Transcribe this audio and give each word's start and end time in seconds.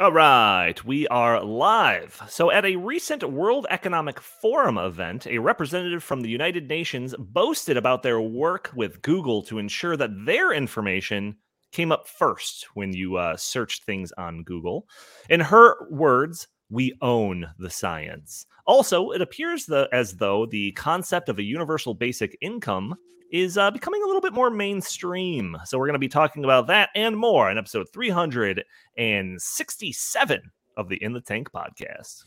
All 0.00 0.10
right, 0.10 0.84
we 0.84 1.06
are 1.06 1.40
live. 1.44 2.20
So, 2.28 2.50
at 2.50 2.64
a 2.64 2.74
recent 2.74 3.22
World 3.22 3.64
Economic 3.70 4.18
Forum 4.18 4.76
event, 4.76 5.24
a 5.28 5.38
representative 5.38 6.02
from 6.02 6.20
the 6.20 6.28
United 6.28 6.68
Nations 6.68 7.14
boasted 7.16 7.76
about 7.76 8.02
their 8.02 8.20
work 8.20 8.72
with 8.74 9.02
Google 9.02 9.40
to 9.44 9.60
ensure 9.60 9.96
that 9.96 10.26
their 10.26 10.52
information 10.52 11.36
came 11.70 11.92
up 11.92 12.08
first 12.08 12.66
when 12.74 12.92
you 12.92 13.18
uh, 13.18 13.36
searched 13.36 13.84
things 13.84 14.10
on 14.18 14.42
Google. 14.42 14.88
In 15.30 15.38
her 15.38 15.76
words, 15.88 16.48
we 16.70 16.92
own 17.00 17.46
the 17.60 17.70
science. 17.70 18.46
Also, 18.66 19.12
it 19.12 19.22
appears 19.22 19.64
the, 19.64 19.88
as 19.92 20.16
though 20.16 20.44
the 20.44 20.72
concept 20.72 21.28
of 21.28 21.38
a 21.38 21.44
universal 21.44 21.94
basic 21.94 22.36
income 22.40 22.96
is 23.34 23.58
uh, 23.58 23.70
becoming 23.72 24.00
a 24.00 24.06
little 24.06 24.20
bit 24.20 24.32
more 24.32 24.48
mainstream. 24.48 25.56
So 25.64 25.76
we're 25.76 25.86
going 25.86 25.94
to 25.94 25.98
be 25.98 26.06
talking 26.06 26.44
about 26.44 26.68
that 26.68 26.90
and 26.94 27.16
more 27.16 27.50
in 27.50 27.58
episode 27.58 27.88
367 27.92 30.40
of 30.76 30.88
the 30.88 31.02
In 31.02 31.14
the 31.14 31.20
Tank 31.20 31.50
podcast. 31.50 32.22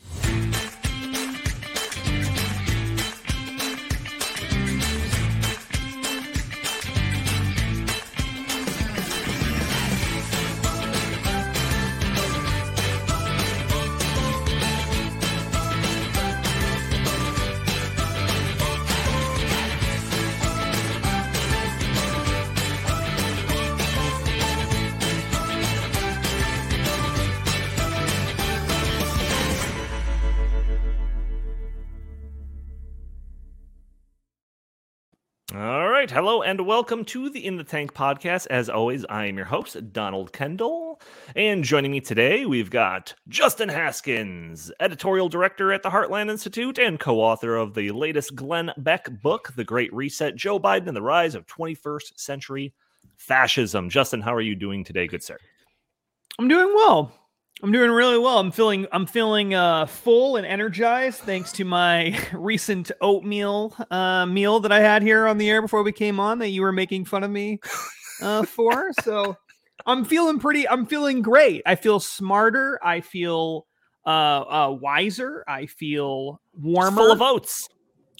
Right. 35.98 36.12
Hello 36.12 36.42
and 36.42 36.64
welcome 36.64 37.04
to 37.04 37.28
the 37.28 37.44
In 37.44 37.56
the 37.56 37.64
Tank 37.64 37.92
podcast. 37.92 38.46
As 38.50 38.70
always, 38.70 39.04
I 39.06 39.26
am 39.26 39.36
your 39.36 39.46
host, 39.46 39.92
Donald 39.92 40.32
Kendall. 40.32 41.00
And 41.34 41.64
joining 41.64 41.90
me 41.90 42.00
today, 42.00 42.46
we've 42.46 42.70
got 42.70 43.12
Justin 43.26 43.68
Haskins, 43.68 44.70
editorial 44.78 45.28
director 45.28 45.72
at 45.72 45.82
the 45.82 45.90
Heartland 45.90 46.30
Institute 46.30 46.78
and 46.78 47.00
co 47.00 47.20
author 47.20 47.56
of 47.56 47.74
the 47.74 47.90
latest 47.90 48.36
Glenn 48.36 48.70
Beck 48.76 49.10
book, 49.22 49.52
The 49.56 49.64
Great 49.64 49.92
Reset 49.92 50.36
Joe 50.36 50.60
Biden 50.60 50.86
and 50.86 50.96
the 50.96 51.02
Rise 51.02 51.34
of 51.34 51.48
21st 51.48 52.12
Century 52.16 52.72
Fascism. 53.16 53.90
Justin, 53.90 54.20
how 54.20 54.32
are 54.32 54.40
you 54.40 54.54
doing 54.54 54.84
today, 54.84 55.08
good 55.08 55.24
sir? 55.24 55.38
I'm 56.38 56.46
doing 56.46 56.72
well. 56.76 57.12
I'm 57.60 57.72
doing 57.72 57.90
really 57.90 58.18
well. 58.18 58.38
I'm 58.38 58.52
feeling 58.52 58.86
I'm 58.92 59.06
feeling 59.06 59.54
uh, 59.54 59.86
full 59.86 60.36
and 60.36 60.46
energized 60.46 61.20
thanks 61.20 61.50
to 61.52 61.64
my 61.64 62.16
recent 62.32 62.92
oatmeal 63.00 63.74
uh, 63.90 64.26
meal 64.26 64.60
that 64.60 64.70
I 64.70 64.80
had 64.80 65.02
here 65.02 65.26
on 65.26 65.38
the 65.38 65.50
air 65.50 65.60
before 65.60 65.82
we 65.82 65.90
came 65.90 66.20
on 66.20 66.38
that 66.38 66.50
you 66.50 66.62
were 66.62 66.72
making 66.72 67.04
fun 67.04 67.24
of 67.24 67.30
me 67.30 67.58
uh, 68.22 68.44
for. 68.44 68.92
so 69.02 69.36
I'm 69.86 70.04
feeling 70.04 70.38
pretty. 70.38 70.68
I'm 70.68 70.86
feeling 70.86 71.20
great. 71.20 71.62
I 71.66 71.74
feel 71.74 71.98
smarter. 71.98 72.78
I 72.82 73.00
feel 73.00 73.66
uh, 74.06 74.08
uh, 74.08 74.78
wiser. 74.80 75.44
I 75.48 75.66
feel 75.66 76.40
warmer. 76.54 76.96
Full 76.96 77.12
of 77.12 77.22
oats. 77.22 77.68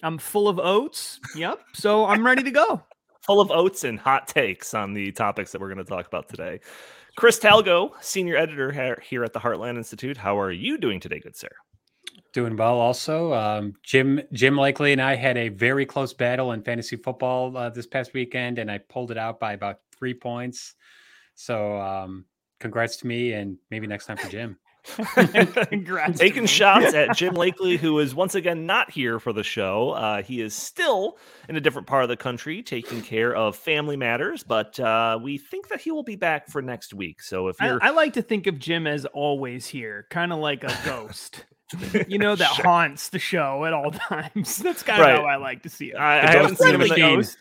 I'm 0.02 0.18
full 0.18 0.48
of 0.48 0.58
oats. 0.58 1.20
Yep. 1.36 1.60
So 1.74 2.06
I'm 2.06 2.24
ready 2.24 2.42
to 2.42 2.50
go. 2.50 2.82
Full 3.28 3.42
of 3.42 3.50
oats 3.50 3.84
and 3.84 4.00
hot 4.00 4.26
takes 4.26 4.72
on 4.72 4.94
the 4.94 5.12
topics 5.12 5.52
that 5.52 5.60
we're 5.60 5.68
going 5.68 5.84
to 5.84 5.84
talk 5.84 6.06
about 6.06 6.30
today. 6.30 6.60
Chris 7.14 7.38
Talgo, 7.38 7.90
senior 8.00 8.38
editor 8.38 8.98
here 9.02 9.22
at 9.22 9.34
the 9.34 9.38
Heartland 9.38 9.76
Institute. 9.76 10.16
How 10.16 10.40
are 10.40 10.50
you 10.50 10.78
doing 10.78 10.98
today, 10.98 11.20
good 11.20 11.36
sir? 11.36 11.50
Doing 12.32 12.56
well. 12.56 12.78
Also, 12.80 13.34
um, 13.34 13.74
Jim 13.82 14.22
Jim 14.32 14.54
Lakely 14.54 14.92
and 14.92 15.02
I 15.02 15.14
had 15.14 15.36
a 15.36 15.50
very 15.50 15.84
close 15.84 16.14
battle 16.14 16.52
in 16.52 16.62
fantasy 16.62 16.96
football 16.96 17.54
uh, 17.54 17.68
this 17.68 17.86
past 17.86 18.14
weekend, 18.14 18.58
and 18.58 18.70
I 18.70 18.78
pulled 18.78 19.10
it 19.10 19.18
out 19.18 19.38
by 19.38 19.52
about 19.52 19.80
three 19.94 20.14
points. 20.14 20.76
So, 21.34 21.78
um, 21.78 22.24
congrats 22.60 22.96
to 22.98 23.06
me, 23.06 23.34
and 23.34 23.58
maybe 23.70 23.86
next 23.86 24.06
time 24.06 24.16
for 24.16 24.30
Jim. 24.30 24.56
Congrats. 25.68 26.18
Taking 26.18 26.46
shots 26.46 26.94
at 26.94 27.16
Jim 27.16 27.34
Lakely, 27.34 27.78
who 27.78 27.98
is 27.98 28.14
once 28.14 28.34
again 28.34 28.66
not 28.66 28.90
here 28.90 29.18
for 29.18 29.32
the 29.32 29.42
show. 29.42 29.90
Uh, 29.90 30.22
he 30.22 30.40
is 30.40 30.54
still 30.54 31.18
in 31.48 31.56
a 31.56 31.60
different 31.60 31.86
part 31.86 32.02
of 32.02 32.08
the 32.08 32.16
country 32.16 32.62
taking 32.62 33.02
care 33.02 33.34
of 33.34 33.56
family 33.56 33.96
matters, 33.96 34.42
but 34.42 34.78
uh, 34.80 35.18
we 35.20 35.38
think 35.38 35.68
that 35.68 35.80
he 35.80 35.90
will 35.90 36.02
be 36.02 36.16
back 36.16 36.48
for 36.48 36.62
next 36.62 36.94
week. 36.94 37.22
So 37.22 37.48
if 37.48 37.60
you're. 37.60 37.82
I, 37.82 37.88
I 37.88 37.90
like 37.90 38.14
to 38.14 38.22
think 38.22 38.46
of 38.46 38.58
Jim 38.58 38.86
as 38.86 39.04
always 39.06 39.66
here, 39.66 40.06
kind 40.10 40.32
of 40.32 40.38
like 40.38 40.64
a 40.64 40.76
ghost. 40.84 41.44
you 42.08 42.18
know, 42.18 42.34
that 42.34 42.54
sure. 42.54 42.64
haunts 42.64 43.10
the 43.10 43.18
show 43.18 43.64
at 43.64 43.72
all 43.72 43.90
times. 43.90 44.56
That's 44.56 44.82
kind 44.82 45.00
of 45.02 45.06
right. 45.06 45.18
how 45.18 45.24
I 45.24 45.36
like 45.36 45.62
to 45.64 45.68
see 45.68 45.90
it. 45.90 45.96
I, 45.96 46.20
I 46.20 46.30
haven't 46.30 46.56
seen 46.56 46.74
him 46.74 46.80
in 46.80 46.88
the 46.88 46.96
ghost. 46.96 47.36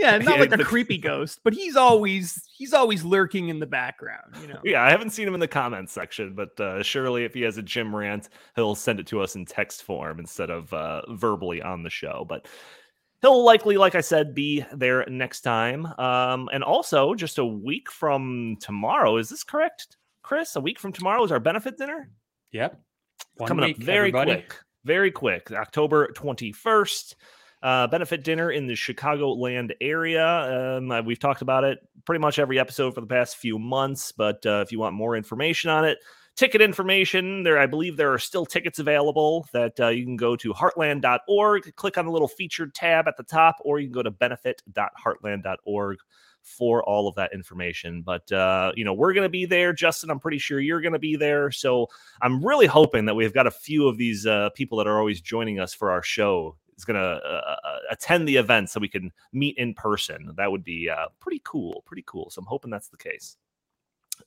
Yeah, 0.00 0.16
not 0.18 0.40
like 0.40 0.52
a 0.52 0.64
creepy 0.64 0.96
ghost, 1.10 1.40
but 1.44 1.52
he's 1.52 1.76
always 1.76 2.42
he's 2.56 2.72
always 2.72 3.04
lurking 3.04 3.48
in 3.50 3.58
the 3.58 3.66
background, 3.66 4.34
you 4.40 4.48
know. 4.48 4.58
Yeah, 4.64 4.82
I 4.82 4.90
haven't 4.90 5.10
seen 5.10 5.28
him 5.28 5.34
in 5.34 5.40
the 5.40 5.48
comments 5.48 5.92
section, 5.92 6.34
but 6.34 6.58
uh, 6.58 6.82
surely 6.82 7.24
if 7.24 7.34
he 7.34 7.42
has 7.42 7.58
a 7.58 7.62
Jim 7.62 7.94
rant, 7.94 8.30
he'll 8.56 8.74
send 8.74 8.98
it 8.98 9.06
to 9.08 9.20
us 9.20 9.36
in 9.36 9.44
text 9.44 9.82
form 9.82 10.18
instead 10.18 10.48
of 10.48 10.72
uh, 10.72 11.02
verbally 11.10 11.60
on 11.60 11.82
the 11.82 11.90
show. 11.90 12.24
But 12.26 12.48
he'll 13.20 13.44
likely, 13.44 13.76
like 13.76 13.94
I 13.94 14.00
said, 14.00 14.34
be 14.34 14.64
there 14.72 15.04
next 15.06 15.42
time. 15.42 15.84
Um, 15.98 16.48
and 16.50 16.64
also, 16.64 17.14
just 17.14 17.36
a 17.38 17.44
week 17.44 17.90
from 17.90 18.56
tomorrow, 18.60 19.18
is 19.18 19.28
this 19.28 19.44
correct, 19.44 19.98
Chris? 20.22 20.56
A 20.56 20.60
week 20.62 20.78
from 20.78 20.92
tomorrow 20.92 21.22
is 21.24 21.30
our 21.32 21.40
benefit 21.40 21.76
dinner. 21.76 22.10
Yep, 22.52 22.80
One 23.36 23.48
coming 23.48 23.66
week, 23.66 23.76
up 23.76 23.82
very 23.82 24.08
everybody. 24.08 24.32
quick, 24.32 24.56
very 24.84 25.10
quick, 25.10 25.52
October 25.52 26.06
twenty 26.14 26.52
first 26.52 27.16
uh, 27.62 27.86
benefit 27.86 28.24
dinner 28.24 28.50
in 28.50 28.66
the 28.66 28.74
Chicagoland 28.74 29.72
area. 29.80 30.26
Um, 30.76 30.90
uh, 30.90 31.02
we've 31.02 31.18
talked 31.18 31.42
about 31.42 31.64
it 31.64 31.78
pretty 32.04 32.20
much 32.20 32.38
every 32.38 32.58
episode 32.58 32.94
for 32.94 33.00
the 33.00 33.06
past 33.06 33.36
few 33.36 33.58
months, 33.58 34.12
but 34.12 34.44
uh, 34.46 34.62
if 34.64 34.72
you 34.72 34.78
want 34.78 34.94
more 34.94 35.16
information 35.16 35.70
on 35.70 35.84
it, 35.84 35.98
ticket 36.36 36.60
information 36.60 37.42
there 37.42 37.58
i 37.58 37.66
believe 37.66 37.96
there 37.96 38.12
are 38.12 38.18
still 38.18 38.46
tickets 38.46 38.78
available 38.78 39.46
that 39.52 39.78
uh, 39.80 39.88
you 39.88 40.04
can 40.04 40.16
go 40.16 40.36
to 40.36 40.54
heartland.org 40.54 41.74
click 41.76 41.98
on 41.98 42.06
the 42.06 42.10
little 42.10 42.28
featured 42.28 42.74
tab 42.74 43.06
at 43.08 43.16
the 43.16 43.22
top 43.22 43.56
or 43.62 43.78
you 43.78 43.88
can 43.88 43.92
go 43.92 44.02
to 44.02 44.10
benefit.heartland.org 44.10 45.98
for 46.42 46.82
all 46.84 47.06
of 47.06 47.14
that 47.16 47.32
information 47.34 48.00
but 48.00 48.30
uh, 48.32 48.72
you 48.74 48.84
know 48.84 48.94
we're 48.94 49.12
going 49.12 49.26
to 49.26 49.28
be 49.28 49.44
there 49.44 49.72
justin 49.72 50.08
i'm 50.08 50.20
pretty 50.20 50.38
sure 50.38 50.60
you're 50.60 50.80
going 50.80 50.94
to 50.94 50.98
be 50.98 51.16
there 51.16 51.50
so 51.50 51.86
i'm 52.22 52.42
really 52.42 52.66
hoping 52.66 53.04
that 53.04 53.14
we've 53.14 53.34
got 53.34 53.46
a 53.46 53.50
few 53.50 53.86
of 53.86 53.98
these 53.98 54.24
uh, 54.24 54.48
people 54.54 54.78
that 54.78 54.86
are 54.86 54.98
always 54.98 55.20
joining 55.20 55.60
us 55.60 55.74
for 55.74 55.90
our 55.90 56.02
show 56.02 56.56
is 56.80 56.84
going 56.84 57.00
to 57.00 57.20
uh, 57.24 57.56
uh, 57.62 57.78
attend 57.90 58.26
the 58.26 58.36
event 58.36 58.70
so 58.70 58.80
we 58.80 58.88
can 58.88 59.12
meet 59.32 59.56
in 59.58 59.74
person. 59.74 60.32
That 60.36 60.50
would 60.50 60.64
be 60.64 60.88
uh, 60.88 61.06
pretty 61.20 61.42
cool. 61.44 61.82
Pretty 61.86 62.04
cool. 62.06 62.30
So 62.30 62.40
I'm 62.40 62.46
hoping 62.46 62.70
that's 62.70 62.88
the 62.88 62.96
case. 62.96 63.36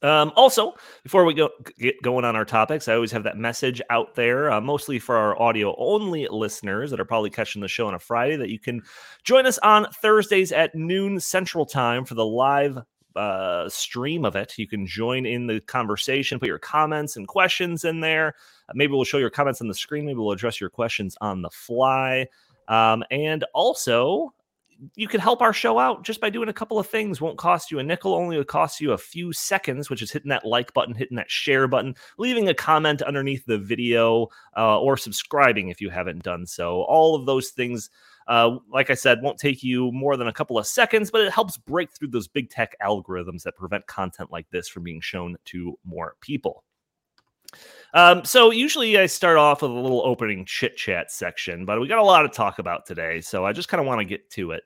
Um, 0.02 0.31
also, 0.36 0.74
before 1.03 1.24
we 1.24 1.34
go 1.34 1.50
get 1.78 2.02
going 2.02 2.25
on 2.25 2.36
our 2.36 2.46
topics, 2.46 2.88
I 2.88 2.96
always 2.96 3.12
have 3.12 3.24
that 3.24 3.38
message 3.38 3.81
out 3.90 4.16
there, 4.16 4.52
uh, 4.52 4.59
mostly 4.59 5.00
for 5.00 5.16
our 5.16 5.40
audio 5.42 5.75
only 5.78 6.28
listeners 6.30 6.90
that 6.92 7.00
are 7.00 7.06
probably 7.06 7.30
catching 7.30 7.62
the 7.62 7.68
show 7.68 7.88
on 7.88 7.94
a 7.94 8.00
Friday, 8.00 8.36
that 8.38 8.50
you 8.50 8.59
can 8.59 8.81
join 9.24 9.46
us 9.46 9.59
on 9.59 9.86
Thursdays 10.02 10.52
at 10.52 10.74
noon 10.75 11.19
Central 11.19 11.66
Time 11.66 12.06
for 12.06 12.16
the 12.16 12.25
live 12.25 12.80
uh, 13.16 13.69
stream 13.69 14.25
of 14.25 14.35
it. 14.35 14.57
You 14.57 14.68
can 14.68 14.85
join 14.85 15.25
in 15.25 15.47
the 15.47 15.59
conversation, 15.62 16.40
put 16.40 16.47
your 16.47 16.59
comments 16.59 17.16
and 17.16 17.28
questions 17.28 17.84
in 17.84 18.01
there. 18.01 18.35
Maybe 18.74 18.94
we'll 18.94 19.03
show 19.03 19.18
your 19.18 19.29
comments 19.29 19.62
on 19.62 19.68
the 19.68 19.74
screen. 19.74 20.06
Maybe 20.06 20.18
we'll 20.18 20.31
address 20.31 20.59
your 20.59 20.69
questions 20.69 21.16
on 21.22 21.41
the 21.41 21.50
fly. 21.50 22.28
Um, 22.68 23.03
and 23.12 23.44
also, 23.53 24.34
you 24.96 25.07
can 25.07 25.19
help 25.19 25.41
our 25.41 25.53
show 25.53 25.79
out 25.79 26.03
just 26.03 26.19
by 26.19 26.29
doing 26.29 26.50
a 26.50 26.53
couple 26.53 26.79
of 26.79 26.88
things. 26.88 27.22
Won't 27.22 27.38
cost 27.38 27.72
you 27.72 27.79
a 27.79 27.84
nickel, 27.84 28.13
only 28.13 28.38
will 28.38 28.44
cost 28.44 28.81
you 28.81 28.91
a 28.91 28.97
few 28.97 29.31
seconds, 29.34 29.90
which 29.90 30.01
is 30.01 30.12
hitting 30.12 30.30
that 30.30 30.45
like 30.45 30.74
button, 30.74 30.95
hitting 30.95 31.18
that 31.18 31.31
share 31.31 31.68
button, 31.68 31.95
leaving 32.18 32.50
a 32.50 32.54
comment 32.54 33.01
underneath 33.01 33.45
the 33.45 33.57
video, 33.57 34.27
uh, 34.57 34.80
or 34.80 34.98
subscribing 34.98 35.69
if 35.69 35.80
you 35.80 35.89
haven't 35.89 36.24
done 36.24 36.45
so. 36.45 36.81
All 36.83 37.16
of 37.16 37.25
those 37.25 37.50
things, 37.50 37.89
uh, 38.28 38.58
like 38.72 38.90
I 38.90 38.94
said, 38.94 39.22
won't 39.22 39.38
take 39.38 39.64
you 39.64 39.92
more 39.92 40.18
than 40.18 40.28
a 40.28 40.34
couple 40.34 40.58
of 40.58 40.68
seconds, 40.68 41.12
but 41.12 41.22
it 41.22 41.31
helps 41.31 41.58
break 41.58 41.92
through 41.92 42.10
those 42.10 42.28
big 42.28 42.50
tech 42.50 42.75
algorithms 42.81 43.44
that 43.44 43.56
prevent 43.56 43.86
content 43.88 44.31
like 44.31 44.50
this 44.50 44.68
from 44.68 44.84
being 44.84 45.02
shown 45.02 45.36
to 45.46 45.78
more 45.84 46.16
people. 46.22 46.64
Um, 47.94 48.25
so 48.25 48.52
usually 48.52 48.98
I 48.98 49.06
start 49.06 49.38
off 49.38 49.62
with 49.62 49.70
a 49.70 49.74
little 49.74 50.02
opening 50.04 50.46
chit 50.46 50.75
chat 50.75 51.12
section, 51.12 51.66
but 51.66 51.80
we 51.80 51.88
got 51.88 52.00
a 52.00 52.04
lot 52.04 52.24
to 52.24 52.30
talk 52.30 52.58
about 52.60 52.86
today, 52.86 53.22
so 53.22 53.46
I 53.46 53.54
just 53.54 53.70
kind 53.70 53.80
of 53.80 53.86
want 53.86 54.00
to 54.00 54.06
get 54.06 54.30
to 54.31 54.52
it. 54.52 54.64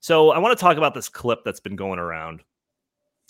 So 0.00 0.30
I 0.30 0.38
want 0.38 0.56
to 0.56 0.62
talk 0.62 0.76
about 0.76 0.94
this 0.94 1.08
clip 1.08 1.40
that's 1.44 1.60
been 1.60 1.76
going 1.76 1.98
around. 1.98 2.42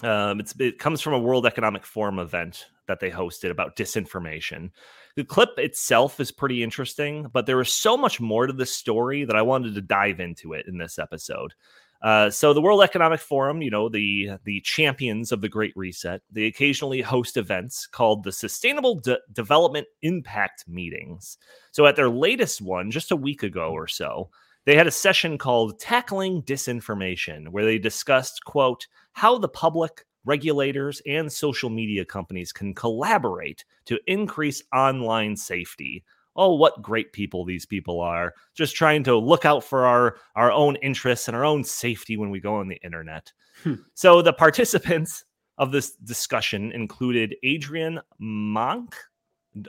Um, 0.04 0.42
it 0.58 0.78
comes 0.78 1.00
from 1.00 1.14
a 1.14 1.18
World 1.18 1.46
Economic 1.46 1.86
Forum 1.86 2.18
event 2.18 2.66
that 2.86 3.00
they 3.00 3.10
hosted 3.10 3.50
about 3.50 3.76
disinformation. 3.76 4.70
The 5.16 5.24
clip 5.24 5.58
itself 5.58 6.20
is 6.20 6.30
pretty 6.30 6.62
interesting, 6.62 7.28
but 7.32 7.46
there 7.46 7.56
was 7.56 7.72
so 7.72 7.96
much 7.96 8.20
more 8.20 8.46
to 8.46 8.52
the 8.52 8.66
story 8.66 9.24
that 9.24 9.36
I 9.36 9.42
wanted 9.42 9.74
to 9.74 9.80
dive 9.80 10.20
into 10.20 10.52
it 10.52 10.66
in 10.68 10.76
this 10.76 10.98
episode. 10.98 11.54
Uh, 12.02 12.28
so 12.28 12.52
the 12.52 12.60
World 12.60 12.82
Economic 12.82 13.18
Forum, 13.20 13.62
you 13.62 13.70
know, 13.70 13.88
the 13.88 14.32
the 14.44 14.60
champions 14.60 15.32
of 15.32 15.40
the 15.40 15.48
Great 15.48 15.72
Reset, 15.74 16.20
they 16.30 16.44
occasionally 16.44 17.00
host 17.00 17.38
events 17.38 17.86
called 17.86 18.24
the 18.24 18.32
Sustainable 18.32 18.96
De- 18.96 19.18
Development 19.32 19.86
Impact 20.02 20.68
Meetings. 20.68 21.38
So 21.70 21.86
at 21.86 21.96
their 21.96 22.10
latest 22.10 22.60
one, 22.60 22.90
just 22.90 23.10
a 23.10 23.16
week 23.16 23.42
ago 23.42 23.70
or 23.70 23.88
so, 23.88 24.28
they 24.64 24.76
had 24.76 24.86
a 24.86 24.92
session 24.92 25.38
called 25.38 25.78
Tackling 25.78 26.42
Disinformation, 26.42 27.48
where 27.48 27.64
they 27.64 27.78
discussed, 27.78 28.44
quote, 28.44 28.86
how 29.12 29.38
the 29.38 29.48
public, 29.48 30.06
regulators, 30.24 31.02
and 31.06 31.30
social 31.30 31.70
media 31.70 32.04
companies 32.04 32.52
can 32.52 32.74
collaborate 32.74 33.64
to 33.86 33.98
increase 34.06 34.62
online 34.72 35.36
safety 35.36 36.04
oh 36.36 36.54
what 36.54 36.82
great 36.82 37.12
people 37.12 37.44
these 37.44 37.66
people 37.66 38.00
are 38.00 38.34
just 38.54 38.74
trying 38.74 39.02
to 39.04 39.16
look 39.16 39.44
out 39.44 39.62
for 39.62 39.86
our 39.86 40.16
our 40.34 40.50
own 40.50 40.76
interests 40.76 41.28
and 41.28 41.36
our 41.36 41.44
own 41.44 41.64
safety 41.64 42.16
when 42.16 42.30
we 42.30 42.40
go 42.40 42.56
on 42.56 42.68
the 42.68 42.80
internet 42.82 43.32
hmm. 43.62 43.74
so 43.94 44.22
the 44.22 44.32
participants 44.32 45.24
of 45.58 45.72
this 45.72 45.92
discussion 45.96 46.72
included 46.72 47.36
adrian 47.42 48.00
monck 48.20 48.94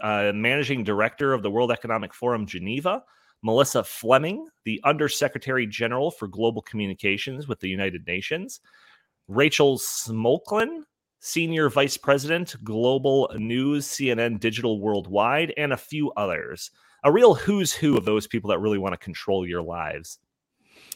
uh, 0.02 0.32
managing 0.34 0.84
director 0.84 1.34
of 1.34 1.44
the 1.44 1.52
world 1.52 1.72
economic 1.72 2.14
forum 2.14 2.46
geneva 2.46 3.04
melissa 3.46 3.84
fleming 3.84 4.48
the 4.66 4.82
undersecretary 4.84 5.66
general 5.66 6.12
for 6.12 6.28
global 6.28 6.62
communications 6.62 7.48
with 7.48 7.60
the 7.60 7.70
united 7.70 8.06
nations 8.06 8.60
rachel 9.28 9.78
smolkin 9.78 10.82
Senior 11.26 11.72
Vice 11.72 11.98
President, 11.98 12.56
Global 12.64 13.32
News, 13.36 13.88
CNN 13.88 14.40
Digital 14.40 14.80
Worldwide, 14.80 15.56
and 15.58 15.74
a 15.74 15.78
few 15.78 16.12
others. 16.12 16.70
A 17.04 17.12
real 17.12 17.34
who's 17.34 17.74
who 17.74 17.98
of 17.98 18.06
those 18.06 18.28
people 18.28 18.52
that 18.52 18.60
really 18.60 18.78
want 18.78 18.94
to 18.94 19.04
control 19.04 19.44
your 19.44 19.64
lives. 19.64 20.20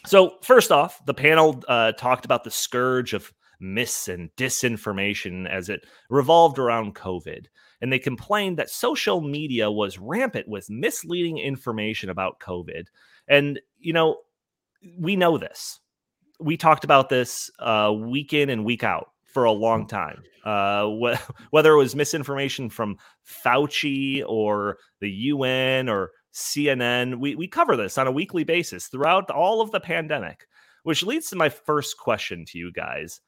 So, 0.06 0.36
first 0.42 0.70
off, 0.70 1.04
the 1.04 1.14
panel 1.14 1.64
uh, 1.66 1.92
talked 1.92 2.24
about 2.24 2.44
the 2.44 2.50
scourge 2.52 3.12
of 3.12 3.32
mis 3.58 4.06
and 4.06 4.30
disinformation 4.36 5.48
as 5.48 5.68
it 5.68 5.84
revolved 6.08 6.60
around 6.60 6.94
COVID. 6.94 7.46
And 7.80 7.92
they 7.92 7.98
complained 7.98 8.58
that 8.58 8.70
social 8.70 9.20
media 9.20 9.70
was 9.70 9.98
rampant 9.98 10.48
with 10.48 10.68
misleading 10.68 11.38
information 11.38 12.10
about 12.10 12.40
COVID. 12.40 12.84
And, 13.28 13.60
you 13.78 13.92
know, 13.92 14.18
we 14.98 15.16
know 15.16 15.38
this. 15.38 15.80
We 16.38 16.56
talked 16.56 16.84
about 16.84 17.08
this 17.08 17.50
uh, 17.58 17.92
week 17.94 18.32
in 18.32 18.50
and 18.50 18.64
week 18.64 18.84
out 18.84 19.10
for 19.24 19.44
a 19.44 19.52
long 19.52 19.86
time. 19.86 20.22
Uh, 20.44 20.86
wh- 21.16 21.30
whether 21.50 21.72
it 21.72 21.78
was 21.78 21.94
misinformation 21.94 22.68
from 22.68 22.98
Fauci 23.26 24.22
or 24.26 24.78
the 25.00 25.10
UN 25.10 25.88
or 25.88 26.10
CNN, 26.32 27.18
we, 27.18 27.34
we 27.34 27.48
cover 27.48 27.76
this 27.76 27.98
on 27.98 28.06
a 28.06 28.12
weekly 28.12 28.44
basis 28.44 28.86
throughout 28.86 29.30
all 29.30 29.60
of 29.60 29.70
the 29.70 29.80
pandemic, 29.80 30.46
which 30.82 31.02
leads 31.02 31.30
to 31.30 31.36
my 31.36 31.48
first 31.48 31.98
question 31.98 32.44
to 32.46 32.58
you 32.58 32.72
guys. 32.72 33.20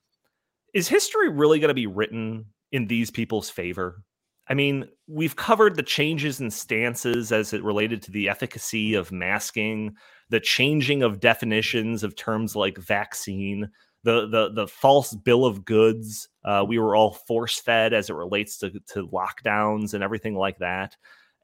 Is 0.74 0.88
history 0.88 1.28
really 1.28 1.58
going 1.58 1.68
to 1.68 1.74
be 1.74 1.86
written 1.86 2.46
in 2.70 2.86
these 2.86 3.10
people's 3.10 3.50
favor? 3.50 4.02
I 4.48 4.54
mean, 4.54 4.88
we've 5.06 5.36
covered 5.36 5.76
the 5.76 5.82
changes 5.82 6.40
in 6.40 6.50
stances 6.50 7.32
as 7.32 7.52
it 7.52 7.62
related 7.62 8.02
to 8.02 8.10
the 8.10 8.28
efficacy 8.28 8.94
of 8.94 9.12
masking, 9.12 9.94
the 10.30 10.40
changing 10.40 11.02
of 11.02 11.20
definitions 11.20 12.02
of 12.02 12.16
terms 12.16 12.56
like 12.56 12.78
vaccine, 12.78 13.70
the 14.04 14.26
the 14.28 14.50
the 14.52 14.66
false 14.66 15.14
bill 15.14 15.44
of 15.44 15.64
goods. 15.64 16.28
Uh, 16.44 16.64
we 16.66 16.78
were 16.78 16.96
all 16.96 17.12
force 17.12 17.60
fed 17.60 17.92
as 17.92 18.10
it 18.10 18.14
relates 18.14 18.58
to 18.58 18.70
to 18.88 19.06
lockdowns 19.08 19.94
and 19.94 20.02
everything 20.02 20.34
like 20.34 20.58
that, 20.58 20.96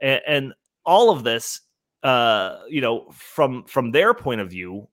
and, 0.02 0.20
and 0.26 0.54
all 0.84 1.10
of 1.10 1.22
this, 1.22 1.60
uh, 2.02 2.58
you 2.68 2.80
know, 2.80 3.06
from 3.12 3.64
from 3.64 3.92
their 3.92 4.12
point 4.14 4.40
of 4.40 4.50
view, 4.50 4.88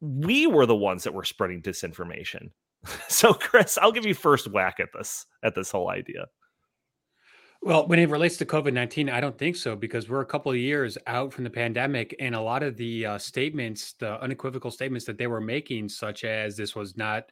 we 0.00 0.46
were 0.46 0.66
the 0.66 0.74
ones 0.74 1.04
that 1.04 1.14
were 1.14 1.24
spreading 1.24 1.62
disinformation. 1.62 2.50
so, 3.08 3.32
Chris, 3.32 3.78
I'll 3.78 3.92
give 3.92 4.06
you 4.06 4.14
first 4.14 4.50
whack 4.50 4.80
at 4.80 4.88
this 4.92 5.26
at 5.42 5.54
this 5.54 5.70
whole 5.70 5.90
idea. 5.90 6.26
Well, 7.64 7.86
when 7.86 7.98
it 7.98 8.10
relates 8.10 8.36
to 8.36 8.44
COVID 8.44 8.74
19, 8.74 9.08
I 9.08 9.20
don't 9.20 9.38
think 9.38 9.56
so 9.56 9.74
because 9.74 10.06
we're 10.06 10.20
a 10.20 10.26
couple 10.26 10.52
of 10.52 10.58
years 10.58 10.98
out 11.06 11.32
from 11.32 11.44
the 11.44 11.50
pandemic. 11.50 12.14
And 12.20 12.34
a 12.34 12.40
lot 12.40 12.62
of 12.62 12.76
the 12.76 13.06
uh, 13.06 13.18
statements, 13.18 13.94
the 13.94 14.20
unequivocal 14.20 14.70
statements 14.70 15.06
that 15.06 15.16
they 15.16 15.28
were 15.28 15.40
making, 15.40 15.88
such 15.88 16.24
as 16.24 16.58
this 16.58 16.76
was 16.76 16.94
not, 16.98 17.24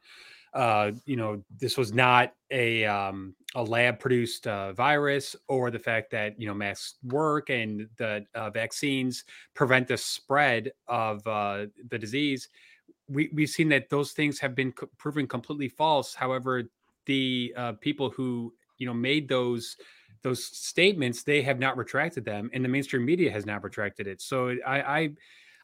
uh, 0.55 0.89
you 1.05 1.17
know, 1.17 1.43
this 1.59 1.77
was 1.77 1.93
not 1.93 2.33
a, 2.49 2.83
um, 2.83 3.35
a 3.53 3.61
lab 3.61 3.99
produced 3.99 4.47
uh, 4.47 4.73
virus, 4.73 5.35
or 5.49 5.69
the 5.69 5.77
fact 5.77 6.09
that, 6.09 6.33
you 6.41 6.47
know, 6.47 6.55
masks 6.55 6.95
work 7.03 7.51
and 7.51 7.87
the 7.97 8.25
uh, 8.33 8.49
vaccines 8.49 9.25
prevent 9.53 9.87
the 9.87 9.97
spread 9.97 10.71
of 10.87 11.27
uh, 11.27 11.67
the 11.91 11.99
disease. 11.99 12.49
We, 13.07 13.29
we've 13.35 13.51
seen 13.51 13.69
that 13.69 13.87
those 13.91 14.13
things 14.13 14.39
have 14.39 14.55
been 14.55 14.71
co- 14.71 14.89
proven 14.97 15.27
completely 15.27 15.69
false. 15.69 16.15
However, 16.15 16.63
the 17.05 17.53
uh, 17.55 17.73
people 17.81 18.09
who, 18.09 18.51
you 18.79 18.87
know, 18.87 18.95
made 18.95 19.29
those 19.29 19.77
those 20.23 20.43
statements 20.43 21.23
they 21.23 21.41
have 21.41 21.59
not 21.59 21.77
retracted 21.77 22.25
them 22.25 22.49
and 22.53 22.63
the 22.63 22.69
mainstream 22.69 23.05
media 23.05 23.31
has 23.31 23.45
not 23.45 23.63
retracted 23.63 24.07
it. 24.07 24.21
So 24.21 24.55
i 24.65 24.99
i 24.99 25.09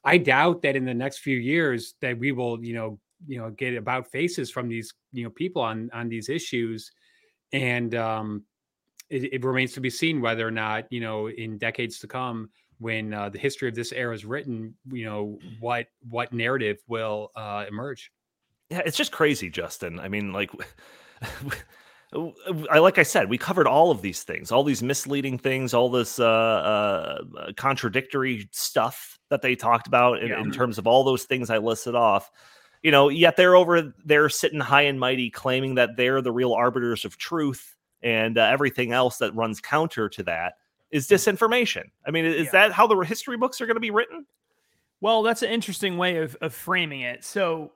i 0.03 0.17
doubt 0.17 0.61
that 0.61 0.75
in 0.75 0.85
the 0.85 0.93
next 0.93 1.19
few 1.19 1.37
years 1.37 1.95
that 2.01 2.17
we 2.17 2.31
will 2.31 2.63
you 2.63 2.73
know 2.73 2.99
you 3.27 3.39
know 3.39 3.49
get 3.49 3.75
about 3.75 4.11
faces 4.11 4.51
from 4.51 4.67
these 4.67 4.93
you 5.11 5.23
know 5.23 5.29
people 5.29 5.61
on 5.61 5.89
on 5.93 6.09
these 6.09 6.29
issues. 6.29 6.91
And 7.51 7.95
um 7.95 8.43
it, 9.09 9.33
it 9.33 9.43
remains 9.43 9.73
to 9.73 9.81
be 9.81 9.89
seen 9.89 10.21
whether 10.21 10.47
or 10.47 10.51
not 10.51 10.91
you 10.91 10.99
know 10.99 11.29
in 11.29 11.57
decades 11.57 11.99
to 11.99 12.07
come 12.07 12.49
when 12.77 13.13
uh, 13.13 13.27
the 13.27 13.37
history 13.37 13.67
of 13.67 13.75
this 13.75 13.91
era 13.91 14.15
is 14.15 14.23
written 14.23 14.73
you 14.89 15.03
know 15.03 15.37
what 15.59 15.87
what 16.07 16.31
narrative 16.31 16.77
will 16.87 17.31
uh 17.35 17.65
emerge. 17.67 18.11
Yeah 18.69 18.81
it's 18.85 18.97
just 18.97 19.11
crazy 19.11 19.49
justin. 19.49 19.99
I 19.99 20.09
mean 20.09 20.31
like 20.31 20.51
I 22.71 22.79
like 22.79 22.97
I 22.97 23.03
said, 23.03 23.29
we 23.29 23.37
covered 23.37 23.67
all 23.67 23.91
of 23.91 24.01
these 24.01 24.23
things, 24.23 24.51
all 24.51 24.63
these 24.63 24.81
misleading 24.81 25.37
things, 25.37 25.75
all 25.75 25.89
this 25.89 26.19
uh, 26.19 26.25
uh, 26.25 27.21
uh, 27.37 27.51
contradictory 27.55 28.49
stuff 28.51 29.19
that 29.29 29.43
they 29.43 29.55
talked 29.55 29.85
about 29.85 30.23
in, 30.23 30.29
yeah. 30.29 30.41
in, 30.41 30.51
terms 30.51 30.79
of 30.79 30.87
all 30.87 31.03
those 31.03 31.25
things 31.25 31.51
I 31.51 31.59
listed 31.59 31.93
off. 31.93 32.31
You 32.81 32.89
know, 32.89 33.09
yet 33.09 33.35
they're 33.35 33.55
over 33.55 33.93
there 34.03 34.27
sitting 34.29 34.59
high 34.59 34.83
and 34.83 34.99
mighty, 34.99 35.29
claiming 35.29 35.75
that 35.75 35.97
they're 35.97 36.21
the 36.21 36.31
real 36.31 36.53
arbiters 36.53 37.05
of 37.05 37.17
truth, 37.17 37.75
and 38.01 38.39
uh, 38.39 38.43
everything 38.43 38.91
else 38.91 39.17
that 39.17 39.35
runs 39.35 39.61
counter 39.61 40.09
to 40.09 40.23
that 40.23 40.53
is 40.89 41.07
disinformation. 41.07 41.91
I 42.07 42.11
mean, 42.11 42.25
is 42.25 42.45
yeah. 42.45 42.51
that 42.53 42.71
how 42.71 42.87
the 42.87 42.97
history 43.01 43.37
books 43.37 43.61
are 43.61 43.67
going 43.67 43.75
to 43.75 43.81
be 43.81 43.91
written? 43.91 44.25
Well, 44.99 45.21
that's 45.21 45.43
an 45.43 45.51
interesting 45.51 45.97
way 45.97 46.17
of, 46.17 46.35
of 46.41 46.55
framing 46.55 47.01
it. 47.01 47.23
So 47.23 47.73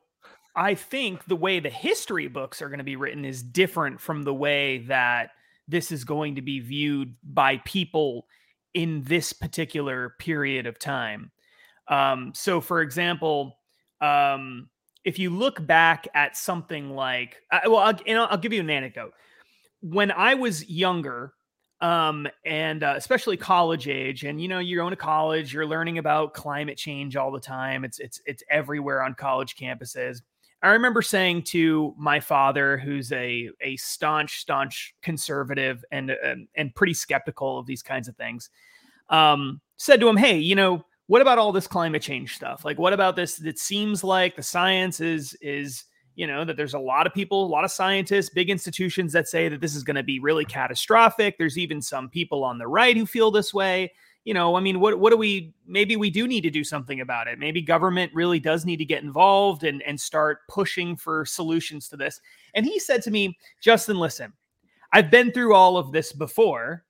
I 0.55 0.75
think 0.75 1.25
the 1.25 1.35
way 1.35 1.59
the 1.59 1.69
history 1.69 2.27
books 2.27 2.61
are 2.61 2.69
going 2.69 2.79
to 2.79 2.83
be 2.83 2.95
written 2.95 3.25
is 3.25 3.41
different 3.41 3.99
from 3.99 4.23
the 4.23 4.33
way 4.33 4.79
that 4.87 5.31
this 5.67 5.91
is 5.91 6.03
going 6.03 6.35
to 6.35 6.41
be 6.41 6.59
viewed 6.59 7.15
by 7.23 7.57
people 7.57 8.27
in 8.73 9.03
this 9.03 9.33
particular 9.33 10.15
period 10.19 10.67
of 10.67 10.79
time. 10.79 11.31
Um, 11.87 12.33
so, 12.35 12.61
for 12.61 12.81
example, 12.81 13.57
um, 14.01 14.69
if 15.05 15.19
you 15.19 15.29
look 15.29 15.65
back 15.65 16.07
at 16.13 16.37
something 16.37 16.91
like, 16.91 17.37
uh, 17.51 17.61
well, 17.65 17.77
I'll, 17.77 17.99
I'll, 18.07 18.27
I'll, 18.31 18.37
give 18.37 18.53
you 18.53 18.61
an 18.61 18.69
anecdote. 18.69 19.13
When 19.81 20.11
I 20.11 20.35
was 20.35 20.69
younger, 20.69 21.33
um, 21.81 22.27
and 22.45 22.83
uh, 22.83 22.93
especially 22.95 23.35
college 23.35 23.87
age, 23.89 24.23
and 24.23 24.41
you 24.41 24.47
know, 24.47 24.59
you're 24.59 24.81
going 24.81 24.91
to 24.91 24.97
college, 24.97 25.53
you're 25.53 25.65
learning 25.65 25.97
about 25.97 26.33
climate 26.33 26.77
change 26.77 27.17
all 27.17 27.31
the 27.31 27.39
time. 27.39 27.83
It's 27.83 27.99
it's 27.99 28.21
it's 28.25 28.43
everywhere 28.49 29.03
on 29.03 29.13
college 29.15 29.55
campuses. 29.55 30.21
I 30.63 30.69
remember 30.69 31.01
saying 31.01 31.43
to 31.43 31.93
my 31.97 32.21
father, 32.21 32.77
who's 32.77 33.11
a 33.11 33.49
a 33.61 33.75
staunch, 33.75 34.39
staunch 34.39 34.95
conservative 35.01 35.83
and 35.91 36.09
and, 36.09 36.47
and 36.55 36.73
pretty 36.73 36.93
skeptical 36.93 37.59
of 37.59 37.65
these 37.65 37.83
kinds 37.83 38.07
of 38.07 38.15
things, 38.15 38.49
um, 39.09 39.59
said 39.75 39.99
to 39.99 40.07
him, 40.07 40.15
"Hey, 40.15 40.39
you 40.39 40.55
know, 40.55 40.85
what 41.07 41.21
about 41.21 41.37
all 41.37 41.51
this 41.51 41.67
climate 41.67 42.01
change 42.01 42.35
stuff? 42.35 42.63
Like, 42.63 42.79
what 42.79 42.93
about 42.93 43.17
this? 43.17 43.41
It 43.43 43.59
seems 43.59 44.05
like 44.05 44.37
the 44.37 44.43
science 44.43 45.01
is 45.01 45.37
is 45.41 45.83
you 46.15 46.27
know 46.27 46.45
that 46.45 46.55
there's 46.55 46.75
a 46.75 46.79
lot 46.79 47.07
of 47.07 47.13
people, 47.13 47.45
a 47.45 47.47
lot 47.47 47.65
of 47.65 47.71
scientists, 47.71 48.29
big 48.29 48.49
institutions 48.49 49.11
that 49.11 49.27
say 49.27 49.49
that 49.49 49.59
this 49.59 49.75
is 49.75 49.83
going 49.83 49.97
to 49.97 50.03
be 50.03 50.19
really 50.19 50.45
catastrophic. 50.45 51.37
There's 51.37 51.57
even 51.57 51.81
some 51.81 52.09
people 52.09 52.43
on 52.45 52.57
the 52.57 52.67
right 52.67 52.95
who 52.95 53.05
feel 53.05 53.31
this 53.31 53.53
way." 53.53 53.91
You 54.25 54.33
know, 54.33 54.55
I 54.55 54.61
mean, 54.61 54.79
what 54.79 54.99
what 54.99 55.09
do 55.09 55.17
we 55.17 55.53
maybe 55.67 55.95
we 55.95 56.09
do 56.09 56.27
need 56.27 56.41
to 56.41 56.49
do 56.49 56.63
something 56.63 57.01
about 57.01 57.27
it. 57.27 57.39
Maybe 57.39 57.61
government 57.61 58.11
really 58.13 58.39
does 58.39 58.65
need 58.65 58.77
to 58.77 58.85
get 58.85 59.03
involved 59.03 59.63
and 59.63 59.81
and 59.83 59.99
start 59.99 60.39
pushing 60.47 60.95
for 60.95 61.25
solutions 61.25 61.89
to 61.89 61.97
this. 61.97 62.21
And 62.53 62.65
he 62.65 62.79
said 62.79 63.01
to 63.03 63.11
me, 63.11 63.37
Justin, 63.61 63.97
listen, 63.97 64.31
I've 64.93 65.11
been 65.11 65.31
through 65.31 65.55
all 65.55 65.77
of 65.77 65.91
this 65.91 66.13
before. 66.13 66.85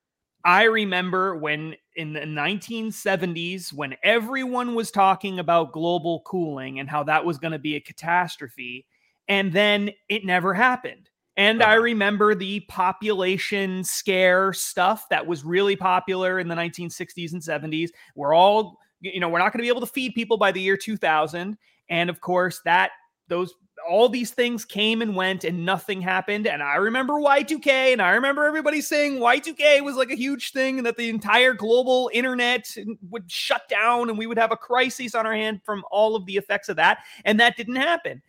I 0.46 0.64
remember 0.64 1.38
when 1.38 1.76
in 1.96 2.14
the 2.14 2.20
1970s, 2.20 3.72
when 3.72 3.96
everyone 4.04 4.76
was 4.76 4.92
talking 4.92 5.40
about 5.40 5.72
global 5.72 6.22
cooling 6.26 6.80
and 6.80 6.90
how 6.90 7.04
that 7.04 7.24
was 7.24 7.38
going 7.38 7.54
to 7.54 7.60
be 7.60 7.76
a 7.76 7.80
catastrophe, 7.80 8.86
and 9.30 9.54
then 9.54 9.90
it 10.10 10.26
never 10.26 10.54
happened. 10.54 11.10
And 11.38 11.62
uh-huh. 11.62 11.72
I 11.72 11.76
remember 11.76 12.36
the 12.36 12.62
population 12.62 13.84
scare 13.84 14.54
stuff 14.54 15.08
that 15.10 15.26
was 15.26 15.44
really 15.44 15.76
popular 15.76 16.40
in 16.40 16.48
the 16.48 16.56
1960s 16.56 17.34
and 17.34 17.42
70s. 17.42 17.90
We're 18.16 18.34
all, 18.34 18.80
you 19.02 19.20
know, 19.20 19.30
we're 19.30 19.40
not 19.40 19.52
going 19.52 19.60
to 19.60 19.64
be 19.64 19.70
able 19.70 19.82
to 19.82 19.88
feed 19.88 20.14
people 20.14 20.38
by 20.38 20.52
the 20.52 20.62
year 20.62 20.78
2000. 20.78 21.58
And 21.90 22.10
of 22.10 22.22
course, 22.22 22.62
that 22.66 22.92
those 23.28 23.54
all 23.88 24.10
these 24.10 24.32
things 24.32 24.66
came 24.66 25.02
and 25.02 25.16
went 25.16 25.44
and 25.44 25.66
nothing 25.66 26.02
happened. 26.02 26.48
And 26.48 26.62
I 26.62 26.76
remember 26.76 27.14
Y2K 27.14 27.68
and 27.68 28.02
I 28.02 28.12
remember 28.12 28.46
everybody 28.46 28.82
saying 28.82 29.20
Y2K 29.20 29.84
was 29.84 29.96
like 29.96 30.12
a 30.12 30.16
huge 30.16 30.52
thing 30.52 30.78
and 30.78 30.86
that 30.86 30.98
the 30.98 31.10
entire 31.10 31.54
global 31.54 32.10
internet 32.14 32.76
would 33.10 33.30
shut 33.30 33.68
down 33.70 34.10
and 34.10 34.18
we 34.18 34.28
would 34.28 34.38
have 34.38 34.52
a 34.52 34.58
crisis 34.58 35.16
on 35.16 35.26
our 35.26 35.34
hand 35.34 35.62
from 35.64 35.84
all 35.92 36.16
of 36.16 36.26
the 36.26 36.38
effects 36.38 36.70
of 36.70 36.78
that. 36.78 37.00
And 37.26 37.40
that 37.40 37.58
didn't 37.58 37.76
happen. 37.76 38.22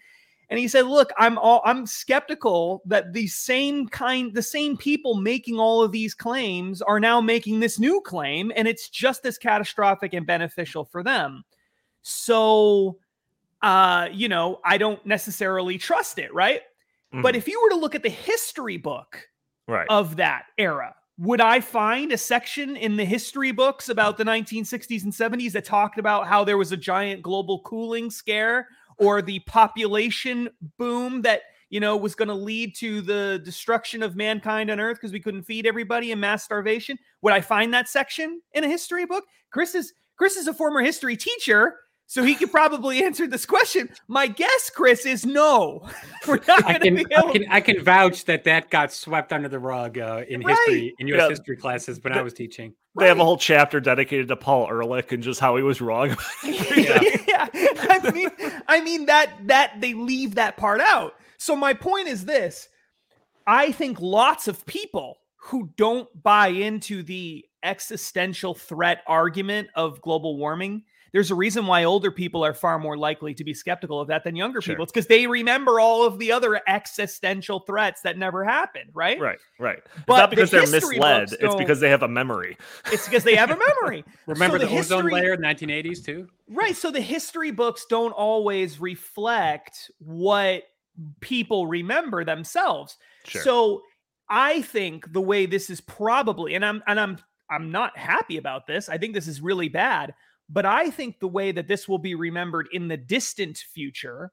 And 0.51 0.59
he 0.59 0.69
said, 0.69 0.87
"Look, 0.87 1.11
I'm 1.19 1.39
all 1.39 1.63
I'm 1.65 1.87
skeptical 1.87 2.83
that 2.87 3.13
the 3.13 3.27
same 3.27 3.89
kind 3.89 4.35
the 4.35 4.43
same 4.43 4.77
people 4.77 5.15
making 5.15 5.59
all 5.59 5.83
of 5.83 5.93
these 5.93 6.15
claims 6.15 6.83
are 6.83 7.01
now 7.01 7.21
making 7.21 7.61
this 7.61 7.79
new 7.79 8.01
claim 8.03 8.53
and 8.55 8.69
it's 8.69 8.89
just 8.89 9.25
as 9.25 9.39
catastrophic 9.39 10.13
and 10.15 10.27
beneficial 10.27 10.85
for 10.85 11.03
them." 11.03 11.45
So 12.03 12.99
uh, 13.65 14.09
you 14.13 14.29
know, 14.29 14.61
I 14.63 14.77
don't 14.77 15.05
necessarily 15.07 15.79
trust 15.79 16.19
it, 16.19 16.33
right? 16.35 16.61
Mm-hmm. 16.61 17.23
But 17.23 17.35
if 17.35 17.49
you 17.49 17.61
were 17.63 17.71
to 17.71 17.77
look 17.77 17.95
at 17.95 18.03
the 18.03 18.11
history 18.11 18.77
book 18.77 19.27
right. 19.67 19.87
of 19.89 20.17
that 20.17 20.45
era, 20.59 20.95
would 21.17 21.41
I 21.41 21.61
find 21.61 22.13
a 22.13 22.19
section 22.19 22.77
in 22.77 22.97
the 22.97 23.05
history 23.07 23.53
books 23.53 23.89
about 23.89 24.19
the 24.19 24.25
1960s 24.25 25.05
and 25.05 25.13
70s 25.13 25.53
that 25.53 25.65
talked 25.65 25.99
about 25.99 26.27
how 26.27 26.45
there 26.45 26.59
was 26.59 26.73
a 26.73 26.77
giant 26.77 27.23
global 27.23 27.61
cooling 27.61 28.11
scare 28.11 28.69
or 28.99 29.23
the 29.23 29.41
population 29.41 30.49
boom 30.79 31.23
that 31.23 31.43
you 31.71 31.81
know 31.81 31.97
was 31.97 32.15
going 32.15 32.29
to 32.29 32.35
lead 32.35 32.75
to 32.77 33.01
the 33.01 33.41
destruction 33.45 34.03
of 34.03 34.17
mankind 34.17 34.71
on 34.71 34.81
earth 34.81 34.97
because 34.97 35.13
we 35.13 35.21
couldn't 35.21 35.43
feed 35.43 35.67
everybody 35.67 36.13
and 36.13 36.21
mass 36.21 36.45
starvation 36.45 36.97
would 37.23 37.33
i 37.33 37.41
find 37.41 37.73
that 37.73 37.89
section 37.89 38.41
in 38.53 38.65
a 38.65 38.69
history 38.69 39.07
book 39.07 39.25
chris 39.51 39.75
is 39.75 39.93
chris 40.17 40.37
is 40.37 40.47
a 40.47 40.55
former 40.55 40.81
history 40.81 41.17
teacher 41.17 41.77
so 42.07 42.23
he 42.23 42.35
could 42.35 42.51
probably 42.51 43.03
answer 43.05 43.27
this 43.27 43.47
question. 43.47 43.89
My 44.09 44.27
guess, 44.27 44.71
Chris, 44.71 45.07
is 45.07 45.25
no. 45.25 45.89
We're 46.29 46.41
not 46.47 46.65
I 46.65 46.79
can, 46.79 46.99
I 46.99 47.33
can, 47.33 47.47
I 47.51 47.61
can 47.61 47.83
vouch 47.83 48.25
that 48.27 48.45
that 48.45 48.71
got 48.71 48.93
swept 48.93 49.33
under 49.33 49.49
the 49.49 49.59
rug 49.59 49.99
uh, 49.99 50.23
in 50.29 50.43
right. 50.43 50.57
history 50.57 50.95
in 50.99 51.09
U.S. 51.09 51.21
Yeah. 51.23 51.29
history 51.31 51.57
classes 51.57 52.01
when 52.03 52.13
the, 52.13 52.19
I 52.19 52.23
was 52.23 52.35
teaching. 52.35 52.75
They 52.97 53.05
right. 53.05 53.09
have 53.09 53.19
a 53.19 53.25
whole 53.25 53.37
chapter 53.37 53.81
dedicated 53.81 54.29
to 54.29 54.37
Paul 54.37 54.69
Ehrlich 54.69 55.13
and 55.13 55.23
just 55.23 55.41
how 55.41 55.57
he 55.57 55.63
was 55.63 55.81
wrong. 55.81 56.17
yeah. 56.45 57.01
I 57.55 58.11
mean, 58.13 58.31
I 58.69 58.81
mean 58.81 59.07
that 59.07 59.47
that 59.47 59.81
they 59.81 59.95
leave 59.95 60.37
that 60.37 60.57
part 60.57 60.81
out. 60.81 61.15
So 61.39 61.57
my 61.57 61.75
point 61.75 62.09
is 62.09 62.25
this: 62.25 62.69
I 63.47 63.73
think 63.73 64.01
lots 64.01 64.49
of 64.49 64.65
people 64.67 65.19
who 65.37 65.71
don't 65.77 66.09
buy 66.23 66.49
into 66.49 67.03
the 67.03 67.45
existential 67.63 68.55
threat 68.55 69.03
argument 69.07 69.69
of 69.75 70.01
global 70.01 70.37
warming 70.37 70.85
there's 71.15 71.31
a 71.31 71.35
reason 71.37 71.69
why 71.69 71.85
older 71.85 72.11
people 72.11 72.45
are 72.45 72.53
far 72.53 72.77
more 72.77 72.99
likely 72.99 73.35
to 73.35 73.45
be 73.45 73.55
skeptical 73.55 74.01
of 74.01 74.09
that 74.09 74.25
than 74.25 74.35
younger 74.35 74.61
sure. 74.61 74.75
people. 74.75 74.83
It's 74.83 74.91
because 74.91 75.07
they 75.07 75.29
remember 75.29 75.79
all 75.79 76.05
of 76.05 76.19
the 76.19 76.33
other 76.33 76.61
existential 76.67 77.61
threats 77.61 78.03
that 78.03 78.19
never 78.19 78.45
happened, 78.45 78.91
right? 78.95 79.21
Right, 79.21 79.39
right. 79.61 79.79
It's 79.97 80.09
not 80.09 80.29
because 80.29 80.51
the 80.51 80.59
they're 80.59 80.81
misled. 80.81 81.29
It's 81.39 81.55
because 81.55 81.79
they 81.79 81.89
have 81.89 82.03
a 82.03 82.09
memory. 82.09 82.59
It's 82.91 83.07
because 83.07 83.23
they 83.23 83.37
have 83.37 83.53
a 83.53 83.57
memory. 83.57 84.05
remember 84.27 84.59
so 84.59 84.65
the, 84.65 84.69
the 84.69 84.77
history, 84.77 84.97
ozone 84.97 85.11
layer 85.13 85.35
in 85.35 85.41
the 85.41 85.47
1980s 85.47 86.05
too? 86.05 86.27
Right. 86.49 86.77
So 86.77 86.91
the 86.91 87.01
history 87.01 87.53
books 87.53 87.87
don't 87.89 88.13
always 88.13 88.81
reflect 88.81 89.93
what 90.01 90.65
people 91.21 91.69
remember 91.69 92.25
themselves. 92.25 92.99
Sure. 93.25 93.43
So 93.43 93.83
I 94.29 94.63
think 94.63 95.13
the 95.13 95.21
way 95.21 95.47
this 95.47 95.71
is 95.71 95.81
probably, 95.81 96.57
and 96.57 96.65
I'm 96.65 96.83
and 96.89 96.99
I'm 96.99 97.19
I'm 97.49 97.71
not 97.71 97.97
happy 97.97 98.37
about 98.37 98.67
this. 98.67 98.89
I 98.89 98.99
think 98.99 99.15
this 99.15 99.29
is 99.29 99.41
really 99.41 99.69
bad. 99.69 100.13
But 100.49 100.67
I 100.67 100.91
think 100.91 101.21
the 101.21 101.29
way 101.29 101.53
that 101.53 101.69
this 101.69 101.89
will 101.89 101.99
be 101.99 102.15
remembered 102.15 102.69
in 102.73 102.89
the 102.89 102.97
distant 102.97 103.59
future 103.59 104.33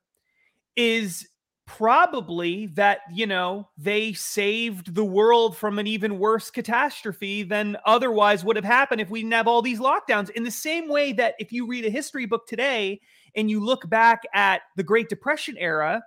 is 0.76 1.28
probably 1.66 2.68
that, 2.68 3.00
you 3.14 3.26
know, 3.26 3.70
they 3.78 4.12
saved 4.12 4.94
the 4.94 5.06
world 5.06 5.56
from 5.56 5.80
an 5.80 5.88
even 5.88 6.20
worse 6.20 6.52
catastrophe 6.52 7.44
than 7.44 7.78
otherwise 7.86 8.44
would 8.44 8.58
have 8.58 8.66
happened 8.66 9.00
if 9.00 9.10
we 9.10 9.22
didn't 9.22 9.34
have 9.34 9.48
all 9.48 9.62
these 9.62 9.80
lockdowns. 9.80 10.30
In 10.32 10.44
the 10.44 10.52
same 10.52 10.90
way 10.90 11.14
that 11.14 11.36
if 11.40 11.52
you 11.52 11.66
read 11.66 11.86
a 11.86 11.90
history 11.90 12.26
book 12.26 12.46
today 12.46 13.00
and 13.36 13.50
you 13.50 13.64
look 13.64 13.90
back 13.90 14.24
at 14.34 14.64
the 14.76 14.84
Great 14.84 15.08
Depression 15.08 15.56
era, 15.58 16.04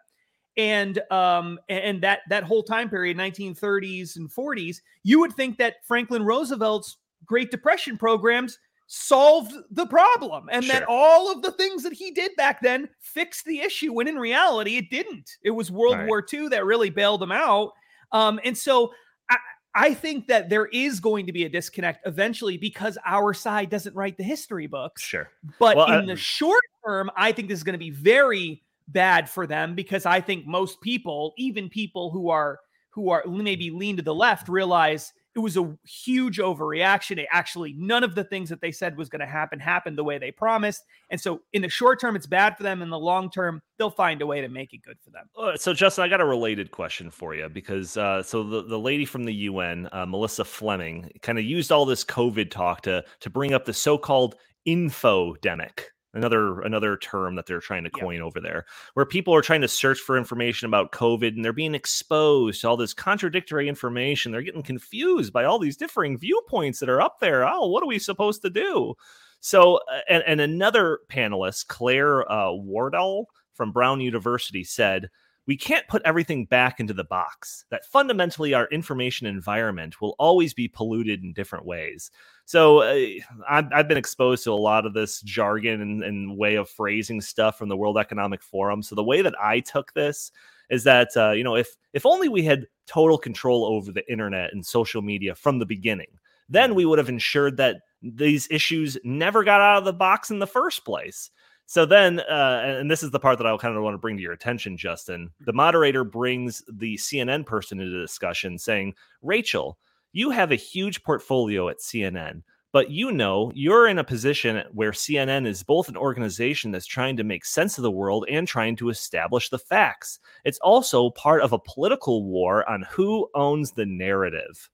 and 0.57 1.01
um 1.11 1.59
and 1.69 2.03
that 2.03 2.21
that 2.29 2.45
whole 2.45 2.63
time 2.63 2.89
period 2.89 3.17
1930s 3.17 4.17
and 4.17 4.31
40s 4.31 4.77
you 5.03 5.19
would 5.19 5.33
think 5.33 5.59
that 5.59 5.77
franklin 5.85 6.23
roosevelt's 6.23 6.99
great 7.27 7.51
depression 7.51 7.99
programs 7.99 8.59
solved 8.87 9.55
the 9.71 9.87
problem 9.87 10.49
and 10.53 10.65
sure. 10.65 10.75
that 10.75 10.85
all 10.89 11.33
of 11.33 11.43
the 11.43 11.53
things 11.53 11.83
that 11.83 11.93
he 11.93 12.11
did 12.11 12.31
back 12.37 12.61
then 12.61 12.89
fixed 13.01 13.45
the 13.47 13.61
issue 13.61 13.93
when 13.93 14.07
in 14.07 14.17
reality 14.17 14.77
it 14.77 14.91
didn't 14.91 15.31
it 15.43 15.51
was 15.51 15.71
world 15.71 15.97
right. 15.97 16.07
war 16.07 16.25
ii 16.33 16.49
that 16.49 16.67
really 16.67 16.91
bailed 16.91 17.21
them 17.21 17.33
out 17.33 17.73
um, 18.13 18.39
and 18.45 18.57
so 18.57 18.93
I, 19.31 19.37
I 19.75 19.95
think 19.95 20.27
that 20.29 20.51
there 20.51 20.67
is 20.67 21.01
going 21.01 21.27
to 21.27 21.33
be 21.33 21.45
a 21.45 21.49
disconnect 21.49 22.07
eventually 22.07 22.59
because 22.59 22.99
our 23.07 23.33
side 23.33 23.71
doesn't 23.71 23.97
write 23.97 24.19
the 24.19 24.23
history 24.23 24.67
books 24.67 25.03
sure 25.03 25.31
but 25.59 25.77
well, 25.77 25.87
in 25.87 26.05
I, 26.05 26.07
the 26.07 26.17
short 26.17 26.63
term 26.85 27.11
i 27.17 27.33
think 27.33 27.49
this 27.49 27.59
is 27.59 27.65
going 27.65 27.73
to 27.73 27.79
be 27.79 27.91
very 27.91 28.63
bad 28.89 29.31
for 29.31 29.47
them 29.47 29.75
because 29.75 30.05
i 30.05 30.21
think 30.21 30.47
most 30.47 30.79
people 30.83 31.33
even 31.39 31.71
people 31.71 32.11
who 32.11 32.29
are 32.29 32.61
who 32.91 33.09
are 33.09 33.25
maybe 33.27 33.71
lean 33.71 33.97
to 33.97 34.03
the 34.03 34.15
left 34.15 34.47
realize 34.49 35.15
it 35.35 35.41
was 35.41 35.57
a 35.57 35.77
huge 35.85 36.39
overreaction. 36.39 37.19
It 37.19 37.27
actually, 37.31 37.73
none 37.73 38.05
of 38.05 38.15
the 38.15 38.25
things 38.25 38.49
that 38.51 38.61
they 38.61 38.71
said 38.71 38.97
was 38.97 39.09
going 39.09 39.21
to 39.21 39.27
happen 39.27 39.59
happened 39.59 39.99
the 39.99 40.05
way 40.05 40.19
they 40.19 40.31
promised. 40.31 40.85
And 41.11 41.21
so, 41.21 41.43
in 41.53 41.63
the 41.63 41.69
short 41.69 42.01
term, 42.01 42.15
it's 42.15 42.27
bad 42.27 42.57
for 42.57 42.63
them. 42.63 42.83
In 42.83 42.91
the 42.91 42.99
long 42.99 43.31
term, 43.31 43.61
they'll 43.79 43.91
find 43.91 44.23
a 44.23 44.27
way 44.27 44.41
to 44.41 44.49
make 44.49 44.73
it 44.73 44.83
good 44.83 44.99
for 45.03 45.11
them. 45.11 45.29
Uh, 45.37 45.57
so, 45.57 45.75
Justin, 45.75 46.05
I 46.05 46.09
got 46.09 46.21
a 46.21 46.25
related 46.25 46.71
question 46.71 47.11
for 47.11 47.35
you 47.35 47.49
because 47.49 47.97
uh, 47.97 48.23
so 48.23 48.45
the, 48.45 48.63
the 48.63 48.79
lady 48.79 49.05
from 49.05 49.25
the 49.25 49.35
UN, 49.35 49.89
uh, 49.93 50.07
Melissa 50.07 50.45
Fleming, 50.45 51.11
kind 51.23 51.39
of 51.39 51.45
used 51.45 51.73
all 51.73 51.85
this 51.85 52.05
COVID 52.05 52.51
talk 52.51 52.83
to 52.83 53.05
to 53.21 53.31
bring 53.31 53.55
up 53.55 53.65
the 53.65 53.73
so 53.73 53.99
called 53.99 54.37
infodemic 54.67 55.87
another 56.15 56.61
another 56.61 56.97
term 56.97 57.35
that 57.35 57.47
they're 57.47 57.61
trying 57.61 57.85
to 57.85 57.91
coin 57.91 58.21
over 58.21 58.41
there 58.41 58.65
where 58.95 59.05
people 59.05 59.35
are 59.35 59.43
trying 59.43 59.61
to 59.61 59.69
search 59.69 59.99
for 59.99 60.17
information 60.17 60.67
about 60.67 60.93
covid 60.93 61.35
and 61.35 61.45
they're 61.45 61.53
being 61.53 61.75
exposed 61.75 62.61
to 62.61 62.69
all 62.69 62.77
this 62.77 62.95
contradictory 62.95 63.69
information. 63.69 64.33
They're 64.33 64.43
getting 64.43 64.63
confused 64.63 65.33
by 65.33 65.45
all 65.45 65.59
these 65.59 65.77
differing 65.77 66.17
viewpoints 66.19 66.81
that 66.81 66.89
are 66.89 67.03
up 67.03 67.21
there. 67.21 67.47
Oh 67.47 67.67
what 67.67 67.83
are 67.83 67.89
we 67.89 67.99
supposed 67.99 68.43
to 68.43 68.51
do? 68.51 68.95
So 69.41 69.77
uh, 69.91 70.01
and, 70.09 70.23
and 70.27 70.41
another 70.41 71.01
panelist 71.11 71.67
claire 71.67 72.31
uh, 72.31 72.53
wardle 72.53 73.29
from 73.53 73.73
brown 73.73 74.01
university 74.01 74.65
said 74.65 75.11
we 75.47 75.57
can't 75.57 75.87
put 75.89 76.03
everything 76.05 76.47
back 76.47 76.81
into 76.81 76.95
the 76.95 77.05
box. 77.05 77.67
That 77.71 77.85
fundamentally 77.85 78.55
our 78.55 78.67
information 78.69 79.27
environment 79.27 80.01
will 80.01 80.17
always 80.19 80.55
be 80.55 80.69
polluted 80.69 81.23
in 81.23 81.35
different 81.35 81.67
ways 81.67 82.11
so 82.45 82.81
uh, 82.81 83.07
I've, 83.49 83.73
I've, 83.73 83.89
been 83.89 83.97
exposed 83.97 84.45
to 84.45 84.53
a 84.53 84.55
lot 84.55 84.85
of 84.85 84.93
this 84.93 85.21
jargon 85.23 85.81
and, 85.81 86.05
and, 86.05 86.37
way 86.37 86.57
of 86.57 86.69
phrasing 86.69 87.21
stuff 87.21 87.57
from 87.57 87.69
the 87.69 87.77
World 87.77 87.97
Economic 87.97 88.43
Forum. 88.43 88.83
So 88.83 88.95
the 88.95 89.05
way 89.05 89.23
that 89.23 89.35
I 89.41 89.61
took 89.61 89.93
this 89.95 90.31
is 90.71 90.85
that 90.85 91.09
uh, 91.17 91.33
you 91.33 91.45
know 91.45 91.57
if 91.57 91.77
if 91.93 92.05
only 92.05 92.29
we 92.29 92.43
had 92.43 92.67
total 92.87 93.19
control 93.19 93.65
over 93.65 93.93
the 93.93 94.11
internet 94.11 94.53
and 94.53 94.65
social 94.65 95.03
media 95.03 95.35
from 95.35 95.59
the 95.59 95.67
beginning, 95.67 96.19
then 96.49 96.75
we 96.75 96.85
would 96.85 96.99
have 96.99 97.09
ensured 97.09 97.57
that 97.57 97.77
these 98.03 98.47
issues 98.51 98.99
never 99.05 99.43
got 99.43 99.61
out 99.61 99.79
of 99.79 99.85
the 99.85 99.93
box 99.93 100.31
in 100.31 100.39
the 100.39 100.47
first 100.47 100.85
place. 100.85 101.31
So 101.67 101.87
then, 101.87 102.21
uh, 102.21 102.77
and 102.79 102.91
this 102.91 103.03
is 103.03 103.11
the 103.11 103.19
part 103.19 103.39
that 103.39 103.47
I 103.47 103.57
kind 103.57 103.75
of 103.75 103.83
want 103.83 103.95
to 103.95 103.99
bring 103.99 104.19
to 104.19 104.23
your 104.23 104.35
attention, 104.35 104.77
Justin. 104.77 105.31
The 105.41 105.53
moderator 105.55 106.05
brings 106.05 106.63
the 106.71 106.97
CNN 106.97 107.47
person 107.47 107.81
into 107.81 107.91
the 107.91 108.03
discussion, 108.03 108.59
saying, 108.59 108.95
"Rachel, 109.23 109.79
you 110.15 110.31
have 110.31 110.53
a 110.53 110.57
huge 110.57 111.03
portfolio 111.03 111.69
at 111.69 111.81
CNN, 111.81 112.43
but 112.73 112.89
you 112.89 113.11
know 113.11 113.51
you're 113.55 113.89
in 113.89 113.99
a 113.99 114.05
position 114.05 114.63
where 114.73 114.93
CNN 114.93 115.45
is 115.45 115.65
both 115.65 115.89
an 115.89 115.97
organization 115.97 116.71
that's 116.71 116.87
trying 116.87 117.17
to 117.17 117.25
make 117.25 117.45
sense 117.45 117.77
of 117.77 117.83
the 117.83 117.91
world 117.91 118.25
and 118.31 118.47
trying 118.47 118.77
to 118.77 118.91
establish 118.91 119.51
the 119.51 119.59
facts. 119.59 120.21
It's 120.45 120.59
also 120.61 121.11
part 121.11 121.43
of 121.43 121.53
a 121.53 121.59
political 121.59 122.25
war 122.25 122.69
on 122.71 122.87
who 122.91 123.29
owns 123.35 123.73
the 123.73 123.87
narrative. 123.87 124.71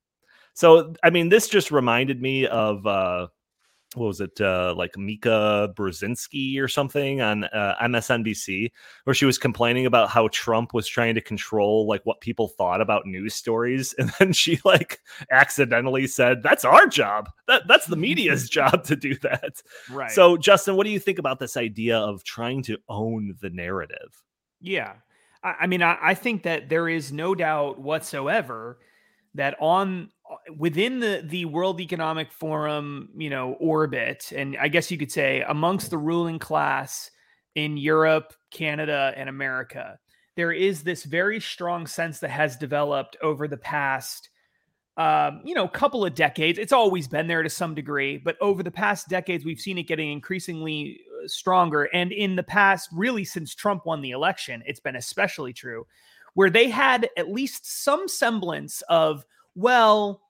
So, 0.52 0.92
I 1.02 1.08
mean, 1.08 1.30
this 1.30 1.48
just 1.48 1.70
reminded 1.70 2.20
me 2.20 2.46
of 2.46 2.86
uh, 2.86 3.28
what 3.94 4.06
was 4.06 4.20
it 4.20 4.40
uh, 4.40 4.72
like 4.76 4.96
Mika 4.96 5.72
Brzezinski 5.74 6.60
or 6.60 6.68
something 6.68 7.20
on 7.20 7.44
uh, 7.44 7.74
MSNBC 7.82 8.70
where 9.04 9.14
she 9.14 9.24
was 9.24 9.36
complaining 9.36 9.86
about 9.86 10.10
how 10.10 10.28
Trump 10.28 10.72
was 10.72 10.86
trying 10.86 11.14
to 11.16 11.20
control 11.20 11.86
like 11.88 12.04
what 12.06 12.20
people 12.20 12.48
thought 12.48 12.80
about 12.80 13.06
news 13.06 13.34
stories 13.34 13.92
and 13.98 14.12
then 14.18 14.32
she 14.32 14.60
like 14.64 15.00
accidentally 15.30 16.06
said 16.06 16.42
that's 16.42 16.64
our 16.64 16.86
job. 16.86 17.30
That 17.48 17.66
that's 17.66 17.86
the 17.86 17.96
media's 17.96 18.48
job 18.50 18.84
to 18.84 18.96
do 18.96 19.16
that. 19.18 19.60
Right. 19.90 20.10
So 20.10 20.36
Justin 20.36 20.76
what 20.76 20.84
do 20.84 20.90
you 20.90 21.00
think 21.00 21.18
about 21.18 21.40
this 21.40 21.56
idea 21.56 21.98
of 21.98 22.22
trying 22.22 22.62
to 22.64 22.78
own 22.88 23.34
the 23.40 23.50
narrative? 23.50 24.22
Yeah. 24.60 24.94
I, 25.42 25.54
I 25.62 25.66
mean 25.66 25.82
I, 25.82 25.98
I 26.00 26.14
think 26.14 26.44
that 26.44 26.68
there 26.68 26.88
is 26.88 27.12
no 27.12 27.34
doubt 27.34 27.80
whatsoever 27.80 28.78
that 29.34 29.56
on 29.60 30.10
within 30.56 31.00
the 31.00 31.22
the 31.24 31.44
World 31.44 31.80
Economic 31.80 32.32
Forum, 32.32 33.10
you 33.16 33.30
know, 33.30 33.52
orbit, 33.60 34.32
and 34.34 34.56
I 34.60 34.68
guess 34.68 34.90
you 34.90 34.98
could 34.98 35.12
say 35.12 35.42
amongst 35.46 35.90
the 35.90 35.98
ruling 35.98 36.38
class, 36.38 37.10
in 37.54 37.76
Europe, 37.76 38.32
Canada, 38.50 39.12
and 39.16 39.28
America, 39.28 39.98
there 40.36 40.52
is 40.52 40.82
this 40.82 41.04
very 41.04 41.40
strong 41.40 41.86
sense 41.86 42.20
that 42.20 42.30
has 42.30 42.56
developed 42.56 43.16
over 43.22 43.48
the 43.48 43.56
past 43.56 44.30
um, 44.96 45.40
you 45.44 45.54
know, 45.54 45.66
couple 45.66 46.04
of 46.04 46.14
decades. 46.14 46.58
It's 46.58 46.74
always 46.74 47.08
been 47.08 47.26
there 47.26 47.42
to 47.42 47.48
some 47.48 47.74
degree, 47.74 48.18
but 48.18 48.36
over 48.42 48.62
the 48.62 48.70
past 48.70 49.08
decades, 49.08 49.46
we've 49.46 49.60
seen 49.60 49.78
it 49.78 49.84
getting 49.84 50.12
increasingly 50.12 51.00
uh, 51.24 51.26
stronger. 51.26 51.84
And 51.94 52.12
in 52.12 52.36
the 52.36 52.42
past, 52.42 52.90
really 52.92 53.24
since 53.24 53.54
Trump 53.54 53.86
won 53.86 54.02
the 54.02 54.10
election, 54.10 54.62
it's 54.66 54.80
been 54.80 54.96
especially 54.96 55.54
true, 55.54 55.86
where 56.34 56.50
they 56.50 56.68
had 56.68 57.08
at 57.16 57.30
least 57.30 57.82
some 57.82 58.08
semblance 58.08 58.82
of, 58.90 59.24
well, 59.60 60.22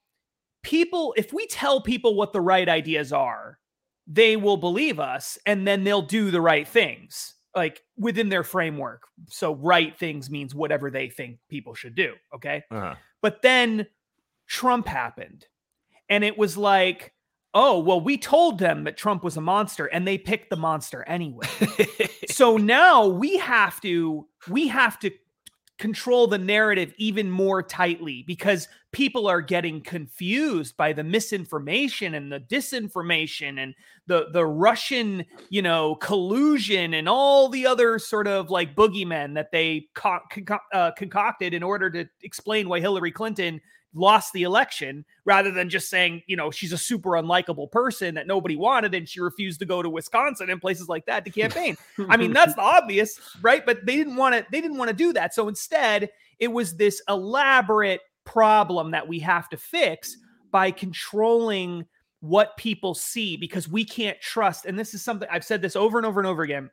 people, 0.62 1.14
if 1.16 1.32
we 1.32 1.46
tell 1.46 1.80
people 1.80 2.14
what 2.14 2.32
the 2.32 2.40
right 2.40 2.68
ideas 2.68 3.12
are, 3.12 3.58
they 4.06 4.36
will 4.36 4.56
believe 4.56 4.98
us 4.98 5.38
and 5.46 5.66
then 5.66 5.84
they'll 5.84 6.02
do 6.02 6.30
the 6.30 6.40
right 6.40 6.66
things 6.66 7.34
like 7.54 7.82
within 7.96 8.28
their 8.28 8.44
framework. 8.44 9.04
So 9.28 9.54
right 9.54 9.96
things 9.96 10.30
means 10.30 10.54
whatever 10.54 10.90
they 10.90 11.08
think 11.08 11.38
people 11.48 11.74
should 11.74 11.94
do. 11.94 12.14
Okay. 12.34 12.64
Uh-huh. 12.70 12.94
But 13.22 13.42
then 13.42 13.86
Trump 14.48 14.86
happened. 14.86 15.46
And 16.08 16.24
it 16.24 16.36
was 16.36 16.56
like, 16.56 17.12
oh, 17.54 17.78
well, 17.78 18.00
we 18.00 18.18
told 18.18 18.58
them 18.58 18.84
that 18.84 18.96
Trump 18.96 19.22
was 19.22 19.36
a 19.36 19.40
monster 19.40 19.86
and 19.86 20.06
they 20.06 20.18
picked 20.18 20.50
the 20.50 20.56
monster 20.56 21.04
anyway. 21.06 21.46
so 22.28 22.56
now 22.56 23.06
we 23.06 23.38
have 23.38 23.80
to 23.82 24.26
we 24.48 24.68
have 24.68 24.98
to 25.00 25.10
control 25.80 26.26
the 26.26 26.38
narrative 26.38 26.92
even 26.98 27.30
more 27.30 27.62
tightly 27.62 28.22
because 28.26 28.68
people 28.92 29.26
are 29.26 29.40
getting 29.40 29.80
confused 29.80 30.76
by 30.76 30.92
the 30.92 31.02
misinformation 31.02 32.14
and 32.14 32.30
the 32.30 32.38
disinformation 32.38 33.58
and 33.58 33.74
the 34.06 34.26
the 34.32 34.44
Russian, 34.44 35.24
you 35.48 35.62
know, 35.62 35.94
collusion 35.96 36.92
and 36.94 37.08
all 37.08 37.48
the 37.48 37.66
other 37.66 37.98
sort 37.98 38.28
of 38.28 38.50
like 38.50 38.76
boogeymen 38.76 39.34
that 39.34 39.50
they 39.50 39.88
co- 39.94 40.20
con- 40.30 40.58
uh, 40.72 40.90
concocted 40.92 41.54
in 41.54 41.62
order 41.62 41.90
to 41.90 42.06
explain 42.22 42.68
why 42.68 42.78
Hillary 42.78 43.10
Clinton 43.10 43.58
lost 43.94 44.32
the 44.32 44.42
election 44.42 45.04
rather 45.24 45.50
than 45.50 45.68
just 45.68 45.90
saying, 45.90 46.22
you 46.26 46.36
know, 46.36 46.50
she's 46.50 46.72
a 46.72 46.78
super 46.78 47.10
unlikable 47.10 47.70
person 47.70 48.14
that 48.14 48.26
nobody 48.26 48.56
wanted 48.56 48.94
and 48.94 49.08
she 49.08 49.20
refused 49.20 49.58
to 49.60 49.66
go 49.66 49.82
to 49.82 49.90
Wisconsin 49.90 50.50
and 50.50 50.60
places 50.60 50.88
like 50.88 51.06
that 51.06 51.24
to 51.24 51.30
campaign. 51.30 51.76
I 52.08 52.16
mean, 52.16 52.32
that's 52.32 52.54
the 52.54 52.60
obvious, 52.60 53.18
right? 53.42 53.64
But 53.64 53.84
they 53.86 53.96
didn't 53.96 54.16
want 54.16 54.34
to 54.34 54.46
they 54.50 54.60
didn't 54.60 54.78
want 54.78 54.88
to 54.88 54.96
do 54.96 55.12
that. 55.14 55.34
So 55.34 55.48
instead, 55.48 56.10
it 56.38 56.48
was 56.48 56.76
this 56.76 57.02
elaborate 57.08 58.00
problem 58.24 58.92
that 58.92 59.08
we 59.08 59.18
have 59.20 59.48
to 59.48 59.56
fix 59.56 60.16
by 60.50 60.70
controlling 60.70 61.86
what 62.20 62.56
people 62.56 62.94
see 62.94 63.36
because 63.36 63.68
we 63.68 63.84
can't 63.84 64.20
trust 64.20 64.66
and 64.66 64.78
this 64.78 64.92
is 64.92 65.02
something 65.02 65.26
I've 65.32 65.44
said 65.44 65.62
this 65.62 65.74
over 65.74 65.96
and 65.96 66.06
over 66.06 66.20
and 66.20 66.26
over 66.26 66.42
again 66.42 66.70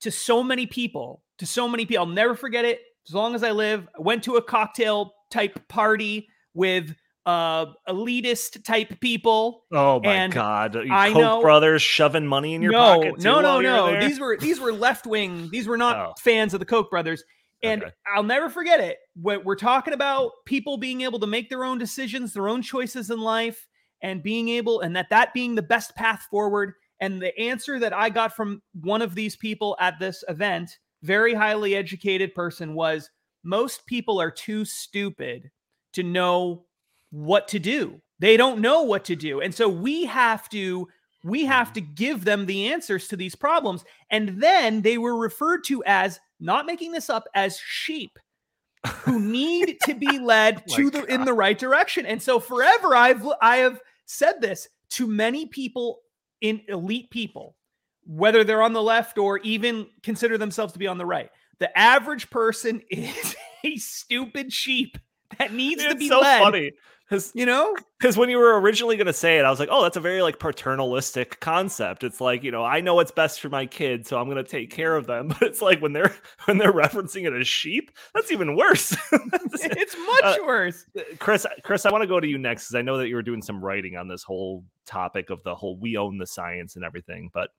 to 0.00 0.10
so 0.10 0.42
many 0.42 0.66
people, 0.66 1.22
to 1.38 1.46
so 1.46 1.68
many 1.68 1.86
people. 1.86 2.04
I'll 2.04 2.12
never 2.12 2.34
forget 2.34 2.64
it 2.64 2.80
as 3.08 3.14
long 3.14 3.34
as 3.34 3.42
I 3.42 3.50
live. 3.50 3.86
I 3.98 4.02
went 4.02 4.22
to 4.24 4.36
a 4.36 4.42
cocktail 4.42 5.14
type 5.30 5.68
party 5.68 6.28
with 6.54 6.94
uh 7.26 7.66
elitist 7.88 8.64
type 8.64 8.98
people. 9.00 9.64
Oh 9.72 10.00
my 10.00 10.14
and 10.14 10.32
god. 10.32 10.76
I 10.90 11.12
Koch 11.12 11.18
know 11.18 11.40
brothers 11.42 11.82
shoving 11.82 12.26
money 12.26 12.54
in 12.54 12.62
your 12.62 12.72
no, 12.72 12.78
pocket. 12.78 13.22
No, 13.22 13.40
no, 13.40 13.60
no. 13.60 14.00
These 14.00 14.18
were 14.18 14.36
these 14.38 14.58
were 14.58 14.72
left 14.72 15.06
wing. 15.06 15.48
These 15.50 15.66
were 15.66 15.76
not 15.76 15.96
oh. 15.96 16.12
fans 16.18 16.54
of 16.54 16.60
the 16.60 16.66
Koch 16.66 16.90
brothers. 16.90 17.22
And 17.62 17.82
okay. 17.82 17.92
I'll 18.14 18.22
never 18.22 18.48
forget 18.48 18.80
it. 18.80 18.96
What 19.14 19.44
we're 19.44 19.54
talking 19.54 19.92
about 19.92 20.30
people 20.46 20.78
being 20.78 21.02
able 21.02 21.20
to 21.20 21.26
make 21.26 21.50
their 21.50 21.64
own 21.64 21.78
decisions, 21.78 22.32
their 22.32 22.48
own 22.48 22.62
choices 22.62 23.10
in 23.10 23.20
life, 23.20 23.66
and 24.02 24.22
being 24.22 24.48
able, 24.48 24.80
and 24.80 24.96
that 24.96 25.10
that 25.10 25.34
being 25.34 25.54
the 25.54 25.62
best 25.62 25.94
path 25.94 26.26
forward. 26.30 26.72
And 27.00 27.20
the 27.20 27.38
answer 27.38 27.78
that 27.78 27.94
I 27.94 28.10
got 28.10 28.34
from 28.34 28.62
one 28.80 29.02
of 29.02 29.14
these 29.14 29.36
people 29.36 29.76
at 29.80 29.98
this 29.98 30.24
event, 30.28 30.78
very 31.02 31.34
highly 31.34 31.74
educated 31.74 32.34
person, 32.34 32.74
was 32.74 33.10
most 33.42 33.86
people 33.86 34.20
are 34.20 34.30
too 34.30 34.64
stupid 34.64 35.50
to 35.94 36.02
know 36.02 36.64
what 37.10 37.48
to 37.48 37.58
do. 37.58 38.00
They 38.18 38.36
don't 38.36 38.60
know 38.60 38.82
what 38.82 39.04
to 39.06 39.16
do. 39.16 39.40
And 39.40 39.54
so 39.54 39.68
we 39.68 40.04
have 40.04 40.48
to 40.50 40.88
we 41.24 41.44
have 41.44 41.68
mm-hmm. 41.68 41.74
to 41.74 41.80
give 41.80 42.24
them 42.24 42.46
the 42.46 42.68
answers 42.68 43.08
to 43.08 43.16
these 43.16 43.34
problems. 43.34 43.84
And 44.10 44.40
then 44.42 44.82
they 44.82 44.98
were 44.98 45.16
referred 45.16 45.64
to 45.64 45.82
as 45.84 46.18
not 46.38 46.66
making 46.66 46.92
this 46.92 47.10
up 47.10 47.24
as 47.34 47.58
sheep 47.58 48.18
who 48.86 49.20
need 49.30 49.78
to 49.82 49.94
be 49.94 50.18
led 50.18 50.62
oh 50.70 50.76
to 50.76 50.90
the 50.90 51.00
God. 51.00 51.10
in 51.10 51.24
the 51.24 51.32
right 51.34 51.58
direction. 51.58 52.06
And 52.06 52.22
so 52.22 52.40
forever 52.40 52.94
I've 52.94 53.26
I 53.42 53.58
have 53.58 53.80
said 54.06 54.40
this 54.40 54.68
to 54.90 55.06
many 55.06 55.46
people 55.46 56.00
in 56.40 56.62
elite 56.68 57.10
people, 57.10 57.56
whether 58.06 58.44
they're 58.44 58.62
on 58.62 58.72
the 58.72 58.82
left 58.82 59.18
or 59.18 59.38
even 59.38 59.86
consider 60.02 60.38
themselves 60.38 60.72
to 60.72 60.78
be 60.78 60.86
on 60.86 60.98
the 60.98 61.06
right. 61.06 61.30
The 61.60 61.78
average 61.78 62.30
person 62.30 62.82
is 62.90 63.36
a 63.64 63.76
stupid 63.76 64.52
sheep 64.52 64.98
that 65.38 65.52
needs 65.52 65.82
it's 65.82 65.92
to 65.92 65.98
be 65.98 66.08
so 66.08 66.20
led. 66.20 66.42
funny. 66.42 66.72
Cause, 67.08 67.32
you 67.34 67.44
know, 67.44 67.76
because 67.98 68.16
when 68.16 68.30
you 68.30 68.38
were 68.38 68.60
originally 68.60 68.96
going 68.96 69.08
to 69.08 69.12
say 69.12 69.40
it, 69.40 69.44
I 69.44 69.50
was 69.50 69.58
like, 69.58 69.68
oh, 69.72 69.82
that's 69.82 69.96
a 69.96 70.00
very 70.00 70.22
like 70.22 70.38
paternalistic 70.38 71.40
concept. 71.40 72.04
It's 72.04 72.20
like, 72.20 72.44
you 72.44 72.52
know, 72.52 72.64
I 72.64 72.80
know 72.80 72.94
what's 72.94 73.10
best 73.10 73.40
for 73.40 73.48
my 73.48 73.66
kids, 73.66 74.08
so 74.08 74.16
I'm 74.16 74.26
going 74.26 74.36
to 74.36 74.48
take 74.48 74.70
care 74.70 74.94
of 74.94 75.08
them. 75.08 75.28
But 75.40 75.42
it's 75.42 75.60
like 75.60 75.82
when 75.82 75.92
they're 75.92 76.14
when 76.44 76.58
they're 76.58 76.72
referencing 76.72 77.26
it 77.26 77.32
as 77.32 77.48
sheep, 77.48 77.90
that's 78.14 78.30
even 78.30 78.54
worse. 78.54 78.96
it's 79.12 79.96
much 79.96 80.22
uh, 80.22 80.36
worse. 80.46 80.84
Uh, 80.96 81.02
Chris, 81.18 81.44
Chris, 81.64 81.84
I 81.84 81.90
want 81.90 82.02
to 82.02 82.08
go 82.08 82.20
to 82.20 82.28
you 82.28 82.38
next 82.38 82.68
because 82.68 82.76
I 82.76 82.82
know 82.82 82.96
that 82.98 83.08
you 83.08 83.16
were 83.16 83.22
doing 83.22 83.42
some 83.42 83.60
writing 83.62 83.96
on 83.96 84.06
this 84.06 84.22
whole 84.22 84.64
topic 84.86 85.30
of 85.30 85.42
the 85.42 85.56
whole 85.56 85.76
we 85.78 85.96
own 85.96 86.16
the 86.16 86.28
science 86.28 86.76
and 86.76 86.84
everything. 86.84 87.28
But 87.34 87.50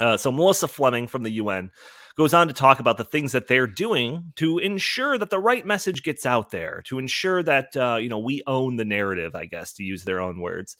uh, 0.00 0.16
so 0.16 0.30
Melissa 0.30 0.68
Fleming 0.68 1.06
from 1.06 1.22
the 1.22 1.32
UN 1.32 1.70
goes 2.16 2.32
on 2.34 2.48
to 2.48 2.54
talk 2.54 2.80
about 2.80 2.96
the 2.96 3.04
things 3.04 3.32
that 3.32 3.46
they're 3.46 3.66
doing 3.66 4.32
to 4.36 4.58
ensure 4.58 5.18
that 5.18 5.30
the 5.30 5.38
right 5.38 5.66
message 5.66 6.02
gets 6.02 6.24
out 6.24 6.50
there, 6.50 6.82
to 6.86 6.98
ensure 6.98 7.42
that 7.42 7.76
uh, 7.76 7.96
you 7.96 8.08
know 8.08 8.18
we 8.18 8.42
own 8.46 8.76
the 8.76 8.84
narrative, 8.84 9.34
I 9.34 9.46
guess, 9.46 9.72
to 9.74 9.84
use 9.84 10.04
their 10.04 10.20
own 10.20 10.40
words. 10.40 10.76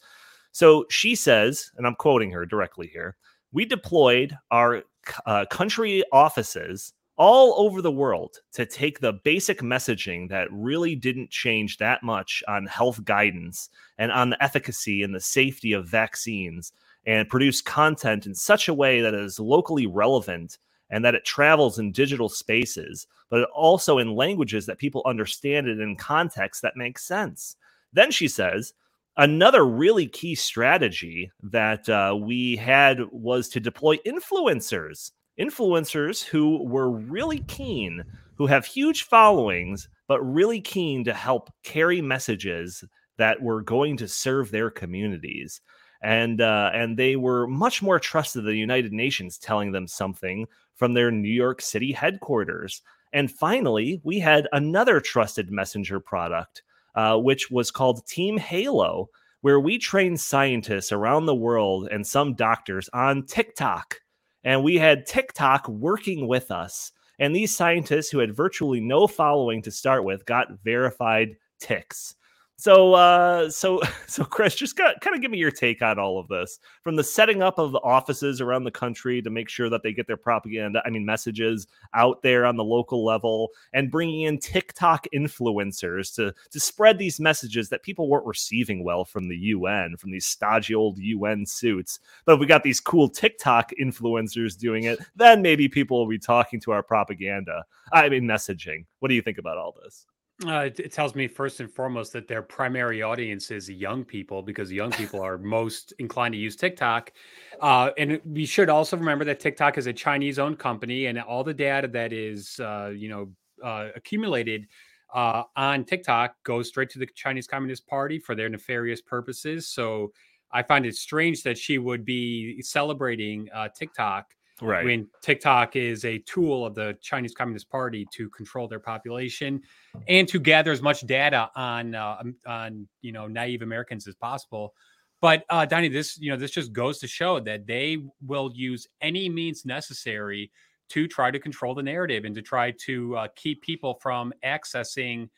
So 0.51 0.85
she 0.89 1.15
says, 1.15 1.71
and 1.77 1.85
I'm 1.85 1.95
quoting 1.95 2.31
her 2.31 2.45
directly 2.45 2.87
here: 2.87 3.15
"We 3.51 3.65
deployed 3.65 4.37
our 4.51 4.83
uh, 5.25 5.45
country 5.49 6.03
offices." 6.11 6.93
all 7.19 7.55
over 7.65 7.81
the 7.81 7.91
world 7.91 8.37
to 8.53 8.63
take 8.63 8.99
the 8.99 9.13
basic 9.23 9.61
messaging 9.61 10.29
that 10.29 10.47
really 10.51 10.95
didn't 10.95 11.31
change 11.31 11.77
that 11.77 12.03
much 12.03 12.43
on 12.47 12.67
health 12.67 13.03
guidance 13.05 13.69
and 13.97 14.11
on 14.11 14.29
the 14.29 14.43
efficacy 14.43 15.01
and 15.01 15.15
the 15.15 15.19
safety 15.19 15.73
of 15.73 15.89
vaccines 15.89 16.71
and 17.07 17.29
produce 17.29 17.61
content 17.61 18.27
in 18.27 18.35
such 18.35 18.67
a 18.67 18.73
way 18.73 19.01
that 19.01 19.15
is 19.15 19.39
locally 19.39 19.87
relevant 19.87 20.59
and 20.89 21.03
that 21.03 21.15
it 21.15 21.25
travels 21.25 21.79
in 21.79 21.91
digital 21.91 22.29
spaces, 22.29 23.07
but 23.29 23.49
also 23.55 23.97
in 23.97 24.13
languages 24.13 24.65
that 24.65 24.77
people 24.77 25.01
understand 25.05 25.67
it 25.67 25.79
in 25.79 25.95
context 25.95 26.61
that 26.61 26.75
makes 26.75 27.03
sense. 27.03 27.55
Then 27.93 28.11
she 28.11 28.27
says, 28.27 28.73
another 29.15 29.65
really 29.65 30.07
key 30.07 30.35
strategy 30.35 31.31
that 31.43 31.87
uh, 31.87 32.15
we 32.19 32.57
had 32.57 32.99
was 33.11 33.47
to 33.49 33.59
deploy 33.61 33.97
influencers, 34.05 35.11
influencers 35.39 36.23
who 36.23 36.63
were 36.67 36.91
really 36.91 37.39
keen, 37.47 38.03
who 38.35 38.47
have 38.47 38.65
huge 38.65 39.03
followings, 39.03 39.87
but 40.09 40.21
really 40.21 40.59
keen 40.59 41.05
to 41.05 41.13
help 41.13 41.49
carry 41.63 42.01
messages 42.01 42.83
that 43.17 43.41
were 43.41 43.61
going 43.61 43.97
to 43.97 44.07
serve 44.07 44.51
their 44.51 44.69
communities 44.69 45.61
and 46.07 46.39
uh, 46.39 46.71
and 46.73 46.95
they 46.95 47.17
were 47.17 47.47
much 47.47 47.81
more 47.81 47.99
trusted 47.99 48.43
than 48.43 48.53
the 48.53 48.57
United 48.57 48.93
Nations 48.93 49.37
telling 49.37 49.73
them 49.73 49.87
something 49.87 50.47
from 50.73 50.93
their 50.93 51.11
New 51.11 51.27
York 51.27 51.61
City 51.61 51.91
headquarters. 51.91 52.81
And 53.11 53.29
finally, 53.29 53.99
we 54.05 54.17
had 54.17 54.47
another 54.53 55.01
trusted 55.01 55.51
messenger 55.51 55.99
product, 55.99 56.63
uh, 56.95 57.17
which 57.17 57.51
was 57.51 57.71
called 57.71 58.07
Team 58.07 58.37
Halo, 58.37 59.09
where 59.41 59.59
we 59.59 59.77
train 59.77 60.15
scientists 60.15 60.93
around 60.93 61.25
the 61.25 61.35
world 61.35 61.89
and 61.91 62.07
some 62.07 62.35
doctors 62.35 62.89
on 62.93 63.25
TikTok. 63.25 63.99
And 64.45 64.63
we 64.63 64.77
had 64.77 65.05
TikTok 65.05 65.67
working 65.67 66.25
with 66.25 66.51
us. 66.51 66.93
And 67.19 67.35
these 67.35 67.53
scientists 67.53 68.09
who 68.09 68.19
had 68.19 68.33
virtually 68.33 68.79
no 68.79 69.07
following 69.07 69.61
to 69.63 69.71
start 69.71 70.05
with 70.05 70.25
got 70.25 70.63
verified 70.63 71.35
ticks. 71.59 72.15
So, 72.59 72.95
uh, 72.95 73.51
so, 73.51 73.81
so, 74.07 74.25
Chris, 74.25 74.55
just 74.55 74.75
got, 74.75 74.99
kind 75.01 75.15
of 75.15 75.21
give 75.21 75.29
me 75.29 75.37
your 75.37 75.51
take 75.51 75.83
on 75.83 75.99
all 75.99 76.17
of 76.19 76.27
this, 76.27 76.59
from 76.83 76.95
the 76.95 77.03
setting 77.03 77.43
up 77.43 77.59
of 77.59 77.71
the 77.71 77.79
offices 77.79 78.41
around 78.41 78.63
the 78.63 78.71
country 78.71 79.21
to 79.21 79.29
make 79.29 79.47
sure 79.47 79.69
that 79.69 79.83
they 79.83 79.93
get 79.93 80.07
their 80.07 80.17
propaganda, 80.17 80.81
I 80.83 80.89
mean, 80.89 81.05
messages 81.05 81.67
out 81.93 82.23
there 82.23 82.47
on 82.47 82.57
the 82.57 82.63
local 82.63 83.05
level, 83.05 83.49
and 83.73 83.91
bringing 83.91 84.23
in 84.23 84.39
TikTok 84.39 85.05
influencers 85.13 86.13
to 86.15 86.33
to 86.51 86.59
spread 86.59 86.97
these 86.97 87.19
messages 87.19 87.69
that 87.69 87.83
people 87.83 88.09
weren't 88.09 88.25
receiving 88.25 88.83
well 88.83 89.05
from 89.05 89.27
the 89.27 89.37
UN, 89.37 89.95
from 89.97 90.09
these 90.09 90.25
stodgy 90.25 90.73
old 90.73 90.97
UN 90.97 91.45
suits. 91.45 91.99
But 92.25 92.33
if 92.33 92.39
we 92.39 92.47
got 92.47 92.63
these 92.63 92.79
cool 92.79 93.07
TikTok 93.07 93.71
influencers 93.79 94.57
doing 94.57 94.85
it, 94.85 94.99
then 95.15 95.43
maybe 95.43 95.69
people 95.69 95.99
will 95.99 96.09
be 96.09 96.19
talking 96.19 96.59
to 96.61 96.71
our 96.71 96.81
propaganda. 96.81 97.65
I 97.93 98.09
mean, 98.09 98.23
messaging. 98.23 98.85
What 98.99 99.09
do 99.09 99.15
you 99.15 99.21
think 99.21 99.37
about 99.37 99.57
all 99.57 99.75
this? 99.83 100.07
Uh, 100.45 100.69
it, 100.77 100.91
tells 100.91 101.15
me 101.15 101.27
first 101.27 101.59
and 101.61 101.71
foremost 101.71 102.13
that 102.13 102.27
their 102.27 102.43
primary 102.43 103.01
audience 103.01 103.49
is 103.49 103.67
young 103.67 104.05
people 104.05 104.43
because 104.43 104.71
young 104.71 104.91
people 104.91 105.19
are 105.19 105.39
most 105.39 105.93
inclined 105.97 106.31
to 106.31 106.37
use 106.37 106.55
TikTok. 106.55 107.11
Uh, 107.59 107.89
and 107.97 108.21
we 108.23 108.45
should 108.45 108.69
also 108.69 108.95
remember 108.97 109.25
that 109.25 109.39
TikTok 109.39 109.79
is 109.79 109.87
a 109.87 109.93
Chinese-owned 109.93 110.59
company, 110.59 111.07
and 111.07 111.19
all 111.19 111.43
the 111.43 111.55
data 111.55 111.87
that 111.87 112.13
is, 112.13 112.59
uh, 112.59 112.91
you 112.95 113.09
know, 113.09 113.29
uh, 113.63 113.89
accumulated 113.95 114.67
uh, 115.11 115.41
on 115.55 115.83
TikTok 115.83 116.35
goes 116.43 116.67
straight 116.67 116.91
to 116.91 116.99
the 116.99 117.07
Chinese 117.15 117.47
Communist 117.47 117.87
Party 117.87 118.19
for 118.19 118.35
their 118.35 118.49
nefarious 118.49 119.01
purposes. 119.01 119.67
So 119.67 120.11
I 120.51 120.61
find 120.61 120.85
it 120.85 120.95
strange 120.95 121.41
that 121.43 121.57
she 121.57 121.79
would 121.79 122.05
be 122.05 122.61
celebrating 122.61 123.49
uh, 123.55 123.69
TikTok 123.69 124.33
right. 124.61 124.85
when 124.85 125.07
TikTok 125.21 125.75
is 125.75 126.05
a 126.05 126.19
tool 126.19 126.65
of 126.65 126.75
the 126.75 126.97
Chinese 127.01 127.33
Communist 127.33 127.69
Party 127.69 128.07
to 128.13 128.29
control 128.29 128.67
their 128.67 128.79
population 128.79 129.61
and 130.07 130.27
to 130.27 130.39
gather 130.39 130.71
as 130.71 130.81
much 130.81 131.01
data 131.05 131.49
on 131.55 131.95
uh, 131.95 132.17
um, 132.19 132.35
on 132.45 132.87
you 133.01 133.11
know 133.11 133.27
naive 133.27 133.61
Americans 133.61 134.07
as 134.07 134.15
possible. 134.15 134.73
But 135.21 135.45
uh, 135.49 135.65
Donnie, 135.65 135.89
this 135.89 136.17
you 136.19 136.31
know 136.31 136.37
this 136.37 136.51
just 136.51 136.73
goes 136.73 136.99
to 136.99 137.07
show 137.07 137.39
that 137.41 137.65
they 137.65 137.97
will 138.25 138.51
use 138.53 138.87
any 139.01 139.29
means 139.29 139.65
necessary 139.65 140.51
to 140.89 141.07
try 141.07 141.31
to 141.31 141.39
control 141.39 141.75
the 141.75 141.83
narrative 141.83 142.23
and 142.25 142.33
to 142.35 142.41
try 142.41 142.71
to 142.71 143.17
uh, 143.17 143.27
keep 143.35 143.61
people 143.61 143.99
from 144.01 144.33
accessing 144.45 145.29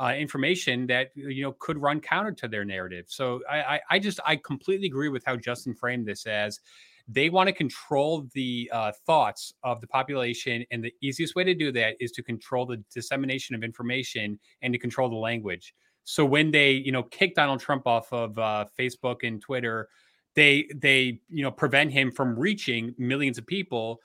uh, 0.00 0.14
information 0.16 0.86
that 0.86 1.10
you 1.14 1.42
know 1.42 1.52
could 1.58 1.78
run 1.78 2.00
counter 2.00 2.32
to 2.32 2.48
their 2.48 2.64
narrative. 2.64 3.06
So 3.08 3.40
I, 3.50 3.60
I, 3.60 3.80
I 3.90 3.98
just 3.98 4.20
I 4.24 4.36
completely 4.36 4.86
agree 4.86 5.08
with 5.08 5.24
how 5.24 5.36
Justin 5.36 5.74
framed 5.74 6.06
this 6.06 6.26
as 6.26 6.60
they 7.08 7.30
want 7.30 7.48
to 7.48 7.54
control 7.54 8.28
the 8.34 8.70
uh, 8.72 8.92
thoughts 9.06 9.52
of 9.62 9.80
the 9.80 9.86
population, 9.86 10.64
and 10.70 10.84
the 10.84 10.92
easiest 11.02 11.34
way 11.34 11.44
to 11.44 11.54
do 11.54 11.72
that 11.72 11.96
is 12.00 12.12
to 12.12 12.22
control 12.22 12.66
the 12.66 12.82
dissemination 12.94 13.54
of 13.54 13.64
information 13.64 14.38
and 14.62 14.72
to 14.72 14.78
control 14.78 15.08
the 15.08 15.16
language. 15.16 15.74
So 16.04 16.24
when 16.24 16.50
they 16.50 16.72
you 16.72 16.92
know 16.92 17.02
kick 17.02 17.34
Donald 17.34 17.60
Trump 17.60 17.86
off 17.86 18.12
of 18.12 18.38
uh, 18.38 18.66
Facebook 18.78 19.26
and 19.26 19.40
Twitter, 19.40 19.88
they 20.34 20.68
they 20.74 21.20
you 21.28 21.42
know 21.42 21.50
prevent 21.50 21.92
him 21.92 22.12
from 22.12 22.38
reaching 22.38 22.94
millions 22.98 23.38
of 23.38 23.46
people 23.46 24.00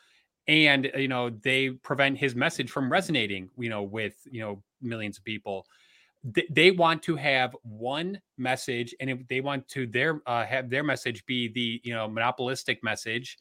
and 0.48 0.92
you 0.96 1.08
know 1.08 1.30
they 1.30 1.70
prevent 1.70 2.18
his 2.18 2.36
message 2.36 2.70
from 2.70 2.92
resonating 2.92 3.50
you 3.58 3.70
know 3.70 3.84
with 3.84 4.16
you 4.30 4.42
know 4.42 4.62
millions 4.82 5.18
of 5.18 5.24
people 5.24 5.66
they 6.24 6.72
want 6.72 7.04
to 7.04 7.16
have 7.16 7.56
one 7.64 8.20
message 8.38 8.96
and 9.00 9.26
they 9.30 9.42
want 9.42 9.68
to 9.68 9.86
their 9.86 10.22
uh, 10.26 10.46
have 10.46 10.70
their 10.70 10.84
message 10.84 11.26
be 11.26 11.50
the 11.50 11.82
you 11.84 11.94
know 11.94 12.08
monopolistic 12.08 12.84
message. 12.84 13.38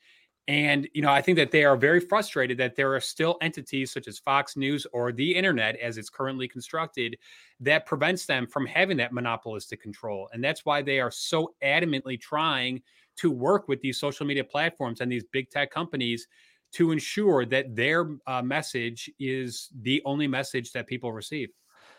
And 0.49 0.88
you 0.92 1.03
know 1.03 1.11
i 1.11 1.23
think 1.23 1.37
that 1.38 1.53
they 1.53 1.64
are 1.64 1.77
very 1.77 2.01
frustrated 2.01 2.59
that 2.59 2.75
there 2.75 2.92
are 2.92 3.01
still 3.01 3.38
entities 3.40 3.92
such 3.92 4.09
as 4.09 4.18
fox 4.18 4.57
news 4.57 4.88
or 4.92 5.12
the 5.12 5.33
internet 5.33 5.77
as 5.77 5.99
it's 5.99 6.11
currently 6.11 6.49
constructed 6.49 7.16
that 7.61 7.87
prevents 7.87 8.27
them 8.27 8.49
from 8.49 8.66
having 8.66 8.97
that 8.97 9.12
monopolistic 9.12 9.81
control. 9.81 10.29
And 10.33 10.42
that's 10.42 10.64
why 10.64 10.83
they 10.83 10.99
are 10.99 11.12
so 11.12 11.55
adamantly 11.62 12.21
trying 12.21 12.83
to 13.18 13.31
work 13.31 13.68
with 13.68 13.81
these 13.83 14.01
social 14.01 14.27
media 14.27 14.42
platforms 14.42 15.01
and 15.01 15.12
these 15.12 15.25
big 15.33 15.49
tech 15.51 15.71
companies 15.71 16.27
to 16.73 16.90
ensure 16.90 17.45
that 17.47 17.77
their 17.77 18.16
uh, 18.27 18.42
message 18.42 19.09
is 19.21 19.68
the 19.83 20.03
only 20.05 20.27
message 20.27 20.73
that 20.73 20.88
people 20.88 21.12
receive 21.12 21.51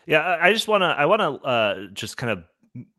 yeah, 0.06 0.38
I 0.40 0.52
just 0.52 0.68
want 0.68 0.82
to 0.82 0.86
I 0.86 1.06
want 1.06 1.20
to 1.20 1.48
uh, 1.48 1.86
just 1.92 2.16
kind 2.16 2.30
of 2.30 2.44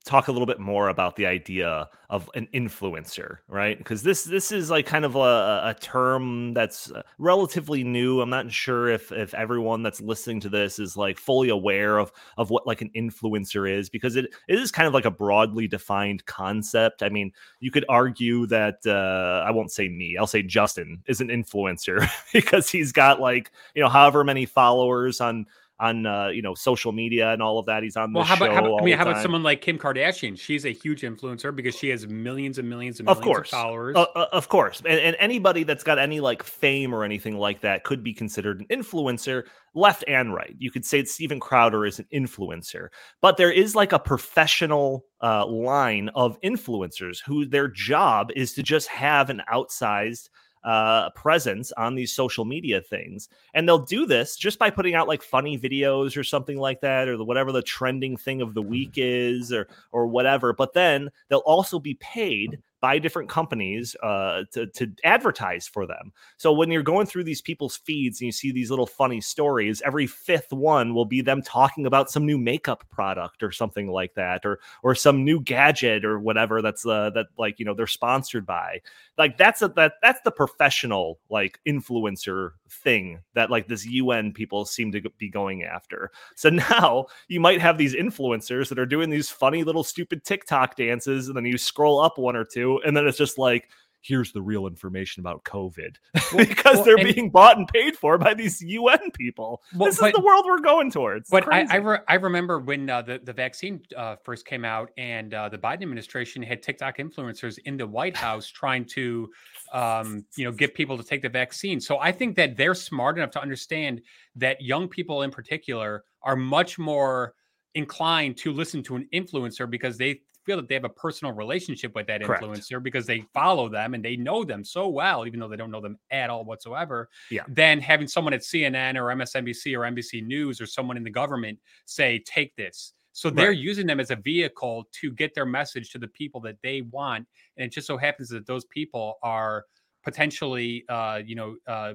talk 0.06 0.28
a 0.28 0.32
little 0.32 0.46
bit 0.46 0.60
more 0.60 0.88
about 0.88 1.16
the 1.16 1.26
idea 1.26 1.90
of 2.10 2.30
an 2.36 2.48
influencer, 2.54 3.40
right? 3.50 3.78
Because 3.78 4.04
this 4.04 4.24
this 4.24 4.52
is 4.52 4.70
like 4.70 4.86
kind 4.86 5.04
of 5.04 5.16
a, 5.16 5.20
a 5.66 5.76
term 5.82 6.54
that's 6.54 6.92
uh, 6.92 7.02
relatively 7.18 7.84
new. 7.84 8.22
I'm 8.22 8.30
not 8.30 8.50
sure 8.52 8.88
if 8.88 9.12
if 9.12 9.34
everyone 9.34 9.84
that's 9.84 10.00
listening 10.00 10.40
to 10.42 10.50
this 10.50 10.80
is 10.80 10.96
like 10.96 11.18
fully 11.18 11.50
aware 11.50 11.98
of 11.98 12.12
of 12.38 12.52
what 12.52 12.66
like 12.66 12.82
an 12.82 12.92
influencer 12.96 13.70
is, 13.70 13.90
because 13.90 14.16
it, 14.16 14.26
it 14.48 14.60
is 14.60 14.72
kind 14.72 14.88
of 14.88 14.94
like 14.94 15.06
a 15.06 15.12
broadly 15.12 15.68
defined 15.68 16.26
concept. 16.26 17.04
I 17.04 17.10
mean, 17.10 17.34
you 17.60 17.72
could 17.72 17.86
argue 17.90 18.46
that 18.48 18.80
uh, 18.86 19.44
I 19.46 19.52
won't 19.52 19.72
say 19.72 19.90
me, 19.90 20.16
I'll 20.18 20.28
say 20.28 20.44
Justin 20.44 21.04
is 21.08 21.20
an 21.20 21.28
influencer 21.28 22.08
because 22.34 22.70
he's 22.70 22.92
got 22.94 23.20
like 23.20 23.52
you 23.74 23.82
know 23.82 23.90
however 23.90 24.24
many 24.24 24.46
followers 24.46 25.20
on 25.20 25.48
on 25.80 26.06
uh, 26.06 26.28
you 26.28 26.42
know 26.42 26.54
social 26.54 26.92
media 26.92 27.32
and 27.34 27.42
all 27.42 27.60
of 27.60 27.66
that. 27.66 27.84
He's 27.84 27.98
on 27.98 28.14
the 28.14 28.20
well, 28.20 28.26
how 28.26 28.36
about, 28.36 28.54
how 28.54 28.66
about 28.66 28.82
I 28.82 28.86
mean, 28.86 28.98
how 28.98 29.04
about 29.04 29.22
someone 29.22 29.44
like 29.44 29.62
Kim 29.62 29.78
Kardashian? 29.78 30.40
She's 30.40 30.66
a 30.66 30.70
huge 30.70 31.02
influencer 31.02 31.56
because 31.56 31.76
she 31.76 31.90
has 31.90 32.08
millions 32.08 32.58
and 32.58 32.70
millions 32.70 33.00
and 33.00 33.06
millions 33.06 33.20
of, 33.20 33.24
course. 33.24 33.52
of 33.52 33.60
followers. 33.60 33.96
Uh, 33.96 34.06
uh, 34.16 34.28
of 34.32 34.50
course, 34.50 34.82
and, 34.86 35.00
and 35.00 35.16
anybody 35.20 35.64
that's 35.64 35.84
got 35.84 36.00
any 36.00 36.20
like 36.20 36.44
fame 36.44 36.94
or 36.94 37.04
anything 37.04 37.38
like 37.38 37.62
that 37.62 37.84
could 37.84 38.04
be 38.04 38.14
considered 38.14 38.62
an 38.62 38.68
influencer, 38.68 39.44
left 39.74 40.04
and 40.08 40.34
right. 40.34 40.56
You 40.58 40.72
could 40.72 40.86
say 40.86 41.04
Steven 41.04 41.40
Crowder 41.40 41.86
is 41.86 42.00
an 42.00 42.08
influencer, 42.14 42.88
but 43.22 43.38
there 43.38 43.52
is 43.52 43.76
like 43.76 43.92
a 43.92 44.00
professional 44.00 45.06
uh, 45.22 45.46
line 45.46 46.10
of 46.16 46.40
influencers 46.42 47.20
who 47.26 47.46
their 47.46 47.68
job 47.68 48.30
is 48.36 48.54
to 48.54 48.64
just 48.64 48.88
have 48.88 49.30
an 49.30 49.42
outsized 49.52 50.30
uh, 50.66 51.12
presence 51.12 51.72
on 51.74 51.96
these 51.96 52.12
social 52.12 52.44
media 52.44 52.82
things. 52.82 53.30
And 53.54 53.68
they'll 53.68 53.78
do 53.86 54.06
this 54.06 54.36
just 54.36 54.60
by 54.60 54.72
putting 54.72 54.96
out 54.96 55.08
like 55.08 55.22
funny 55.22 55.58
videos 55.58 56.18
or 56.18 56.24
something 56.24 56.58
like 56.58 56.82
that, 56.82 57.08
or 57.08 57.16
the, 57.18 57.24
whatever 57.24 57.52
the 57.52 57.62
trending 57.62 58.18
thing 58.18 58.42
of 58.42 58.54
the 58.54 58.62
mm-hmm. 58.62 58.72
week 58.72 58.94
is, 58.96 59.54
or 59.54 59.68
or 59.92 60.08
whatever. 60.08 60.54
But 60.54 60.74
then 60.74 61.10
they'll 61.30 61.40
also 61.40 61.80
be 61.80 61.94
paid 61.96 62.60
by 62.82 63.00
different 63.00 63.30
companies 63.30 63.96
uh, 64.04 64.44
to, 64.52 64.68
to 64.68 64.92
advertise 65.04 65.68
for 65.68 65.86
them. 65.88 66.12
So 66.38 66.52
when 66.52 66.72
you're 66.72 66.84
going 66.84 67.08
through 67.08 67.24
these 67.24 67.42
people's 67.42 67.78
feeds 67.78 68.22
and 68.22 68.28
you 68.28 68.32
see 68.32 68.52
these 68.52 68.70
little 68.70 68.86
funny 68.86 69.22
stories, 69.22 69.82
every 69.86 70.08
fifth 70.08 70.52
one 70.52 70.94
will 70.94 71.06
be 71.06 71.22
them 71.22 71.42
talking 71.42 71.86
about 71.86 72.12
some 72.12 72.26
new 72.26 72.38
makeup 72.38 72.84
product 72.92 73.44
or 73.44 73.52
something 73.52 73.90
like 73.90 74.14
that, 74.16 74.46
or 74.46 74.60
or 74.84 74.94
some 74.94 75.24
new 75.24 75.40
gadget 75.40 76.06
or 76.06 76.20
whatever 76.20 76.62
that's 76.62 76.86
uh, 76.86 77.10
that 77.12 77.28
like 77.38 77.60
you 77.60 77.66
know 77.66 77.74
they're 77.74 77.88
sponsored 77.88 78.46
by. 78.46 78.82
Like 79.18 79.38
that's 79.38 79.62
a 79.62 79.70
that 79.70 79.94
that's 80.02 80.22
the 80.22 80.32
professional 80.32 81.20
like 81.30 81.60
influencer 81.68 82.52
thing 82.70 83.20
that 83.34 83.50
like 83.50 83.68
this 83.68 83.86
UN 83.86 84.34
people 84.34 84.66
seem 84.66 84.92
to 84.92 85.02
be 85.18 85.30
going 85.30 85.64
after. 85.64 86.12
So 86.36 86.50
now 86.72 87.06
you 87.28 87.40
might 87.40 87.62
have 87.62 87.78
these 87.78 87.96
influencers 87.96 88.70
that 88.70 88.80
are 88.80 88.86
doing 88.86 89.10
these 89.10 89.30
funny 89.30 89.64
little 89.64 89.84
stupid 89.84 90.24
TikTok 90.24 90.76
dances, 90.76 91.28
and 91.28 91.38
then 91.38 91.46
you 91.46 91.58
scroll 91.58 92.00
up 92.00 92.18
one 92.18 92.36
or 92.36 92.46
two 92.46 92.65
and 92.86 92.96
then 92.96 93.08
it's 93.08 93.18
just 93.18 93.38
like 93.38 93.70
here's 94.06 94.32
the 94.32 94.42
real 94.42 94.68
information 94.68 95.22
about 95.22 95.44
COVID 95.44 95.96
well, 96.34 96.46
because 96.46 96.76
well, 96.76 96.84
they're 96.84 97.14
being 97.14 97.32
bought 97.32 97.58
and 97.58 97.68
paid 97.68 97.98
for 97.98 98.18
by 98.18 98.34
these 98.36 98.62
UN 98.62 99.10
people. 99.12 99.64
Well, 99.76 99.90
this 99.90 100.00
but, 100.00 100.08
is 100.08 100.14
the 100.14 100.22
world 100.22 100.46
we're 100.46 100.60
going 100.60 100.92
towards. 100.92 101.30
But 101.30 101.52
I 101.52 101.66
I, 101.70 101.76
re- 101.78 102.00
I, 102.08 102.16
remember 102.16 102.60
when 102.60 102.90
uh, 102.90 103.02
the 103.02 103.20
the 103.24 103.34
vaccine 103.34 103.82
uh, 103.98 104.16
first 104.24 104.46
came 104.46 104.64
out 104.64 104.92
and 104.98 105.34
uh, 105.34 105.50
the 105.50 105.58
Biden 105.58 105.82
administration 105.82 106.44
had 106.44 106.62
TikTok 106.62 106.98
influencers 106.98 107.58
in 107.66 107.78
the 107.78 107.88
White 107.88 108.16
House 108.16 108.48
trying 108.48 108.86
to 108.86 109.30
um, 109.74 110.26
you 110.36 110.46
know 110.46 110.52
get 110.52 110.76
people 110.76 110.98
to 110.98 111.04
take 111.04 111.22
the 111.22 111.30
vaccine. 111.30 111.80
So 111.80 111.98
I 112.00 112.12
think 112.12 112.36
that 112.36 112.58
they're 112.58 112.76
smart 112.76 113.18
enough 113.18 113.32
to 113.32 113.42
understand 113.42 114.02
that 114.36 114.62
young 114.62 114.88
people 114.88 115.24
in 115.24 115.32
particular 115.32 116.04
are 116.22 116.36
much 116.36 116.78
more 116.78 117.34
inclined 117.74 118.38
to 118.38 118.54
listen 118.54 118.82
to 118.84 118.96
an 118.96 119.08
influencer 119.14 119.70
because 119.70 119.98
they 119.98 120.22
feel 120.46 120.58
that 120.58 120.68
they 120.68 120.76
have 120.76 120.84
a 120.84 120.90
personal 120.90 121.34
relationship 121.34 121.96
with 121.96 122.08
that 122.08 122.24
Correct. 122.24 122.44
influencer 122.44 122.82
because 122.82 123.06
they 123.06 123.26
follow 123.34 123.68
them 123.70 123.94
and 123.94 124.04
they 124.04 124.16
know 124.16 124.44
them 124.44 124.64
so 124.64 124.88
well, 124.88 125.26
even 125.26 125.40
though 125.40 125.48
they 125.48 125.56
don't 125.56 125.72
know 125.72 125.82
them 125.82 125.98
at 126.12 126.30
all 126.30 126.46
whatsoever. 126.46 127.10
Yeah. 127.32 127.44
Then 127.48 127.80
having 127.80 128.08
someone 128.08 128.34
at 128.34 128.42
CNN 128.42 128.96
or 128.96 129.06
MSNBC 129.16 129.76
or 129.76 129.82
NBC 129.82 130.26
News 130.26 130.62
or 130.62 130.66
someone 130.66 130.98
in 130.98 131.04
the 131.04 131.10
government 131.10 131.60
say, 131.86 132.20
take 132.26 132.56
this. 132.56 132.94
So 133.14 133.30
they're 133.30 133.50
right. 133.50 133.58
using 133.58 133.88
them 133.88 134.02
as 134.02 134.12
a 134.12 134.18
vehicle 134.18 134.90
to 135.00 135.12
get 135.12 135.34
their 135.34 135.46
message 135.46 135.90
to 135.92 135.98
the 135.98 136.08
people 136.10 136.42
that 136.42 136.58
they 136.62 136.82
want. 136.82 137.26
And 137.56 137.68
it 137.68 137.74
just 137.74 137.88
so 137.88 137.96
happens 137.96 138.28
that 138.30 138.46
those 138.46 138.66
people 138.66 139.20
are 139.24 139.64
potentially, 140.04 140.84
uh, 140.90 141.22
you 141.26 141.36
know, 141.36 141.56
uh, 141.66 141.94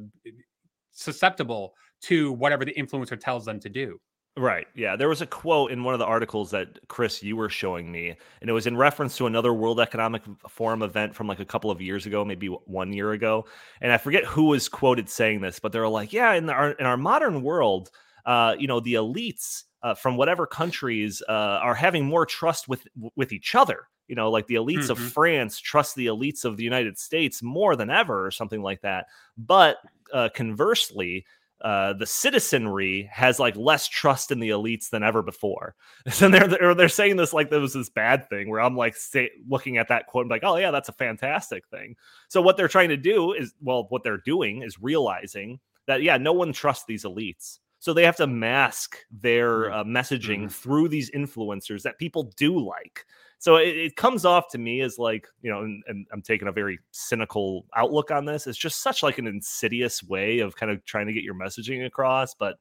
susceptible 0.93 1.75
to 2.03 2.33
whatever 2.33 2.65
the 2.65 2.73
influencer 2.73 3.21
tells 3.21 3.45
them 3.45 3.61
to 3.61 3.69
do. 3.69 4.01
Right. 4.37 4.69
Yeah. 4.75 4.97
There 4.97 5.09
was 5.09 5.21
a 5.21 5.27
quote 5.27 5.73
in 5.73 5.83
one 5.83 5.93
of 5.93 5.99
the 5.99 6.07
articles 6.07 6.51
that 6.53 6.79
Chris 6.89 7.23
you 7.23 7.37
were 7.37 7.49
showing 7.49 7.91
me, 7.91 8.15
and 8.41 8.49
it 8.49 8.53
was 8.53 8.67
in 8.67 8.77
reference 8.77 9.17
to 9.17 9.27
another 9.27 9.53
World 9.53 9.81
Economic 9.81 10.23
Forum 10.49 10.83
event 10.83 11.15
from 11.15 11.27
like 11.27 11.41
a 11.41 11.45
couple 11.45 11.71
of 11.71 11.81
years 11.81 12.07
ago, 12.07 12.25
maybe 12.25 12.47
one 12.47 12.93
year 12.93 13.13
ago. 13.13 13.47
And 13.81 13.93
I 13.93 13.99
forget 13.99 14.25
who 14.25 14.45
was 14.45 14.69
quoted 14.69 15.09
saying 15.09 15.41
this, 15.41 15.59
but 15.59 15.73
they're 15.73 15.89
like, 15.89 16.13
"Yeah, 16.13 16.33
in 16.35 16.49
our 16.49 16.71
in 16.71 16.87
our 16.87 16.97
modern 16.97 17.43
world, 17.43 17.91
uh, 18.25 18.55
you 18.57 18.69
know, 18.69 18.79
the 18.79 18.95
elites 18.95 19.65
uh, 19.83 19.95
from 19.95 20.17
whatever 20.17 20.47
countries 20.47 21.23
uh, 21.29 21.59
are 21.63 21.75
having 21.75 22.05
more 22.05 22.25
trust 22.25 22.69
with 22.69 22.87
with 23.17 23.33
each 23.33 23.57
other." 23.57 23.89
You 24.07 24.15
know, 24.15 24.31
like 24.31 24.47
the 24.47 24.57
elites 24.57 24.85
mm-hmm. 24.85 24.93
of 24.93 25.13
France 25.13 25.59
trust 25.59 25.97
the 25.97 26.07
elites 26.07 26.45
of 26.45 26.57
the 26.57 26.65
United 26.65 26.99
States 26.99 27.43
more 27.43 27.75
than 27.75 27.91
ever, 27.91 28.27
or 28.27 28.31
something 28.31 28.63
like 28.63 28.81
that. 28.83 29.07
But 29.37 29.79
uh, 30.13 30.29
conversely, 30.35 31.27
uh, 31.63 31.93
the 31.93 32.07
citizenry 32.07 33.09
has 33.13 33.39
like 33.39 33.55
less 33.57 33.87
trust 33.89 34.31
in 34.31 34.41
the 34.41 34.51
elites 34.51 34.91
than 34.91 35.03
ever 35.03 35.23
before. 35.23 35.75
And 36.23 36.33
they're, 36.33 36.49
they're 36.49 36.75
they're 36.75 36.89
saying 36.89 37.17
this 37.17 37.33
like 37.33 37.51
there 37.51 37.61
was 37.61 37.75
this 37.75 37.91
bad 37.91 38.29
thing 38.29 38.49
where 38.49 38.61
I'm 38.61 38.77
like 38.77 38.97
say, 38.97 39.31
looking 39.49 39.77
at 39.77 39.89
that 39.89 40.07
quote 40.07 40.23
and 40.25 40.31
like, 40.31 40.45
oh 40.45 40.57
yeah, 40.57 40.71
that's 40.71 40.89
a 40.89 40.93
fantastic 40.93 41.67
thing. 41.69 41.97
So 42.29 42.41
what 42.41 42.57
they're 42.57 42.69
trying 42.69 42.89
to 42.91 42.97
do 42.97 43.33
is 43.33 43.53
well, 43.61 43.87
what 43.91 44.03
they're 44.05 44.19
doing 44.25 44.63
is 44.63 44.81
realizing 44.81 45.61
that 45.87 46.03
yeah, 46.03 46.17
no 46.17 46.33
one 46.33 46.53
trusts 46.53 46.85
these 46.87 47.05
elites. 47.05 47.59
So 47.79 47.95
they 47.95 48.05
have 48.05 48.17
to 48.17 48.27
mask 48.27 48.97
their 49.11 49.73
uh, 49.73 49.85
messaging 49.85 50.45
Mhm. 50.45 50.53
through 50.53 50.89
these 50.89 51.11
influencers 51.13 51.83
that 51.83 51.99
people 51.99 52.25
do 52.37 52.59
like. 52.59 53.07
So 53.41 53.57
it, 53.57 53.77
it 53.77 53.97
comes 53.97 54.27
off 54.27 54.49
to 54.51 54.59
me 54.59 54.83
as 54.83 54.99
like, 54.99 55.27
you 55.41 55.51
know, 55.51 55.63
and, 55.63 55.83
and 55.89 56.07
I'm 56.13 56.21
taking 56.21 56.47
a 56.47 56.53
very 56.53 56.79
cynical 56.93 57.65
outlook 57.75 58.11
on 58.11 58.27
this. 58.27 58.47
It's 58.47 58.59
just 58.59 58.83
such 58.83 59.03
like 59.03 59.19
an 59.19 59.27
insidious 59.27 60.03
way 60.03 60.41
of 60.41 60.55
kind 60.55 60.71
of 60.71 60.85
trying 60.85 61.07
to 61.07 61.13
get 61.15 61.25
your 61.25 61.35
messaging 61.35 61.87
across, 61.87 62.35
but 62.35 62.59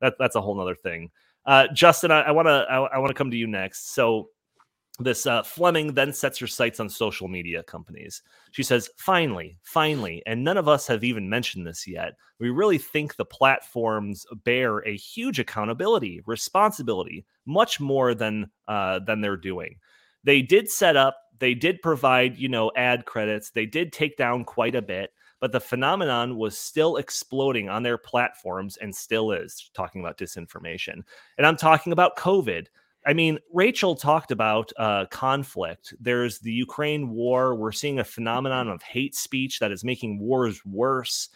that, 0.00 0.14
that's 0.18 0.34
a 0.34 0.40
whole 0.40 0.56
nother 0.56 0.74
thing. 0.74 1.10
Uh, 1.46 1.68
Justin, 1.72 2.10
I, 2.10 2.32
want 2.32 2.46
to 2.46 2.66
I, 2.68 2.96
I 2.96 2.98
want 2.98 3.08
to 3.10 3.14
come 3.14 3.30
to 3.30 3.36
you 3.36 3.46
next. 3.46 3.94
So 3.94 4.30
this 4.98 5.26
uh, 5.26 5.42
Fleming 5.42 5.94
then 5.94 6.12
sets 6.12 6.38
her 6.38 6.46
sights 6.46 6.80
on 6.80 6.88
social 6.88 7.28
media 7.28 7.62
companies. 7.62 8.22
She 8.50 8.62
says, 8.62 8.88
"Finally, 8.96 9.58
finally, 9.62 10.22
and 10.26 10.42
none 10.42 10.56
of 10.56 10.68
us 10.68 10.86
have 10.86 11.04
even 11.04 11.28
mentioned 11.28 11.66
this 11.66 11.86
yet. 11.86 12.14
We 12.40 12.50
really 12.50 12.78
think 12.78 13.14
the 13.14 13.24
platforms 13.24 14.26
bear 14.44 14.78
a 14.78 14.96
huge 14.96 15.38
accountability, 15.38 16.22
responsibility, 16.26 17.26
much 17.44 17.78
more 17.78 18.14
than 18.14 18.50
uh, 18.68 19.00
than 19.00 19.20
they're 19.20 19.36
doing. 19.36 19.76
They 20.26 20.42
did 20.42 20.68
set 20.68 20.96
up, 20.96 21.16
they 21.38 21.54
did 21.54 21.80
provide, 21.80 22.36
you 22.36 22.50
know, 22.50 22.70
ad 22.76 23.06
credits. 23.06 23.50
They 23.50 23.64
did 23.64 23.92
take 23.92 24.18
down 24.18 24.44
quite 24.44 24.74
a 24.74 24.82
bit." 24.82 25.12
But 25.38 25.52
the 25.52 25.60
phenomenon 25.60 26.36
was 26.36 26.58
still 26.58 26.96
exploding 26.96 27.68
on 27.68 27.82
their 27.82 27.98
platforms 27.98 28.78
and 28.78 28.94
still 28.94 29.32
is 29.32 29.70
talking 29.74 30.00
about 30.00 30.18
disinformation. 30.18 31.02
And 31.36 31.46
I'm 31.46 31.56
talking 31.56 31.92
about 31.92 32.16
COVID. 32.16 32.66
I 33.06 33.12
mean, 33.12 33.38
Rachel 33.52 33.94
talked 33.94 34.32
about 34.32 34.72
uh, 34.78 35.06
conflict. 35.06 35.94
There's 36.00 36.40
the 36.40 36.52
Ukraine 36.52 37.10
war. 37.10 37.54
We're 37.54 37.70
seeing 37.70 38.00
a 38.00 38.04
phenomenon 38.04 38.68
of 38.68 38.82
hate 38.82 39.14
speech 39.14 39.60
that 39.60 39.70
is 39.70 39.84
making 39.84 40.18
wars 40.18 40.64
worse. 40.64 41.28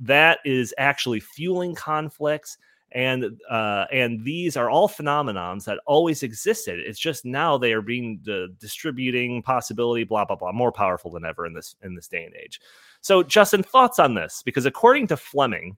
That 0.00 0.40
is 0.44 0.74
actually 0.78 1.20
fueling 1.20 1.76
conflicts, 1.76 2.58
and 2.94 3.40
uh, 3.50 3.86
and 3.92 4.24
these 4.24 4.56
are 4.56 4.70
all 4.70 4.88
phenomenons 4.88 5.64
that 5.64 5.80
always 5.86 6.22
existed. 6.22 6.78
It's 6.80 6.98
just 6.98 7.24
now 7.24 7.58
they 7.58 7.72
are 7.72 7.82
being 7.82 8.20
uh, 8.28 8.52
distributing 8.58 9.42
possibility, 9.42 10.04
blah 10.04 10.24
blah 10.24 10.36
blah, 10.36 10.52
more 10.52 10.72
powerful 10.72 11.10
than 11.10 11.24
ever 11.24 11.46
in 11.46 11.54
this 11.54 11.74
in 11.82 11.94
this 11.94 12.08
day 12.08 12.24
and 12.24 12.34
age. 12.36 12.60
So, 13.00 13.22
Justin, 13.22 13.62
thoughts 13.62 13.98
on 13.98 14.14
this? 14.14 14.42
Because 14.44 14.66
according 14.66 15.08
to 15.08 15.16
Fleming, 15.16 15.76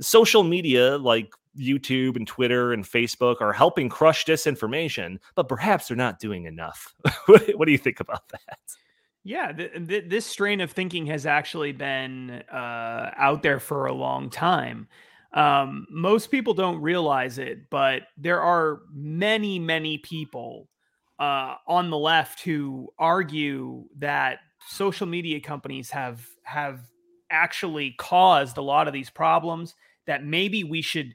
social 0.00 0.44
media 0.44 0.98
like 0.98 1.32
YouTube 1.58 2.16
and 2.16 2.26
Twitter 2.26 2.72
and 2.72 2.84
Facebook 2.84 3.40
are 3.40 3.52
helping 3.52 3.88
crush 3.88 4.24
disinformation, 4.24 5.18
but 5.34 5.48
perhaps 5.48 5.88
they're 5.88 5.96
not 5.96 6.20
doing 6.20 6.44
enough. 6.44 6.94
what, 7.26 7.48
what 7.56 7.66
do 7.66 7.72
you 7.72 7.78
think 7.78 8.00
about 8.00 8.28
that? 8.28 8.58
Yeah, 9.24 9.52
th- 9.52 9.72
th- 9.88 10.04
this 10.08 10.24
strain 10.24 10.60
of 10.60 10.70
thinking 10.70 11.06
has 11.06 11.26
actually 11.26 11.72
been 11.72 12.42
uh, 12.52 13.10
out 13.16 13.42
there 13.42 13.60
for 13.60 13.86
a 13.86 13.92
long 13.92 14.30
time. 14.30 14.88
Um, 15.32 15.86
most 15.90 16.30
people 16.30 16.54
don't 16.54 16.80
realize 16.80 17.38
it, 17.38 17.70
but 17.70 18.02
there 18.16 18.40
are 18.40 18.80
many, 18.92 19.58
many 19.58 19.98
people 19.98 20.68
uh, 21.18 21.54
on 21.68 21.90
the 21.90 21.98
left 21.98 22.40
who 22.42 22.88
argue 22.98 23.84
that 23.98 24.38
social 24.68 25.06
media 25.06 25.40
companies 25.40 25.90
have 25.90 26.26
have 26.42 26.80
actually 27.30 27.94
caused 27.98 28.56
a 28.56 28.62
lot 28.62 28.88
of 28.88 28.92
these 28.92 29.10
problems. 29.10 29.74
That 30.06 30.24
maybe 30.24 30.64
we 30.64 30.82
should 30.82 31.14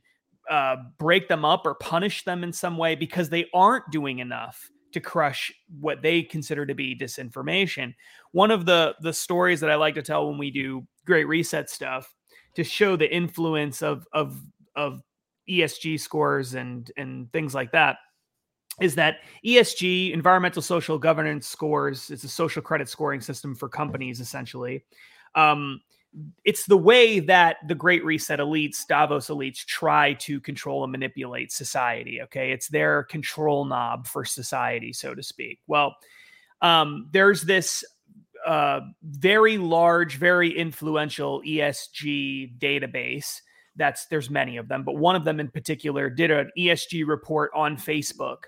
uh, 0.49 0.77
break 0.97 1.27
them 1.27 1.43
up 1.43 1.65
or 1.65 1.75
punish 1.75 2.23
them 2.23 2.43
in 2.43 2.53
some 2.53 2.77
way 2.77 2.95
because 2.95 3.29
they 3.29 3.47
aren't 3.53 3.91
doing 3.91 4.19
enough 4.19 4.69
to 4.93 5.01
crush 5.01 5.51
what 5.81 6.01
they 6.01 6.21
consider 6.21 6.65
to 6.65 6.73
be 6.73 6.95
disinformation. 6.95 7.93
One 8.31 8.51
of 8.51 8.65
the 8.65 8.95
the 9.01 9.11
stories 9.11 9.59
that 9.59 9.69
I 9.69 9.75
like 9.75 9.95
to 9.95 10.01
tell 10.01 10.29
when 10.29 10.37
we 10.37 10.51
do 10.51 10.87
Great 11.05 11.27
Reset 11.27 11.69
stuff 11.69 12.14
to 12.55 12.63
show 12.63 12.95
the 12.95 13.13
influence 13.13 13.81
of 13.81 14.07
of 14.13 14.41
of 14.75 15.01
ESG 15.49 15.99
scores 15.99 16.55
and 16.55 16.91
and 16.97 17.31
things 17.31 17.53
like 17.53 17.71
that 17.71 17.97
is 18.81 18.95
that 18.95 19.19
ESG 19.45 20.11
environmental 20.11 20.61
social 20.61 20.97
governance 20.97 21.47
scores 21.47 22.09
it's 22.09 22.23
a 22.23 22.29
social 22.29 22.61
credit 22.61 22.89
scoring 22.89 23.21
system 23.21 23.55
for 23.55 23.69
companies 23.69 24.19
essentially. 24.19 24.83
Um, 25.35 25.81
it's 26.45 26.65
the 26.65 26.77
way 26.77 27.19
that 27.19 27.57
the 27.67 27.75
great 27.75 28.03
reset 28.05 28.39
elites 28.39 28.87
davos 28.87 29.27
elites 29.27 29.65
try 29.65 30.13
to 30.13 30.39
control 30.39 30.83
and 30.83 30.91
manipulate 30.91 31.51
society 31.51 32.21
okay 32.21 32.51
it's 32.51 32.69
their 32.69 33.03
control 33.03 33.65
knob 33.65 34.07
for 34.07 34.23
society 34.23 34.93
so 34.93 35.13
to 35.13 35.21
speak 35.21 35.59
well 35.67 35.93
um, 36.61 37.09
there's 37.11 37.41
this 37.41 37.83
uh, 38.45 38.81
very 39.03 39.57
large 39.57 40.17
very 40.17 40.55
influential 40.55 41.41
esg 41.45 42.57
database. 42.59 43.41
That's 43.75 44.05
there's 44.07 44.29
many 44.29 44.57
of 44.57 44.67
them 44.67 44.83
but 44.83 44.95
one 44.95 45.15
of 45.15 45.23
them 45.25 45.39
in 45.39 45.49
particular 45.49 46.09
did 46.09 46.31
an 46.31 46.51
esg 46.57 47.07
report 47.07 47.51
on 47.55 47.77
facebook. 47.77 48.43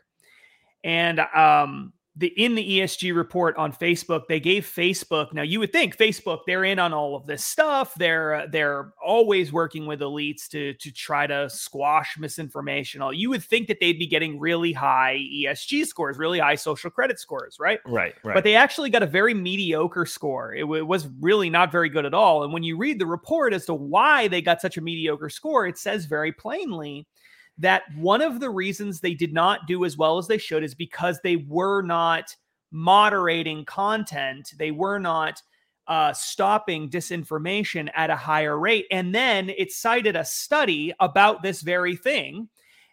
And 0.83 1.19
um, 1.19 1.93
the 2.17 2.27
in 2.29 2.55
the 2.55 2.79
ESG 2.79 3.15
report 3.15 3.55
on 3.57 3.71
Facebook, 3.71 4.27
they 4.27 4.39
gave 4.39 4.65
Facebook. 4.65 5.33
Now 5.33 5.43
you 5.43 5.59
would 5.59 5.71
think 5.71 5.95
Facebook 5.95 6.39
they're 6.47 6.63
in 6.63 6.79
on 6.79 6.91
all 6.91 7.15
of 7.15 7.27
this 7.27 7.45
stuff. 7.45 7.93
They're 7.95 8.33
uh, 8.33 8.47
they're 8.51 8.91
always 9.03 9.53
working 9.53 9.85
with 9.85 9.99
elites 9.99 10.47
to 10.49 10.73
to 10.73 10.91
try 10.91 11.27
to 11.27 11.49
squash 11.49 12.17
misinformation. 12.17 13.01
All 13.01 13.13
you 13.13 13.29
would 13.29 13.43
think 13.43 13.67
that 13.67 13.79
they'd 13.79 13.99
be 13.99 14.07
getting 14.07 14.39
really 14.39 14.73
high 14.73 15.19
ESG 15.31 15.85
scores, 15.85 16.17
really 16.17 16.39
high 16.39 16.55
social 16.55 16.89
credit 16.89 17.19
scores, 17.19 17.57
right? 17.59 17.79
Right, 17.85 18.15
right. 18.23 18.33
But 18.33 18.43
they 18.43 18.55
actually 18.55 18.89
got 18.89 19.03
a 19.03 19.07
very 19.07 19.35
mediocre 19.35 20.05
score. 20.05 20.53
It, 20.55 20.61
w- 20.61 20.85
was 20.85 21.07
really 21.19 21.49
not 21.49 21.71
very 21.71 21.89
good 21.89 22.05
at 22.05 22.15
all. 22.15 22.43
And 22.43 22.51
when 22.51 22.63
you 22.63 22.77
read 22.77 22.97
the 22.97 23.05
report 23.05 23.53
as 23.53 23.65
to 23.65 23.75
why 23.75 24.27
they 24.27 24.41
got 24.41 24.59
such 24.59 24.77
a 24.77 24.81
mediocre 24.81 25.29
score, 25.29 25.67
it 25.67 25.77
says 25.77 26.05
very 26.05 26.31
plainly 26.31 27.07
that 27.57 27.83
one 27.95 28.21
of 28.21 28.39
the 28.39 28.49
reasons 28.49 28.99
they 28.99 29.13
did 29.13 29.33
not 29.33 29.67
do 29.67 29.85
as 29.85 29.97
well 29.97 30.17
as 30.17 30.27
they 30.27 30.37
should 30.37 30.63
is 30.63 30.75
because 30.75 31.19
they 31.21 31.37
were 31.37 31.81
not 31.81 32.35
moderating 32.71 33.65
content. 33.65 34.53
They 34.57 34.71
were 34.71 34.99
not 34.99 35.41
uh, 35.87 36.13
stopping 36.13 36.89
disinformation 36.89 37.89
at 37.95 38.09
a 38.09 38.15
higher 38.15 38.59
rate. 38.59 38.85
And 38.91 39.15
then 39.15 39.49
it 39.49 39.71
cited 39.71 40.15
a 40.15 40.25
study 40.25 40.93
about 40.99 41.41
this 41.41 41.61
very 41.61 41.95
thing. 41.95 42.49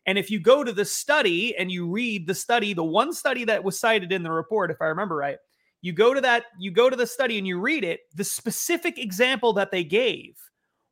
And 0.07 0.19
if 0.19 0.31
you 0.31 0.39
go 0.39 0.63
to 0.63 0.73
the 0.73 0.85
study 0.85 1.57
and 1.57 1.73
you 1.73 1.91
read 1.91 2.27
the 2.27 2.35
study, 2.35 2.73
the 2.73 2.85
one 2.85 3.13
study 3.13 3.45
that 3.45 3.65
was 3.65 3.81
cited 3.81 4.13
in 4.13 4.23
the 4.23 4.31
report, 4.31 4.71
if 4.71 4.81
I 4.81 4.87
remember 4.87 5.17
right, 5.17 5.39
you 5.81 5.93
go 5.93 6.15
to 6.15 6.21
that, 6.21 6.45
you 6.59 6.71
go 6.71 6.89
to 6.89 6.97
the 6.97 7.07
study 7.07 7.37
and 7.37 7.47
you 7.47 7.59
read 7.59 7.85
it, 7.85 8.01
the 8.15 8.25
specific 8.25 8.99
example 8.99 9.53
that 9.55 9.71
they 9.71 9.85
gave 9.85 10.37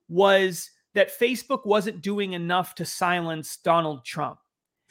was 0.08 0.70
that 0.94 1.10
Facebook 1.18 1.64
wasn't 1.66 2.00
doing 2.02 2.32
enough 2.34 2.74
to 2.76 2.84
silence 2.84 3.56
Donald 3.56 4.04
Trump 4.04 4.38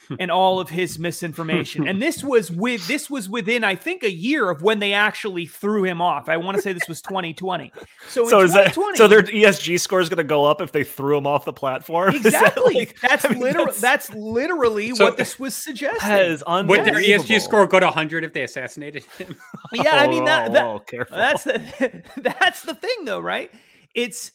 and 0.19 0.31
all 0.31 0.59
of 0.59 0.67
his 0.67 0.97
misinformation. 0.97 1.87
And 1.87 2.01
this 2.01 2.23
was 2.23 2.49
with 2.49 2.87
this 2.87 3.07
was 3.07 3.29
within 3.29 3.63
I 3.63 3.75
think 3.75 4.01
a 4.01 4.09
year 4.11 4.49
of 4.49 4.63
when 4.63 4.79
they 4.79 4.93
actually 4.93 5.45
threw 5.45 5.83
him 5.85 6.01
off. 6.01 6.27
I 6.27 6.37
want 6.37 6.57
to 6.57 6.61
say 6.63 6.73
this 6.73 6.87
was 6.87 7.03
2020. 7.03 7.71
So, 8.09 8.27
so 8.27 8.39
in 8.39 8.45
is 8.45 8.53
that 8.53 8.73
so 8.95 9.07
their 9.07 9.21
ESG 9.21 9.79
score 9.79 10.01
is 10.01 10.09
going 10.09 10.17
to 10.17 10.23
go 10.23 10.43
up 10.43 10.59
if 10.59 10.71
they 10.71 10.83
threw 10.83 11.15
him 11.19 11.27
off 11.27 11.45
the 11.45 11.53
platform? 11.53 12.15
Is 12.15 12.23
that 12.23 12.33
Exactly. 12.33 12.73
like- 12.73 12.99
that's 12.99 13.25
I 13.25 13.29
mean, 13.29 13.41
literally 13.41 13.65
that's- 13.65 13.81
that's, 13.81 14.13
literally 14.15 14.95
So- 14.95 15.05
what 15.05 15.17
this 15.17 15.37
was 15.37 15.53
suggesting. 15.53 15.99
That 16.09 16.25
is 16.25 16.43
Would 16.47 16.67
their. 16.83 16.95
ESG 16.95 17.39
score 17.39 17.67
go 17.67 17.79
to 17.79 17.85
100 17.85 18.23
if 18.23 18.33
they 18.33 18.41
assassinated 18.41 19.03
him? 19.19 19.35
yeah, 19.71 19.97
I 19.97 20.07
mean 20.07 20.25
that, 20.25 20.51
that 20.53 20.65
whoa, 20.65 20.79
careful. 20.79 21.15
that's 21.15 21.43
the 21.43 22.01
that's 22.17 22.63
the 22.63 22.73
thing 22.73 23.05
though, 23.05 23.19
right? 23.19 23.51
It's 23.93 24.31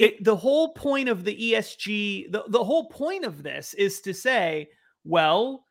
it, 0.00 0.24
the 0.24 0.34
whole 0.34 0.72
point 0.72 1.10
of 1.10 1.24
the 1.24 1.52
ESG, 1.52 2.32
the, 2.32 2.44
the 2.48 2.64
whole 2.64 2.88
point 2.88 3.26
of 3.26 3.42
this 3.42 3.74
is 3.74 4.00
to 4.00 4.14
say, 4.14 4.70
well, 5.04 5.66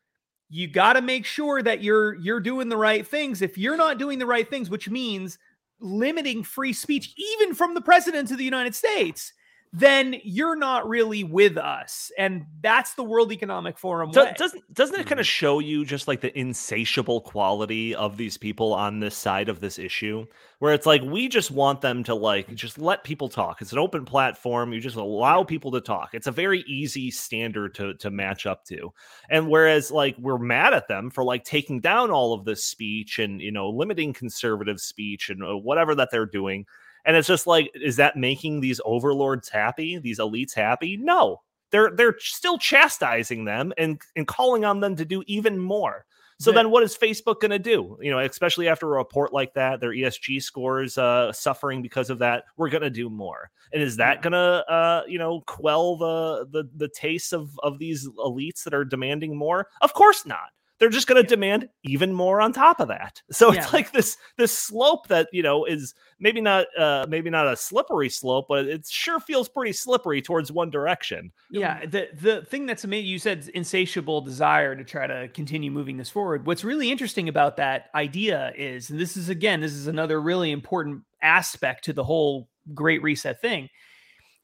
you 0.49 0.67
got 0.67 0.93
to 0.93 1.01
make 1.01 1.25
sure 1.25 1.63
that 1.63 1.81
you're 1.81 2.13
you're 2.13 2.39
doing 2.39 2.69
the 2.69 2.77
right 2.77 3.07
things. 3.07 3.41
If 3.41 3.57
you're 3.57 3.75
not 3.75 3.97
doing 3.97 4.19
the 4.19 4.27
right 4.27 4.47
things, 4.47 4.69
which 4.69 4.87
means 4.87 5.39
limiting 5.79 6.43
free 6.43 6.73
speech 6.73 7.11
even 7.17 7.55
from 7.55 7.73
the 7.73 7.81
president 7.81 8.29
of 8.29 8.37
the 8.37 8.43
United 8.43 8.75
States, 8.75 9.33
then 9.71 10.15
you're 10.23 10.55
not 10.55 10.89
really 10.89 11.23
with 11.23 11.55
us. 11.55 12.11
And 12.17 12.45
that's 12.61 12.95
the 12.95 13.03
World 13.03 13.31
Economic 13.31 13.77
Forum 13.77 14.09
Do- 14.09 14.21
way. 14.21 14.33
doesn't 14.35 14.73
doesn't 14.73 14.99
it 14.99 15.05
kind 15.05 15.19
of 15.19 15.27
show 15.27 15.59
you 15.59 15.85
just 15.85 16.07
like 16.07 16.21
the 16.21 16.37
insatiable 16.37 17.21
quality 17.21 17.93
of 17.93 18.17
these 18.17 18.35
people 18.35 18.73
on 18.73 18.99
this 18.99 19.15
side 19.15 19.47
of 19.47 19.59
this 19.59 19.77
issue? 19.77 20.25
Where 20.57 20.73
it's 20.73 20.87
like 20.87 21.03
we 21.03 21.27
just 21.27 21.51
want 21.51 21.81
them 21.81 22.03
to 22.05 22.15
like 22.15 22.53
just 22.55 22.79
let 22.79 23.03
people 23.03 23.29
talk. 23.29 23.61
It's 23.61 23.71
an 23.71 23.77
open 23.77 24.05
platform. 24.05 24.73
You 24.73 24.81
just 24.81 24.95
allow 24.95 25.43
people 25.43 25.71
to 25.71 25.81
talk. 25.81 26.09
It's 26.13 26.27
a 26.27 26.31
very 26.31 26.61
easy 26.61 27.11
standard 27.11 27.75
to 27.75 27.93
to 27.95 28.09
match 28.09 28.47
up 28.47 28.65
to. 28.65 28.91
And 29.29 29.49
whereas 29.49 29.91
like 29.91 30.15
we're 30.17 30.39
mad 30.39 30.73
at 30.73 30.87
them 30.87 31.11
for 31.11 31.23
like 31.23 31.43
taking 31.43 31.79
down 31.79 32.09
all 32.09 32.33
of 32.33 32.43
this 32.43 32.63
speech 32.63 33.19
and 33.19 33.39
you 33.39 33.51
know 33.51 33.69
limiting 33.69 34.13
conservative 34.13 34.81
speech 34.81 35.29
and 35.29 35.43
uh, 35.43 35.55
whatever 35.55 35.93
that 35.93 36.09
they're 36.11 36.25
doing 36.25 36.65
and 37.05 37.15
it's 37.15 37.27
just 37.27 37.47
like 37.47 37.71
is 37.75 37.95
that 37.95 38.15
making 38.15 38.61
these 38.61 38.81
overlords 38.85 39.49
happy 39.49 39.97
these 39.97 40.19
elites 40.19 40.53
happy 40.53 40.97
no 40.97 41.41
they're 41.71 41.91
they're 41.91 42.15
still 42.19 42.57
chastising 42.57 43.45
them 43.45 43.73
and 43.77 44.01
and 44.15 44.27
calling 44.27 44.65
on 44.65 44.79
them 44.79 44.95
to 44.95 45.05
do 45.05 45.23
even 45.27 45.57
more 45.59 46.05
So 46.41 46.53
then 46.53 46.71
what 46.71 46.83
is 46.83 46.97
Facebook 46.97 47.41
going 47.41 47.51
to 47.51 47.59
do? 47.59 47.97
You 48.01 48.11
know, 48.11 48.19
especially 48.19 48.69
after 48.69 48.85
a 48.85 48.97
report 48.97 49.33
like 49.33 49.53
that, 49.55 49.81
their 49.81 49.91
ESG 49.91 50.41
scores 50.41 50.97
uh, 50.97 51.33
suffering 51.33 51.81
because 51.81 52.09
of 52.09 52.19
that, 52.19 52.45
we're 52.55 52.69
going 52.69 52.81
to 52.81 52.89
do 52.89 53.09
more. 53.09 53.51
And 53.73 53.83
is 53.83 53.97
that 53.97 54.21
going 54.21 54.31
to, 54.31 54.63
uh, 54.71 55.03
you 55.05 55.19
know, 55.19 55.41
quell 55.47 55.97
the, 55.97 56.47
the, 56.49 56.69
the 56.77 56.87
tastes 56.87 57.33
of, 57.33 57.59
of 57.61 57.77
these 57.77 58.07
elites 58.17 58.63
that 58.63 58.73
are 58.73 58.85
demanding 58.85 59.37
more? 59.37 59.67
Of 59.81 59.93
course 59.93 60.25
not 60.25 60.51
they're 60.79 60.89
just 60.89 61.07
going 61.07 61.21
to 61.21 61.27
demand 61.27 61.67
even 61.83 62.13
more 62.13 62.41
on 62.41 62.53
top 62.53 62.79
of 62.79 62.87
that. 62.87 63.21
So 63.31 63.53
yeah. 63.53 63.61
it's 63.61 63.71
like 63.71 63.93
this 63.93 64.17
this 64.37 64.57
slope 64.57 65.07
that 65.07 65.29
you 65.31 65.41
know 65.41 65.63
is 65.63 65.93
maybe 66.19 66.41
not 66.41 66.65
uh 66.77 67.05
maybe 67.07 67.29
not 67.29 67.47
a 67.47 67.55
slippery 67.55 68.09
slope, 68.09 68.47
but 68.49 68.65
it 68.65 68.85
sure 68.85 69.21
feels 69.21 69.47
pretty 69.47 69.71
slippery 69.71 70.21
towards 70.21 70.51
one 70.51 70.69
direction. 70.69 71.31
Yeah, 71.49 71.85
the 71.85 72.09
the 72.19 72.41
thing 72.41 72.65
that's 72.65 72.83
amazing 72.83 73.07
you 73.07 73.19
said 73.19 73.49
insatiable 73.53 74.19
desire 74.19 74.75
to 74.75 74.83
try 74.83 75.07
to 75.07 75.29
continue 75.29 75.71
moving 75.71 75.95
this 75.95 76.09
forward. 76.09 76.45
What's 76.45 76.65
really 76.65 76.91
interesting 76.91 77.29
about 77.29 77.55
that 77.57 77.85
idea 77.95 78.51
is, 78.57 78.89
and 78.89 78.99
this 78.99 79.15
is 79.15 79.29
again, 79.29 79.61
this 79.61 79.73
is 79.73 79.87
another 79.87 80.19
really 80.19 80.51
important 80.51 81.03
aspect 81.21 81.85
to 81.85 81.93
the 81.93 82.03
whole 82.03 82.49
great 82.73 83.01
reset 83.01 83.41
thing 83.41 83.69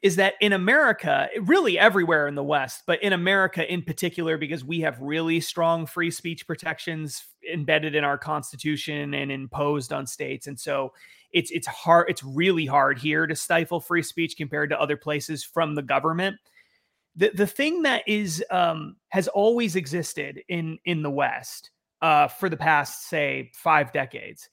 is 0.06 0.18
that 0.18 0.36
in 0.40 0.54
America, 0.54 1.28
really 1.42 1.80
everywhere 1.80 2.28
in 2.28 2.36
the 2.36 2.44
West, 2.44 2.84
but 2.86 3.02
in 3.02 3.12
America 3.12 3.74
in 3.74 3.82
particular, 3.82 4.38
because 4.38 4.64
we 4.64 4.80
have 4.80 5.02
really 5.02 5.40
strong 5.40 5.88
free 5.88 6.12
speech 6.12 6.46
protections 6.46 7.26
embedded 7.52 7.96
in 7.96 8.04
our 8.04 8.16
constitution 8.16 9.16
and 9.16 9.32
imposed 9.32 9.92
on 9.92 10.06
states. 10.06 10.46
And 10.46 10.60
so 10.60 10.94
it's 11.32 11.50
it's 11.50 11.66
hard, 11.66 12.08
it's 12.08 12.24
really 12.24 12.68
hard 12.68 13.00
here 13.00 13.26
to 13.26 13.36
stifle 13.36 13.80
free 13.80 14.04
speech 14.04 14.38
compared 14.38 14.70
to 14.70 14.80
other 14.80 14.96
places 14.96 15.44
from 15.44 15.74
the 15.74 15.82
government. 15.82 16.38
The 17.16 17.32
the 17.34 17.48
thing 17.48 17.82
that 17.82 18.04
is 18.06 18.44
um, 18.52 18.98
has 19.10 19.28
always 19.30 19.76
existed 19.76 20.44
in 20.48 20.78
in 20.86 21.02
the 21.02 21.10
West 21.10 21.72
uh, 22.04 22.28
for 22.28 22.48
the 22.48 22.58
past, 22.58 23.10
say, 23.10 23.50
five 23.56 23.92
decades 23.92 24.50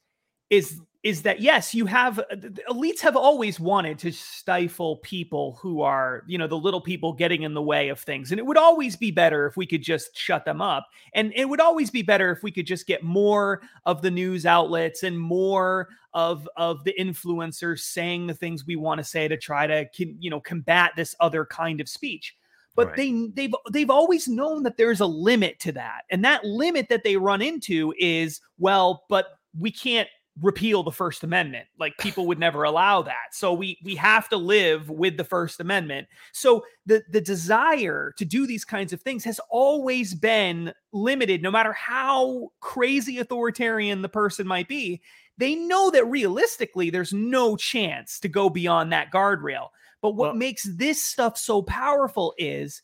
is 0.48 0.80
is 1.02 1.22
that 1.22 1.40
yes, 1.40 1.74
you 1.74 1.86
have 1.86 2.18
uh, 2.20 2.36
elites 2.70 3.00
have 3.00 3.16
always 3.16 3.58
wanted 3.58 3.98
to 3.98 4.12
stifle 4.12 4.98
people 4.98 5.58
who 5.60 5.82
are, 5.82 6.22
you 6.26 6.38
know, 6.38 6.46
the 6.46 6.56
little 6.56 6.80
people 6.80 7.12
getting 7.12 7.42
in 7.42 7.54
the 7.54 7.62
way 7.62 7.88
of 7.88 7.98
things. 7.98 8.30
And 8.30 8.38
it 8.38 8.46
would 8.46 8.56
always 8.56 8.94
be 8.94 9.10
better 9.10 9.46
if 9.46 9.56
we 9.56 9.66
could 9.66 9.82
just 9.82 10.16
shut 10.16 10.44
them 10.44 10.62
up. 10.62 10.86
And 11.14 11.32
it 11.34 11.48
would 11.48 11.60
always 11.60 11.90
be 11.90 12.02
better 12.02 12.30
if 12.30 12.42
we 12.42 12.52
could 12.52 12.66
just 12.66 12.86
get 12.86 13.02
more 13.02 13.62
of 13.84 14.00
the 14.00 14.10
news 14.10 14.46
outlets 14.46 15.02
and 15.02 15.18
more 15.18 15.88
of 16.14 16.48
of 16.56 16.84
the 16.84 16.94
influencers 16.98 17.80
saying 17.80 18.26
the 18.26 18.34
things 18.34 18.66
we 18.66 18.76
want 18.76 18.98
to 18.98 19.04
say 19.04 19.26
to 19.26 19.36
try 19.36 19.66
to 19.66 19.86
you 19.96 20.30
know 20.30 20.40
combat 20.40 20.92
this 20.94 21.14
other 21.20 21.46
kind 21.46 21.80
of 21.80 21.88
speech 21.88 22.36
but 22.74 22.88
right. 22.88 22.96
they 22.96 23.28
they've 23.34 23.54
they've 23.72 23.88
always 23.88 24.28
known 24.28 24.62
that 24.62 24.76
there's 24.76 25.00
a 25.00 25.06
limit 25.06 25.58
to 25.58 25.72
that 25.72 26.02
and 26.10 26.22
that 26.22 26.44
limit 26.44 26.86
that 26.90 27.02
they 27.02 27.16
run 27.16 27.40
into 27.40 27.94
is 27.98 28.42
well 28.58 29.04
but 29.08 29.38
we 29.58 29.70
can't 29.70 30.08
repeal 30.40 30.82
the 30.82 30.90
first 30.90 31.24
amendment. 31.24 31.66
Like 31.78 31.96
people 31.98 32.26
would 32.26 32.38
never 32.38 32.64
allow 32.64 33.02
that. 33.02 33.32
So 33.32 33.52
we 33.52 33.78
we 33.84 33.94
have 33.96 34.28
to 34.30 34.36
live 34.36 34.88
with 34.88 35.16
the 35.16 35.24
first 35.24 35.60
amendment. 35.60 36.08
So 36.32 36.64
the 36.86 37.02
the 37.10 37.20
desire 37.20 38.14
to 38.16 38.24
do 38.24 38.46
these 38.46 38.64
kinds 38.64 38.92
of 38.92 39.02
things 39.02 39.24
has 39.24 39.40
always 39.50 40.14
been 40.14 40.72
limited. 40.92 41.42
No 41.42 41.50
matter 41.50 41.72
how 41.72 42.50
crazy 42.60 43.18
authoritarian 43.18 44.02
the 44.02 44.08
person 44.08 44.46
might 44.46 44.68
be 44.68 45.02
they 45.38 45.54
know 45.54 45.90
that 45.90 46.04
realistically 46.06 46.90
there's 46.90 47.12
no 47.12 47.56
chance 47.56 48.20
to 48.20 48.28
go 48.28 48.48
beyond 48.50 48.92
that 48.92 49.10
guardrail. 49.12 49.68
But 50.00 50.12
what 50.12 50.30
well, 50.30 50.34
makes 50.34 50.64
this 50.64 51.02
stuff 51.02 51.38
so 51.38 51.62
powerful 51.62 52.34
is 52.38 52.82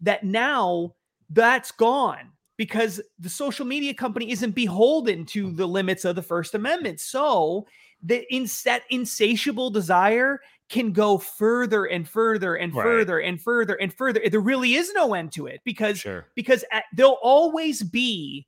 that 0.00 0.24
now 0.24 0.94
that's 1.30 1.70
gone 1.72 2.32
because 2.58 3.00
the 3.18 3.30
social 3.30 3.64
media 3.64 3.94
company 3.94 4.30
isn't 4.30 4.50
beholden 4.50 5.24
to 5.24 5.50
the 5.52 5.66
limits 5.66 6.04
of 6.04 6.16
the 6.16 6.22
First 6.22 6.54
Amendment. 6.54 7.00
So 7.00 7.66
the 8.02 8.30
ins- 8.34 8.62
that 8.64 8.82
insatiable 8.90 9.70
desire 9.70 10.40
can 10.68 10.92
go 10.92 11.16
further 11.16 11.86
and 11.86 12.06
further 12.06 12.56
and 12.56 12.74
right. 12.74 12.82
further 12.82 13.20
and 13.20 13.40
further 13.40 13.76
and 13.76 13.94
further. 13.94 14.20
There 14.28 14.40
really 14.40 14.74
is 14.74 14.92
no 14.92 15.14
end 15.14 15.32
to 15.32 15.46
it 15.46 15.60
because 15.64 16.00
sure. 16.00 16.26
because 16.34 16.64
at, 16.70 16.84
there'll 16.92 17.18
always 17.22 17.82
be 17.82 18.46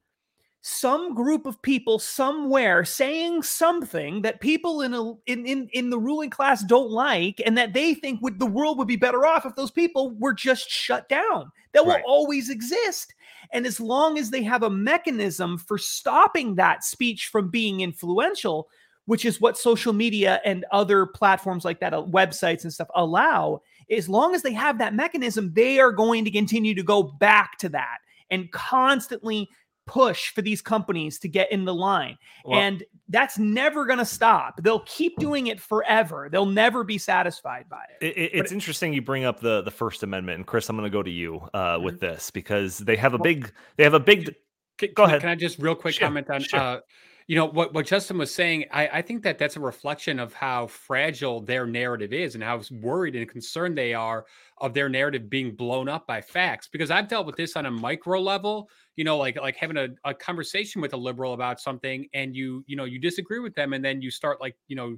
some 0.63 1.15
group 1.15 1.47
of 1.47 1.63
people 1.63 1.99
somewhere 1.99 2.85
saying 2.85 3.43
something 3.43 4.21
that 4.23 4.41
people 4.41 4.83
in 4.83 4.93
a 4.93 5.13
in 5.25 5.47
in, 5.47 5.69
in 5.73 5.89
the 5.89 5.99
ruling 5.99 6.29
class 6.29 6.63
don't 6.63 6.91
like 6.91 7.41
and 7.47 7.57
that 7.57 7.73
they 7.73 7.95
think 7.95 8.21
would 8.21 8.39
the 8.39 8.45
world 8.45 8.77
would 8.77 8.89
be 8.89 8.97
better 8.97 9.25
off 9.25 9.47
if 9.47 9.55
those 9.55 9.71
people 9.71 10.11
were 10.19 10.35
just 10.35 10.69
shut 10.69 11.09
down 11.09 11.51
that 11.73 11.87
right. 11.87 12.03
will 12.05 12.13
always 12.13 12.51
exist 12.51 13.15
and 13.53 13.67
as 13.67 13.81
long 13.81 14.19
as 14.19 14.31
they 14.31 14.43
have 14.43 14.63
a 14.63 14.71
mechanism 14.71 15.59
for 15.59 15.79
stopping 15.79 16.55
that 16.55 16.85
speech 16.85 17.29
from 17.29 17.49
being 17.49 17.81
influential 17.81 18.69
which 19.07 19.25
is 19.25 19.41
what 19.41 19.59
social 19.59 19.93
media 19.93 20.41
and 20.45 20.65
other 20.71 21.07
platforms 21.07 21.65
like 21.65 21.81
that 21.81 21.95
uh, 21.95 22.03
websites 22.03 22.63
and 22.63 22.73
stuff 22.73 22.89
allow 22.95 23.61
as 23.91 24.09
long 24.09 24.35
as 24.35 24.43
they 24.43 24.53
have 24.53 24.79
that 24.79 24.95
mechanism 24.95 25.53
they 25.55 25.79
are 25.79 25.93
going 25.93 26.25
to 26.25 26.31
continue 26.31 26.75
to 26.75 26.83
go 26.83 27.03
back 27.03 27.59
to 27.59 27.69
that 27.69 27.99
and 28.31 28.51
constantly 28.53 29.49
push 29.91 30.33
for 30.33 30.41
these 30.41 30.63
companies 30.63 31.19
to 31.19 31.29
get 31.29 31.51
in 31.51 31.65
the 31.65 31.75
line. 31.75 32.17
Well, 32.45 32.61
and 32.61 32.85
that's 33.09 33.39
never 33.39 33.87
going 33.87 33.99
to 33.99 34.05
stop. 34.05 34.63
They'll 34.63 34.85
keep 34.87 35.19
doing 35.19 35.49
it 35.49 35.61
forever. 35.61 36.29
They'll 36.31 36.47
never 36.47 36.85
be 36.85 36.97
satisfied 36.97 37.69
by 37.69 37.83
it. 38.01 38.07
it 38.07 38.31
it's 38.33 38.53
interesting 38.53 38.93
you 38.95 39.03
bring 39.03 39.25
up 39.25 39.41
the 39.41 39.63
the 39.63 39.71
First 39.73 40.05
Amendment, 40.05 40.37
and 40.37 40.47
Chris, 40.47 40.69
I'm 40.69 40.77
going 40.77 40.89
to 40.89 40.97
go 40.97 41.03
to 41.03 41.11
you 41.11 41.41
uh, 41.53 41.75
mm-hmm. 41.75 41.85
with 41.85 41.99
this 41.99 42.31
because 42.31 42.79
they 42.79 42.97
have 42.97 43.15
a 43.15 43.19
big 43.19 43.53
they 43.77 43.85
have 43.85 43.95
a 43.95 44.01
big. 44.01 44.35
Can, 44.79 44.91
go 44.95 45.03
ahead. 45.03 45.21
Can 45.21 45.29
I 45.29 45.35
just 45.35 45.59
real 45.59 45.75
quick 45.75 45.95
sure, 45.95 46.07
comment 46.07 46.31
on? 46.31 46.41
Sure. 46.43 46.61
Uh, 46.61 46.81
you 47.31 47.37
know 47.37 47.47
what 47.47 47.73
what 47.73 47.87
Justin 47.87 48.19
was 48.19 48.35
saying. 48.35 48.65
I, 48.73 48.89
I 48.89 49.03
think 49.03 49.23
that 49.23 49.39
that's 49.39 49.55
a 49.55 49.61
reflection 49.61 50.19
of 50.19 50.35
how 50.35 50.67
fragile 50.67 51.41
their 51.41 51.65
narrative 51.65 52.13
is 52.13 52.35
and 52.35 52.43
how 52.43 52.61
worried 52.73 53.15
and 53.15 53.29
concerned 53.29 53.79
they 53.79 53.95
are 53.95 54.27
of 54.59 54.75
their 54.75 54.89
narrative 54.89 55.31
being 55.31 55.55
blown 55.55 55.89
up 55.89 56.09
by 56.09 56.23
facts. 56.23 56.67
Because 56.67 56.91
I've 56.91 57.07
dealt 57.07 57.27
with 57.27 57.37
this 57.37 57.55
on 57.55 57.67
a 57.67 57.71
micro 57.71 58.21
level 58.21 58.69
you 58.97 59.05
know 59.05 59.17
like 59.17 59.41
like 59.41 59.55
having 59.55 59.77
a, 59.77 59.91
a 60.05 60.13
conversation 60.13 60.83
with 60.83 60.93
a 60.93 60.97
liberal 60.97 61.33
about 61.33 61.61
something 61.61 62.09
and 62.15 62.35
you 62.35 62.65
you 62.67 62.75
know 62.75 62.85
you 62.85 62.99
disagree 62.99 63.39
with 63.39 63.55
them 63.55 63.75
and 63.75 63.85
then 63.85 64.03
you 64.03 64.11
start 64.11 64.41
like 64.41 64.57
you 64.67 64.75
know 64.75 64.97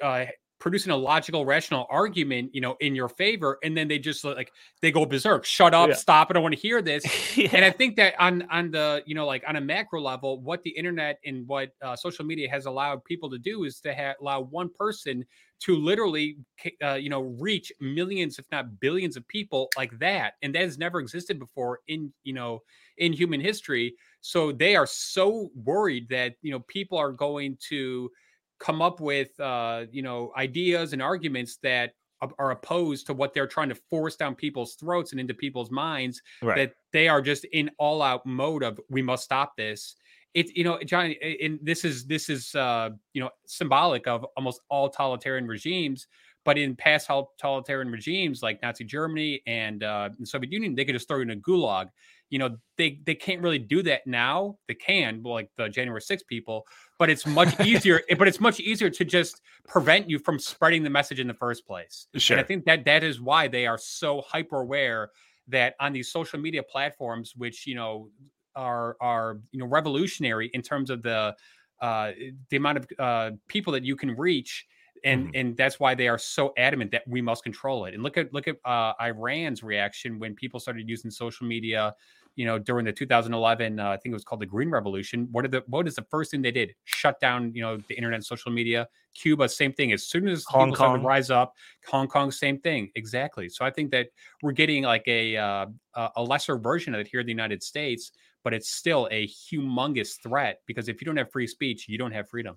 uh, 0.00 0.24
producing 0.58 0.90
a 0.90 0.96
logical 0.96 1.44
rational 1.44 1.86
argument 1.90 2.50
you 2.54 2.60
know 2.60 2.76
in 2.80 2.94
your 2.94 3.08
favor 3.08 3.58
and 3.62 3.76
then 3.76 3.88
they 3.88 3.98
just 3.98 4.24
like 4.24 4.50
they 4.80 4.90
go 4.90 5.04
berserk 5.04 5.44
shut 5.44 5.74
up 5.74 5.88
yeah. 5.88 5.94
stop 5.94 6.28
i 6.30 6.32
don't 6.32 6.42
want 6.42 6.54
to 6.54 6.60
hear 6.60 6.80
this 6.80 7.04
yeah. 7.36 7.48
and 7.52 7.64
i 7.64 7.70
think 7.70 7.96
that 7.96 8.14
on 8.18 8.46
on 8.50 8.70
the 8.70 9.02
you 9.06 9.14
know 9.14 9.26
like 9.26 9.44
on 9.46 9.56
a 9.56 9.60
macro 9.60 10.00
level 10.00 10.40
what 10.40 10.62
the 10.62 10.70
internet 10.70 11.18
and 11.24 11.46
what 11.46 11.70
uh, 11.82 11.94
social 11.94 12.24
media 12.24 12.48
has 12.48 12.66
allowed 12.66 13.04
people 13.04 13.28
to 13.28 13.38
do 13.38 13.64
is 13.64 13.80
to 13.80 13.94
ha- 13.94 14.14
allow 14.20 14.40
one 14.40 14.70
person 14.78 15.24
to 15.60 15.76
literally 15.76 16.38
uh, 16.82 16.94
you 16.94 17.10
know 17.10 17.20
reach 17.38 17.70
millions 17.80 18.38
if 18.38 18.46
not 18.50 18.80
billions 18.80 19.16
of 19.16 19.26
people 19.28 19.68
like 19.76 19.96
that 19.98 20.34
and 20.42 20.54
that 20.54 20.62
has 20.62 20.78
never 20.78 21.00
existed 21.00 21.38
before 21.38 21.80
in 21.88 22.12
you 22.24 22.32
know 22.32 22.60
in 22.98 23.12
human 23.12 23.40
history. 23.40 23.94
So 24.20 24.52
they 24.52 24.76
are 24.76 24.86
so 24.86 25.50
worried 25.54 26.08
that 26.10 26.34
you 26.42 26.50
know 26.50 26.60
people 26.60 26.98
are 26.98 27.12
going 27.12 27.58
to 27.68 28.10
come 28.58 28.82
up 28.82 29.00
with 29.00 29.38
uh, 29.40 29.84
you 29.90 30.02
know 30.02 30.32
ideas 30.36 30.92
and 30.92 31.02
arguments 31.02 31.58
that 31.62 31.92
are 32.38 32.50
opposed 32.50 33.06
to 33.06 33.14
what 33.14 33.34
they're 33.34 33.46
trying 33.46 33.68
to 33.68 33.74
force 33.90 34.16
down 34.16 34.34
people's 34.34 34.74
throats 34.74 35.12
and 35.12 35.20
into 35.20 35.34
people's 35.34 35.70
minds 35.70 36.22
right. 36.42 36.56
that 36.56 36.72
they 36.92 37.08
are 37.08 37.20
just 37.20 37.44
in 37.52 37.70
all 37.78 38.00
out 38.00 38.24
mode 38.24 38.62
of 38.62 38.80
we 38.88 39.02
must 39.02 39.22
stop 39.22 39.54
this 39.56 39.96
it's 40.32 40.50
you 40.54 40.64
know 40.64 40.78
john 40.84 41.14
and 41.42 41.58
this 41.62 41.84
is 41.84 42.06
this 42.06 42.28
is 42.28 42.54
uh 42.54 42.90
you 43.12 43.20
know 43.20 43.30
symbolic 43.46 44.06
of 44.06 44.24
almost 44.36 44.60
all 44.70 44.88
totalitarian 44.88 45.46
regimes 45.46 46.06
but 46.44 46.56
in 46.56 46.74
past 46.74 47.06
totalitarian 47.06 47.90
regimes 47.90 48.42
like 48.42 48.60
nazi 48.62 48.84
germany 48.84 49.42
and 49.46 49.82
uh 49.82 50.08
the 50.18 50.26
soviet 50.26 50.52
union 50.52 50.74
they 50.74 50.84
could 50.84 50.94
just 50.94 51.08
throw 51.08 51.18
you 51.18 51.22
in 51.22 51.30
a 51.30 51.36
gulag 51.36 51.88
you 52.30 52.38
know 52.38 52.56
they 52.76 53.00
they 53.04 53.14
can't 53.14 53.40
really 53.40 53.58
do 53.58 53.82
that 53.82 54.06
now 54.06 54.56
they 54.68 54.74
can 54.74 55.22
like 55.22 55.50
the 55.56 55.68
january 55.68 56.00
6 56.00 56.22
people 56.24 56.66
but 56.98 57.08
it's 57.10 57.26
much 57.26 57.58
easier 57.66 58.00
but 58.18 58.28
it's 58.28 58.40
much 58.40 58.60
easier 58.60 58.90
to 58.90 59.04
just 59.04 59.42
prevent 59.66 60.08
you 60.08 60.18
from 60.18 60.38
spreading 60.38 60.82
the 60.82 60.90
message 60.90 61.20
in 61.20 61.26
the 61.26 61.34
first 61.34 61.66
place 61.66 62.08
sure. 62.16 62.36
and 62.36 62.44
i 62.44 62.46
think 62.46 62.64
that 62.64 62.84
that 62.84 63.04
is 63.04 63.20
why 63.20 63.48
they 63.48 63.66
are 63.66 63.78
so 63.78 64.22
hyper 64.22 64.60
aware 64.60 65.10
that 65.48 65.74
on 65.80 65.92
these 65.92 66.10
social 66.10 66.38
media 66.38 66.62
platforms 66.62 67.34
which 67.36 67.66
you 67.66 67.74
know 67.74 68.08
are 68.54 68.96
are 69.00 69.38
you 69.52 69.60
know 69.60 69.66
revolutionary 69.66 70.50
in 70.54 70.62
terms 70.62 70.90
of 70.90 71.02
the 71.02 71.34
uh 71.80 72.12
the 72.50 72.56
amount 72.56 72.78
of 72.78 72.86
uh 72.98 73.30
people 73.48 73.72
that 73.72 73.84
you 73.84 73.94
can 73.96 74.10
reach 74.16 74.66
and 75.06 75.28
mm. 75.28 75.40
and 75.40 75.56
that's 75.56 75.80
why 75.80 75.94
they 75.94 76.08
are 76.08 76.18
so 76.18 76.52
adamant 76.58 76.90
that 76.90 77.02
we 77.06 77.22
must 77.22 77.44
control 77.44 77.86
it. 77.86 77.94
And 77.94 78.02
look 78.02 78.18
at 78.18 78.34
look 78.34 78.48
at 78.48 78.56
uh, 78.64 78.92
Iran's 79.00 79.62
reaction 79.62 80.18
when 80.18 80.34
people 80.34 80.60
started 80.60 80.88
using 80.88 81.10
social 81.10 81.46
media. 81.46 81.94
You 82.34 82.44
know, 82.44 82.58
during 82.58 82.84
the 82.84 82.92
2011, 82.92 83.80
uh, 83.80 83.88
I 83.88 83.96
think 83.96 84.12
it 84.12 84.14
was 84.14 84.22
called 84.22 84.42
the 84.42 84.46
Green 84.46 84.68
Revolution. 84.68 85.26
What 85.32 85.46
are 85.46 85.48
the 85.48 85.62
what 85.68 85.88
is 85.88 85.94
the 85.94 86.04
first 86.10 86.30
thing 86.30 86.42
they 86.42 86.50
did? 86.50 86.74
Shut 86.84 87.18
down, 87.18 87.52
you 87.54 87.62
know, 87.62 87.78
the 87.88 87.94
internet, 87.94 88.16
and 88.16 88.24
social 88.24 88.52
media. 88.52 88.88
Cuba, 89.14 89.48
same 89.48 89.72
thing. 89.72 89.92
As 89.92 90.04
soon 90.04 90.28
as 90.28 90.44
Hong 90.44 90.72
people 90.72 90.84
Kong 90.84 91.02
rise 91.02 91.30
up, 91.30 91.54
Hong 91.86 92.08
Kong, 92.08 92.30
same 92.30 92.58
thing. 92.58 92.90
Exactly. 92.94 93.48
So 93.48 93.64
I 93.64 93.70
think 93.70 93.90
that 93.92 94.08
we're 94.42 94.52
getting 94.52 94.82
like 94.82 95.04
a 95.06 95.36
uh, 95.38 95.66
a 96.14 96.22
lesser 96.22 96.58
version 96.58 96.94
of 96.94 97.00
it 97.00 97.08
here 97.08 97.20
in 97.20 97.26
the 97.26 97.32
United 97.32 97.62
States 97.62 98.12
but 98.44 98.54
it's 98.54 98.70
still 98.70 99.08
a 99.10 99.26
humongous 99.26 100.22
threat 100.22 100.60
because 100.66 100.88
if 100.88 101.00
you 101.00 101.04
don't 101.04 101.16
have 101.16 101.32
free 101.32 101.48
speech, 101.48 101.88
you 101.88 101.98
don't 101.98 102.12
have 102.12 102.28
freedom. 102.28 102.56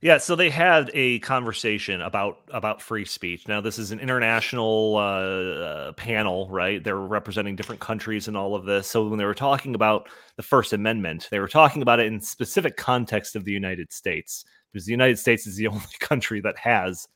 Yeah, 0.00 0.18
so 0.18 0.36
they 0.36 0.48
had 0.48 0.90
a 0.94 1.18
conversation 1.20 2.00
about 2.02 2.38
about 2.52 2.80
free 2.80 3.04
speech. 3.04 3.48
Now, 3.48 3.60
this 3.60 3.78
is 3.78 3.90
an 3.90 3.98
international 3.98 4.94
uh, 4.96 5.00
uh, 5.00 5.92
panel, 5.94 6.48
right? 6.50 6.82
They're 6.82 6.96
representing 6.96 7.56
different 7.56 7.80
countries 7.80 8.28
and 8.28 8.36
all 8.36 8.54
of 8.54 8.64
this. 8.64 8.86
So 8.86 9.08
when 9.08 9.18
they 9.18 9.24
were 9.24 9.34
talking 9.34 9.74
about 9.74 10.08
the 10.36 10.42
First 10.44 10.72
Amendment, 10.72 11.26
they 11.32 11.40
were 11.40 11.48
talking 11.48 11.82
about 11.82 11.98
it 11.98 12.06
in 12.06 12.20
specific 12.20 12.76
context 12.76 13.34
of 13.34 13.44
the 13.44 13.50
United 13.52 13.92
States, 13.92 14.44
because 14.72 14.86
the 14.86 14.92
United 14.92 15.18
States 15.18 15.46
is 15.48 15.56
the 15.56 15.66
only 15.68 15.82
country 15.98 16.40
that 16.42 16.56
has 16.58 17.08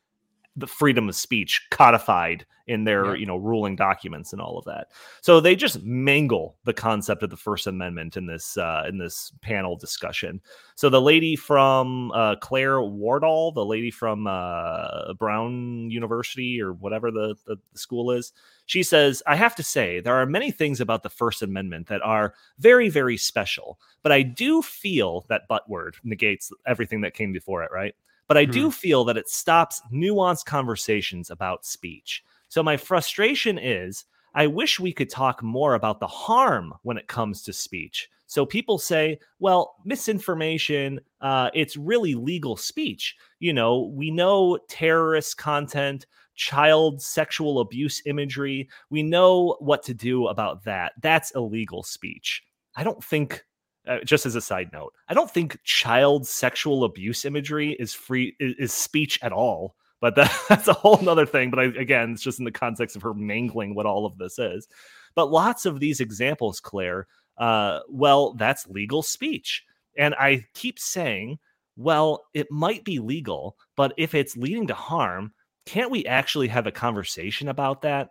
the 0.56 0.66
freedom 0.66 1.08
of 1.08 1.16
speech 1.16 1.66
codified 1.70 2.44
in 2.66 2.84
their 2.84 3.06
yeah. 3.06 3.14
you 3.14 3.26
know 3.26 3.36
ruling 3.36 3.76
documents 3.76 4.32
and 4.32 4.40
all 4.40 4.58
of 4.58 4.64
that. 4.66 4.88
So 5.20 5.40
they 5.40 5.56
just 5.56 5.82
mangle 5.82 6.56
the 6.64 6.72
concept 6.72 7.22
of 7.22 7.30
the 7.30 7.36
first 7.36 7.66
amendment 7.66 8.16
in 8.16 8.26
this 8.26 8.56
uh, 8.56 8.84
in 8.88 8.98
this 8.98 9.32
panel 9.40 9.76
discussion. 9.76 10.40
So 10.74 10.88
the 10.88 11.00
lady 11.00 11.36
from 11.36 12.12
uh, 12.12 12.36
claire 12.36 12.80
wardle 12.82 13.52
the 13.52 13.64
lady 13.64 13.90
from 13.90 14.26
uh, 14.26 15.14
brown 15.14 15.90
university 15.90 16.60
or 16.60 16.72
whatever 16.72 17.10
the, 17.10 17.34
the, 17.46 17.56
the 17.72 17.78
school 17.78 18.10
is 18.10 18.32
she 18.66 18.82
says 18.82 19.22
i 19.26 19.34
have 19.34 19.54
to 19.56 19.62
say 19.62 20.00
there 20.00 20.14
are 20.14 20.26
many 20.26 20.50
things 20.50 20.80
about 20.80 21.02
the 21.02 21.10
first 21.10 21.42
amendment 21.42 21.86
that 21.86 22.02
are 22.02 22.34
very 22.58 22.88
very 22.88 23.16
special 23.16 23.78
but 24.02 24.12
i 24.12 24.22
do 24.22 24.62
feel 24.62 25.24
that 25.28 25.42
but 25.48 25.68
word 25.68 25.96
negates 26.04 26.50
everything 26.66 27.00
that 27.00 27.14
came 27.14 27.32
before 27.32 27.62
it 27.62 27.70
right 27.72 27.94
but 28.32 28.38
I 28.38 28.46
do 28.46 28.64
hmm. 28.64 28.70
feel 28.70 29.04
that 29.04 29.18
it 29.18 29.28
stops 29.28 29.82
nuanced 29.92 30.46
conversations 30.46 31.28
about 31.28 31.66
speech. 31.66 32.24
So 32.48 32.62
my 32.62 32.78
frustration 32.78 33.58
is 33.58 34.06
I 34.34 34.46
wish 34.46 34.80
we 34.80 34.90
could 34.90 35.10
talk 35.10 35.42
more 35.42 35.74
about 35.74 36.00
the 36.00 36.06
harm 36.06 36.72
when 36.80 36.96
it 36.96 37.08
comes 37.08 37.42
to 37.42 37.52
speech. 37.52 38.08
So 38.28 38.46
people 38.46 38.78
say, 38.78 39.18
well, 39.38 39.74
misinformation, 39.84 40.98
uh, 41.20 41.50
it's 41.52 41.76
really 41.76 42.14
legal 42.14 42.56
speech. 42.56 43.14
You 43.38 43.52
know, 43.52 43.92
we 43.94 44.10
know 44.10 44.58
terrorist 44.66 45.36
content, 45.36 46.06
child 46.34 47.02
sexual 47.02 47.60
abuse 47.60 48.00
imagery. 48.06 48.66
We 48.88 49.02
know 49.02 49.58
what 49.58 49.82
to 49.82 49.92
do 49.92 50.28
about 50.28 50.64
that. 50.64 50.92
That's 51.02 51.32
illegal 51.32 51.82
speech. 51.82 52.42
I 52.76 52.82
don't 52.82 53.04
think 53.04 53.44
uh, 53.86 53.98
just 54.04 54.26
as 54.26 54.34
a 54.34 54.40
side 54.40 54.70
note, 54.72 54.92
I 55.08 55.14
don't 55.14 55.30
think 55.30 55.58
child 55.64 56.26
sexual 56.26 56.84
abuse 56.84 57.24
imagery 57.24 57.76
is 57.78 57.94
free 57.94 58.36
is, 58.38 58.54
is 58.58 58.72
speech 58.72 59.18
at 59.22 59.32
all. 59.32 59.76
But 60.00 60.16
that, 60.16 60.36
that's 60.48 60.68
a 60.68 60.72
whole 60.72 61.00
nother 61.00 61.26
thing. 61.26 61.50
But 61.50 61.60
I, 61.60 61.64
again, 61.64 62.12
it's 62.12 62.22
just 62.22 62.38
in 62.38 62.44
the 62.44 62.50
context 62.50 62.96
of 62.96 63.02
her 63.02 63.14
mangling 63.14 63.74
what 63.74 63.86
all 63.86 64.06
of 64.06 64.18
this 64.18 64.38
is. 64.38 64.68
But 65.14 65.30
lots 65.30 65.66
of 65.66 65.80
these 65.80 66.00
examples, 66.00 66.60
Claire, 66.60 67.06
uh, 67.38 67.80
well, 67.88 68.34
that's 68.34 68.66
legal 68.68 69.02
speech. 69.02 69.64
And 69.96 70.14
I 70.14 70.46
keep 70.54 70.78
saying, 70.78 71.38
well, 71.76 72.24
it 72.34 72.50
might 72.50 72.84
be 72.84 72.98
legal, 72.98 73.56
but 73.76 73.92
if 73.96 74.14
it's 74.14 74.36
leading 74.36 74.66
to 74.68 74.74
harm, 74.74 75.32
can't 75.66 75.90
we 75.90 76.06
actually 76.06 76.48
have 76.48 76.66
a 76.66 76.72
conversation 76.72 77.48
about 77.48 77.82
that? 77.82 78.10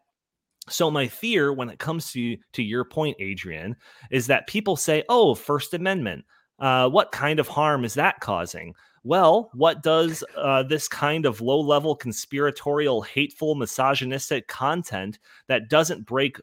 So 0.70 0.92
my 0.92 1.08
fear 1.08 1.52
when 1.54 1.70
it 1.70 1.80
comes 1.80 2.12
to 2.14 2.38
to 2.54 2.64
your 2.64 2.86
point, 2.86 3.18
Adrian, 3.20 3.76
is 4.12 4.28
that 4.28 4.48
people 4.48 4.76
say, 4.76 5.04
"Oh, 5.10 5.36
First 5.36 5.74
Amendment. 5.74 6.26
Uh, 6.60 6.88
what 6.90 7.12
kind 7.12 7.40
of 7.40 7.48
harm 7.48 7.84
is 7.86 7.96
that 7.96 8.20
causing?" 8.20 8.76
Well, 9.04 9.50
what 9.54 9.82
does 9.82 10.24
uh, 10.38 10.64
this 10.64 10.88
kind 10.88 11.26
of 11.26 11.42
low 11.42 11.60
level 11.60 11.96
conspiratorial, 11.96 13.02
hateful, 13.02 13.56
misogynistic 13.56 14.48
content 14.48 15.18
that 15.48 15.70
doesn't 15.70 16.06
break 16.06 16.38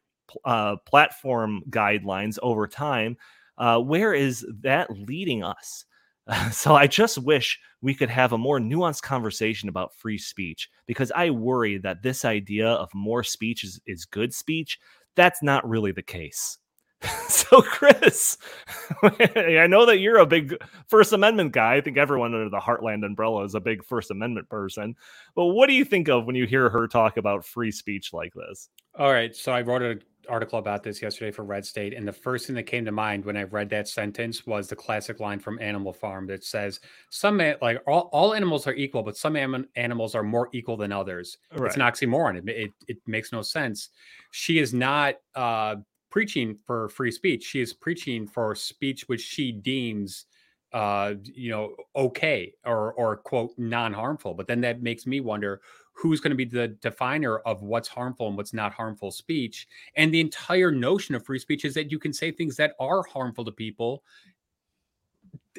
uh, 0.45 0.77
platform 0.85 1.63
guidelines 1.71 2.39
over 2.43 2.67
time? 2.67 3.17
Uh, 3.57 3.79
where 3.81 4.13
is 4.15 4.45
that 4.63 4.91
leading 4.91 5.45
us? 5.45 5.85
so 6.53 6.75
I 6.75 6.87
just 6.89 7.19
wish 7.19 7.61
we 7.81 7.95
could 7.95 8.11
have 8.11 8.33
a 8.33 8.39
more 8.39 8.59
nuanced 8.59 9.03
conversation 9.03 9.69
about 9.69 9.95
free 9.95 10.19
speech 10.19 10.69
because 10.87 11.13
I 11.15 11.31
worry 11.31 11.79
that 11.79 12.03
this 12.03 12.25
idea 12.25 12.69
of 12.69 12.89
more 12.95 13.23
speech 13.23 13.65
is, 13.65 13.81
is 13.87 14.05
good 14.05 14.35
speech. 14.35 14.79
That's 15.15 15.43
not 15.43 15.69
really 15.69 15.93
the 15.93 16.03
case. 16.03 16.59
so, 17.29 17.63
Chris, 17.63 18.39
I 19.03 19.67
know 19.69 19.87
that 19.87 20.01
you're 20.01 20.19
a 20.19 20.27
big 20.27 20.57
First 20.89 21.13
Amendment 21.13 21.53
guy. 21.53 21.77
I 21.77 21.81
think 21.81 21.97
everyone 21.97 22.35
under 22.35 22.51
the 22.51 22.59
Heartland 22.59 23.05
umbrella 23.07 23.45
is 23.45 23.55
a 23.55 23.61
big 23.61 23.85
First 23.85 24.11
Amendment 24.11 24.49
person. 24.49 24.97
But 25.37 25.47
what 25.47 25.69
do 25.69 25.75
you 25.75 25.85
think 25.85 26.09
of 26.09 26.27
when 26.27 26.35
you 26.35 26.47
hear 26.47 26.69
her 26.69 26.89
talk 26.89 27.17
about 27.17 27.45
free 27.45 27.71
speech 27.71 28.13
like 28.13 28.33
this? 28.35 28.69
All 28.97 29.13
right. 29.13 29.35
So, 29.37 29.53
I 29.53 29.63
wrote 29.63 29.83
a 29.83 30.01
article 30.29 30.59
about 30.59 30.83
this 30.83 31.01
yesterday 31.01 31.31
for 31.31 31.45
Red 31.45 31.65
State, 31.65 31.95
and 31.95 32.07
the 32.07 32.13
first 32.13 32.47
thing 32.47 32.57
that 32.57 32.65
came 32.65 32.85
to 32.85 32.93
mind 32.93 33.25
when 33.25 33.37
I 33.37 33.45
read 33.45 33.69
that 33.71 33.89
sentence 33.89 34.47
was 34.47 34.69
the 34.69 34.77
classic 34.77 35.21
line 35.21 35.39
from 35.39 35.59
Animal 35.61 35.93
Farm 35.93 36.27
that 36.27 36.45
says, 36.45 36.81
"Some 37.11 37.39
like 37.61 37.83
all, 37.87 38.11
all 38.13 38.35
animals 38.35 38.67
are 38.67 38.75
equal, 38.75 39.03
but 39.03 39.17
some 39.17 39.37
am- 39.37 39.69
animals 39.77 40.15
are 40.15 40.23
more 40.23 40.49
equal 40.53 40.77
than 40.77 40.93
others." 40.93 41.39
Right. 41.53 41.67
It's 41.67 41.77
an 41.77 41.83
oxymoron. 41.83 42.39
It, 42.39 42.49
it, 42.49 42.73
it 42.87 42.99
makes 43.07 43.33
no 43.33 43.43
sense. 43.43 43.91
She 44.31 44.59
is 44.59 44.75
not 44.75 45.17
uh, 45.35 45.77
preaching 46.11 46.55
for 46.55 46.89
free 46.89 47.11
speech. 47.11 47.45
She 47.45 47.61
is 47.61 47.73
preaching 47.73 48.27
for 48.27 48.55
speech 48.55 49.09
which 49.09 49.21
she 49.21 49.53
deems 49.53 50.27
uh 50.75 51.15
you 51.23 51.51
know 51.51 51.75
okay 51.97 52.53
or 52.67 52.93
or 52.93 53.17
quote 53.17 53.53
non-harmful 53.57 54.35
but 54.35 54.47
then 54.47 54.61
that 54.61 54.83
makes 54.83 55.07
me 55.07 55.19
wonder 55.19 55.63
who's 55.99 56.21
going 56.21 56.31
to 56.31 56.37
be 56.37 56.45
the 56.45 56.69
definer 56.69 57.39
of 57.41 57.63
what's 57.63 57.89
harmful 57.89 58.29
and 58.29 58.37
what's 58.37 58.53
not 58.53 58.73
harmful 58.73 59.11
speech. 59.11 59.67
And 59.97 60.15
the 60.15 60.21
entire 60.21 60.71
notion 60.71 61.17
of 61.17 61.25
free 61.27 61.41
speech 61.41 61.65
is 61.65 61.75
that 61.75 61.91
you 61.91 61.99
can 61.99 62.13
say 62.13 62.31
things 62.31 62.55
that 62.57 62.75
are 62.79 63.03
harmful 63.03 63.45
to 63.45 63.51
people. 63.51 64.05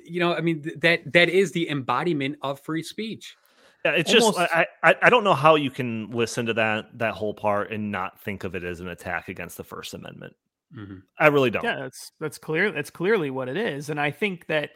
You 0.01 0.21
know, 0.21 0.33
I 0.33 0.39
mean 0.39 0.63
that 0.77 1.11
that 1.11 1.29
is 1.29 1.51
the 1.51 1.69
embodiment 1.69 2.37
of 2.41 2.61
free 2.61 2.83
speech. 2.83 3.35
Yeah, 3.83 3.91
it's 3.91 4.13
Almost. 4.13 4.37
just 4.37 4.53
I, 4.53 4.65
I 4.81 4.95
I 5.03 5.09
don't 5.09 5.25
know 5.25 5.33
how 5.33 5.55
you 5.55 5.71
can 5.71 6.09
listen 6.11 6.45
to 6.45 6.53
that 6.53 6.97
that 6.97 7.15
whole 7.15 7.33
part 7.33 7.71
and 7.71 7.91
not 7.91 8.21
think 8.21 8.45
of 8.45 8.55
it 8.55 8.63
as 8.63 8.79
an 8.79 8.87
attack 8.87 9.27
against 9.27 9.57
the 9.57 9.63
First 9.65 9.93
Amendment. 9.93 10.35
Mm-hmm. 10.73 10.99
I 11.17 11.27
really 11.27 11.49
don't. 11.49 11.63
Yeah, 11.65 11.79
that's 11.79 12.13
that's 12.19 12.37
clear. 12.37 12.71
That's 12.71 12.89
clearly 12.89 13.29
what 13.29 13.49
it 13.49 13.57
is, 13.57 13.89
and 13.89 13.99
I 13.99 14.11
think 14.11 14.47
that 14.47 14.71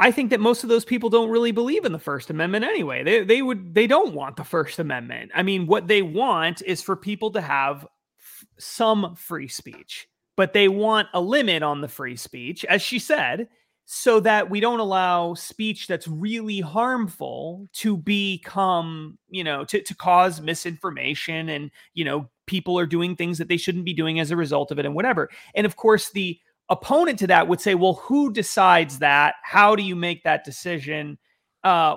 I 0.00 0.10
think 0.10 0.30
that 0.30 0.40
most 0.40 0.62
of 0.62 0.70
those 0.70 0.86
people 0.86 1.10
don't 1.10 1.28
really 1.28 1.52
believe 1.52 1.84
in 1.84 1.92
the 1.92 1.98
First 1.98 2.30
Amendment 2.30 2.64
anyway. 2.64 3.04
They 3.04 3.22
they 3.22 3.42
would 3.42 3.74
they 3.74 3.86
don't 3.86 4.14
want 4.14 4.36
the 4.36 4.44
First 4.44 4.78
Amendment. 4.78 5.30
I 5.34 5.42
mean, 5.42 5.66
what 5.66 5.88
they 5.88 6.00
want 6.00 6.62
is 6.62 6.82
for 6.82 6.96
people 6.96 7.30
to 7.32 7.40
have 7.42 7.86
f- 8.18 8.46
some 8.58 9.14
free 9.14 9.46
speech, 9.46 10.08
but 10.36 10.54
they 10.54 10.68
want 10.68 11.08
a 11.12 11.20
limit 11.20 11.62
on 11.62 11.82
the 11.82 11.88
free 11.88 12.16
speech, 12.16 12.64
as 12.64 12.80
she 12.80 12.98
said, 12.98 13.48
so 13.84 14.20
that 14.20 14.48
we 14.48 14.60
don't 14.60 14.80
allow 14.80 15.34
speech 15.34 15.86
that's 15.86 16.08
really 16.08 16.60
harmful 16.60 17.68
to 17.74 17.96
become, 17.96 19.18
you 19.28 19.44
know, 19.44 19.64
to, 19.64 19.82
to 19.82 19.94
cause 19.96 20.40
misinformation 20.40 21.48
and, 21.50 21.70
you 21.92 22.04
know, 22.04 22.30
people 22.46 22.78
are 22.78 22.86
doing 22.86 23.16
things 23.16 23.36
that 23.36 23.48
they 23.48 23.56
shouldn't 23.56 23.84
be 23.84 23.92
doing 23.92 24.18
as 24.18 24.30
a 24.30 24.36
result 24.36 24.70
of 24.70 24.78
it 24.78 24.86
and 24.86 24.94
whatever. 24.94 25.28
And 25.54 25.66
of 25.66 25.76
course, 25.76 26.10
the 26.10 26.38
opponent 26.70 27.18
to 27.18 27.26
that 27.26 27.48
would 27.48 27.60
say, 27.60 27.74
well, 27.74 27.94
who 27.94 28.32
decides 28.32 29.00
that? 29.00 29.34
How 29.42 29.76
do 29.76 29.82
you 29.82 29.96
make 29.96 30.22
that 30.22 30.44
decision? 30.44 31.18
Uh, 31.62 31.96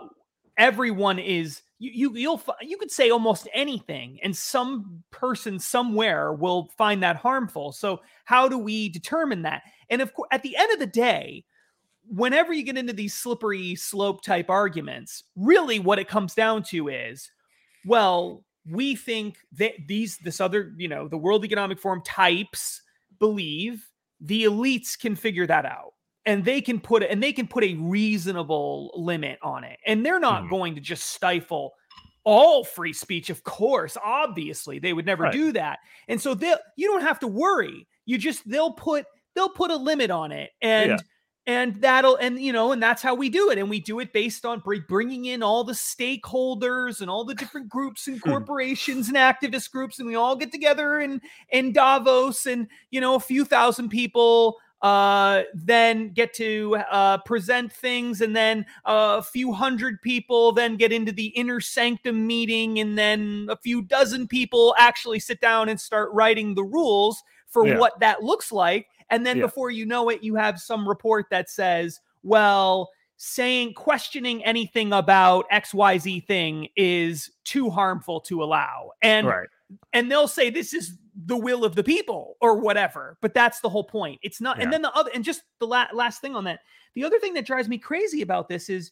everyone 0.57 1.19
is 1.19 1.61
you, 1.79 1.91
you 1.93 2.17
you'll 2.17 2.43
you 2.61 2.77
could 2.77 2.91
say 2.91 3.09
almost 3.09 3.47
anything 3.53 4.19
and 4.23 4.35
some 4.35 5.03
person 5.11 5.59
somewhere 5.59 6.33
will 6.33 6.69
find 6.77 7.01
that 7.01 7.15
harmful 7.15 7.71
so 7.71 7.99
how 8.25 8.47
do 8.47 8.57
we 8.57 8.89
determine 8.89 9.41
that 9.41 9.63
and 9.89 10.01
of 10.01 10.13
course 10.13 10.27
at 10.31 10.43
the 10.43 10.55
end 10.55 10.71
of 10.71 10.79
the 10.79 10.85
day 10.85 11.43
whenever 12.07 12.53
you 12.53 12.63
get 12.63 12.77
into 12.77 12.93
these 12.93 13.13
slippery 13.13 13.75
slope 13.75 14.21
type 14.21 14.49
arguments 14.49 15.23
really 15.35 15.79
what 15.79 15.99
it 15.99 16.07
comes 16.07 16.33
down 16.33 16.61
to 16.61 16.87
is 16.87 17.31
well 17.85 18.43
we 18.69 18.95
think 18.95 19.37
that 19.51 19.73
these 19.87 20.17
this 20.19 20.39
other 20.39 20.71
you 20.77 20.87
know 20.87 21.07
the 21.07 21.17
world 21.17 21.43
economic 21.43 21.79
forum 21.79 22.01
types 22.05 22.81
believe 23.19 23.89
the 24.23 24.45
elites 24.45 24.97
can 24.97 25.15
figure 25.15 25.45
that 25.45 25.65
out 25.65 25.93
and 26.25 26.45
they 26.45 26.61
can 26.61 26.79
put 26.79 27.03
it 27.03 27.11
and 27.11 27.21
they 27.21 27.33
can 27.33 27.47
put 27.47 27.63
a 27.63 27.75
reasonable 27.75 28.91
limit 28.95 29.37
on 29.41 29.63
it 29.63 29.77
and 29.85 30.05
they're 30.05 30.19
not 30.19 30.43
mm. 30.43 30.49
going 30.49 30.75
to 30.75 30.81
just 30.81 31.11
stifle 31.11 31.73
all 32.23 32.63
free 32.63 32.93
speech 32.93 33.29
of 33.29 33.43
course 33.43 33.97
obviously 34.03 34.79
they 34.79 34.93
would 34.93 35.05
never 35.05 35.23
right. 35.23 35.33
do 35.33 35.51
that 35.51 35.79
and 36.07 36.21
so 36.21 36.33
they 36.33 36.55
you 36.77 36.87
don't 36.87 37.01
have 37.01 37.19
to 37.19 37.27
worry 37.27 37.85
you 38.05 38.17
just 38.17 38.49
they'll 38.49 38.71
put 38.71 39.05
they'll 39.35 39.49
put 39.49 39.71
a 39.71 39.75
limit 39.75 40.09
on 40.09 40.31
it 40.31 40.51
and 40.61 40.91
yeah 40.91 40.97
and 41.45 41.75
that'll 41.81 42.15
and 42.17 42.39
you 42.39 42.53
know 42.53 42.71
and 42.71 42.81
that's 42.81 43.01
how 43.01 43.13
we 43.13 43.29
do 43.29 43.49
it 43.49 43.57
and 43.57 43.69
we 43.69 43.79
do 43.79 43.99
it 43.99 44.13
based 44.13 44.45
on 44.45 44.61
bringing 44.87 45.25
in 45.25 45.43
all 45.43 45.63
the 45.63 45.73
stakeholders 45.73 47.01
and 47.01 47.09
all 47.09 47.25
the 47.25 47.35
different 47.35 47.67
groups 47.67 48.07
and 48.07 48.19
hmm. 48.21 48.29
corporations 48.29 49.09
and 49.09 49.17
activist 49.17 49.71
groups 49.71 49.99
and 49.99 50.07
we 50.07 50.15
all 50.15 50.35
get 50.35 50.51
together 50.51 50.99
in 50.99 51.21
in 51.49 51.73
Davos 51.73 52.45
and 52.45 52.67
you 52.91 53.01
know 53.01 53.15
a 53.15 53.19
few 53.19 53.43
thousand 53.43 53.89
people 53.89 54.57
uh, 54.83 55.43
then 55.53 56.09
get 56.09 56.33
to 56.33 56.75
uh, 56.91 57.17
present 57.19 57.71
things, 57.71 58.19
and 58.19 58.35
then 58.35 58.65
a 58.83 59.23
few 59.23 59.53
hundred 59.53 60.01
people 60.01 60.51
then 60.51 60.75
get 60.75 60.91
into 60.91 61.13
the 61.13 61.27
inner 61.27 61.61
sanctum 61.61 62.27
meeting, 62.27 62.79
and 62.79 62.97
then 62.97 63.47
a 63.49 63.55
few 63.55 63.81
dozen 63.81 64.27
people 64.27 64.75
actually 64.77 65.19
sit 65.19 65.39
down 65.39 65.69
and 65.69 65.79
start 65.79 66.09
writing 66.11 66.53
the 66.53 66.65
rules 66.65 67.23
for 67.47 67.65
yeah. 67.65 67.77
what 67.77 67.97
that 68.01 68.23
looks 68.23 68.51
like. 68.51 68.87
And 69.09 69.25
then 69.25 69.37
yeah. 69.37 69.43
before 69.43 69.71
you 69.71 69.85
know 69.85 70.09
it, 70.09 70.23
you 70.23 70.35
have 70.35 70.59
some 70.59 70.87
report 70.87 71.27
that 71.31 71.49
says, 71.49 71.99
well, 72.23 72.89
saying 73.17 73.73
questioning 73.73 74.43
anything 74.43 74.91
about 74.91 75.49
XYZ 75.49 76.25
thing 76.27 76.67
is 76.75 77.31
too 77.43 77.69
harmful 77.69 78.19
to 78.21 78.43
allow. 78.43 78.91
And 79.01 79.27
right. 79.27 79.47
and 79.93 80.11
they'll 80.11 80.27
say 80.27 80.49
this 80.49 80.73
is 80.73 80.97
the 81.25 81.37
will 81.37 81.63
of 81.63 81.75
the 81.75 81.83
people 81.83 82.35
or 82.41 82.57
whatever. 82.57 83.17
But 83.21 83.33
that's 83.33 83.61
the 83.61 83.69
whole 83.69 83.83
point. 83.83 84.19
It's 84.23 84.41
not. 84.41 84.57
Yeah. 84.57 84.63
And 84.63 84.73
then 84.73 84.81
the 84.81 84.91
other 84.93 85.11
and 85.13 85.23
just 85.23 85.43
the 85.59 85.67
la- 85.67 85.87
last 85.93 86.21
thing 86.21 86.35
on 86.35 86.43
that. 86.45 86.61
The 86.95 87.03
other 87.03 87.19
thing 87.19 87.33
that 87.35 87.45
drives 87.45 87.69
me 87.69 87.77
crazy 87.77 88.21
about 88.21 88.49
this 88.49 88.69
is 88.69 88.91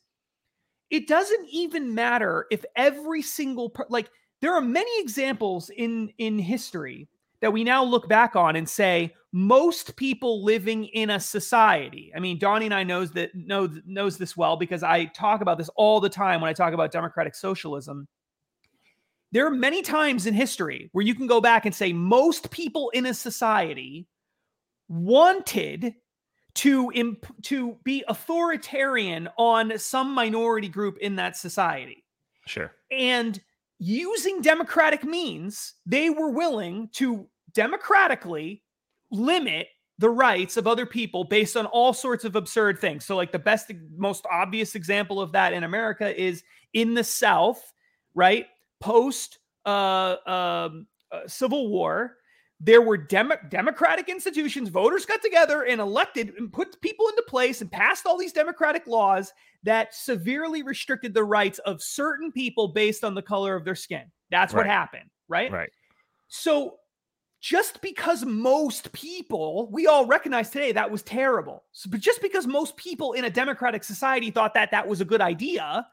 it 0.89 1.07
doesn't 1.07 1.47
even 1.49 1.93
matter 1.93 2.45
if 2.51 2.63
every 2.75 3.21
single 3.21 3.69
per- 3.69 3.85
like 3.89 4.09
there 4.41 4.53
are 4.53 4.61
many 4.61 4.91
examples 5.01 5.69
in 5.69 6.11
in 6.17 6.39
history 6.39 7.07
that 7.41 7.51
we 7.51 7.63
now 7.63 7.83
look 7.83 8.07
back 8.07 8.35
on 8.35 8.55
and 8.55 8.67
say 8.67 9.13
most 9.33 9.95
people 9.95 10.43
living 10.43 10.85
in 10.85 11.09
a 11.09 11.19
society. 11.19 12.11
I 12.15 12.19
mean, 12.19 12.37
Donnie 12.37 12.65
and 12.65 12.73
I 12.73 12.83
knows 12.83 13.11
that 13.11 13.33
know, 13.33 13.69
knows 13.85 14.17
this 14.17 14.37
well 14.37 14.57
because 14.57 14.83
I 14.83 15.05
talk 15.05 15.41
about 15.41 15.57
this 15.57 15.69
all 15.75 15.99
the 15.99 16.09
time 16.09 16.41
when 16.41 16.49
I 16.49 16.53
talk 16.53 16.73
about 16.73 16.91
democratic 16.91 17.35
socialism. 17.35 18.07
There 19.31 19.45
are 19.47 19.51
many 19.51 19.81
times 19.81 20.25
in 20.25 20.33
history 20.33 20.89
where 20.91 21.05
you 21.05 21.15
can 21.15 21.27
go 21.27 21.39
back 21.39 21.65
and 21.65 21.73
say 21.73 21.93
most 21.93 22.51
people 22.51 22.89
in 22.89 23.05
a 23.05 23.13
society 23.13 24.07
wanted 24.89 25.95
to 26.53 26.91
imp- 26.93 27.41
to 27.43 27.77
be 27.85 28.03
authoritarian 28.09 29.29
on 29.37 29.77
some 29.79 30.13
minority 30.13 30.67
group 30.67 30.97
in 30.97 31.15
that 31.15 31.37
society. 31.37 32.03
Sure. 32.45 32.73
And 32.91 33.39
using 33.81 34.41
democratic 34.41 35.03
means, 35.03 35.73
they 35.87 36.11
were 36.11 36.29
willing 36.29 36.87
to 36.93 37.27
democratically 37.51 38.63
limit 39.11 39.67
the 39.97 40.09
rights 40.09 40.55
of 40.55 40.67
other 40.67 40.85
people 40.85 41.23
based 41.23 41.57
on 41.57 41.65
all 41.65 41.91
sorts 41.91 42.23
of 42.23 42.35
absurd 42.35 42.77
things. 42.77 43.03
So, 43.05 43.15
like 43.15 43.31
the 43.31 43.39
best, 43.39 43.71
most 43.97 44.25
obvious 44.31 44.75
example 44.75 45.19
of 45.19 45.31
that 45.31 45.51
in 45.51 45.63
America 45.63 46.19
is 46.19 46.43
in 46.73 46.93
the 46.93 47.03
South, 47.03 47.73
right? 48.13 48.45
Post 48.79 49.39
uh, 49.65 50.15
um, 50.27 50.85
uh, 51.11 51.27
Civil 51.27 51.69
War, 51.69 52.17
there 52.63 52.81
were 52.81 52.97
dem- 52.97 53.33
democratic 53.49 54.07
institutions. 54.07 54.69
Voters 54.69 55.05
got 55.05 55.21
together 55.23 55.63
and 55.63 55.81
elected 55.81 56.33
and 56.37 56.53
put 56.53 56.79
people 56.81 57.07
into 57.07 57.23
place 57.27 57.61
and 57.61 57.71
passed 57.71 58.05
all 58.05 58.19
these 58.19 58.31
democratic 58.31 58.85
laws 58.85 59.33
that 59.63 59.95
severely 59.95 60.61
restricted 60.61 61.13
the 61.13 61.23
rights 61.23 61.57
of 61.59 61.81
certain 61.81 62.31
people 62.31 62.67
based 62.67 63.03
on 63.03 63.15
the 63.15 63.21
color 63.21 63.55
of 63.55 63.65
their 63.65 63.75
skin. 63.75 64.03
That's 64.29 64.53
what 64.53 64.67
happened, 64.67 65.09
right? 65.27 65.51
Right. 65.51 65.71
So 66.27 66.75
just 67.41 67.81
because 67.81 68.23
most 68.23 68.91
people, 68.91 69.67
we 69.71 69.87
all 69.87 70.05
recognize 70.05 70.51
today 70.51 70.71
that 70.71 70.89
was 70.89 71.01
terrible. 71.01 71.63
So, 71.71 71.89
but 71.89 71.99
just 71.99 72.21
because 72.21 72.45
most 72.45 72.77
people 72.77 73.13
in 73.13 73.25
a 73.25 73.29
democratic 73.29 73.83
society 73.83 74.29
thought 74.29 74.53
that 74.53 74.69
that 74.69 74.87
was 74.87 75.01
a 75.01 75.05
good 75.05 75.21
idea 75.21 75.87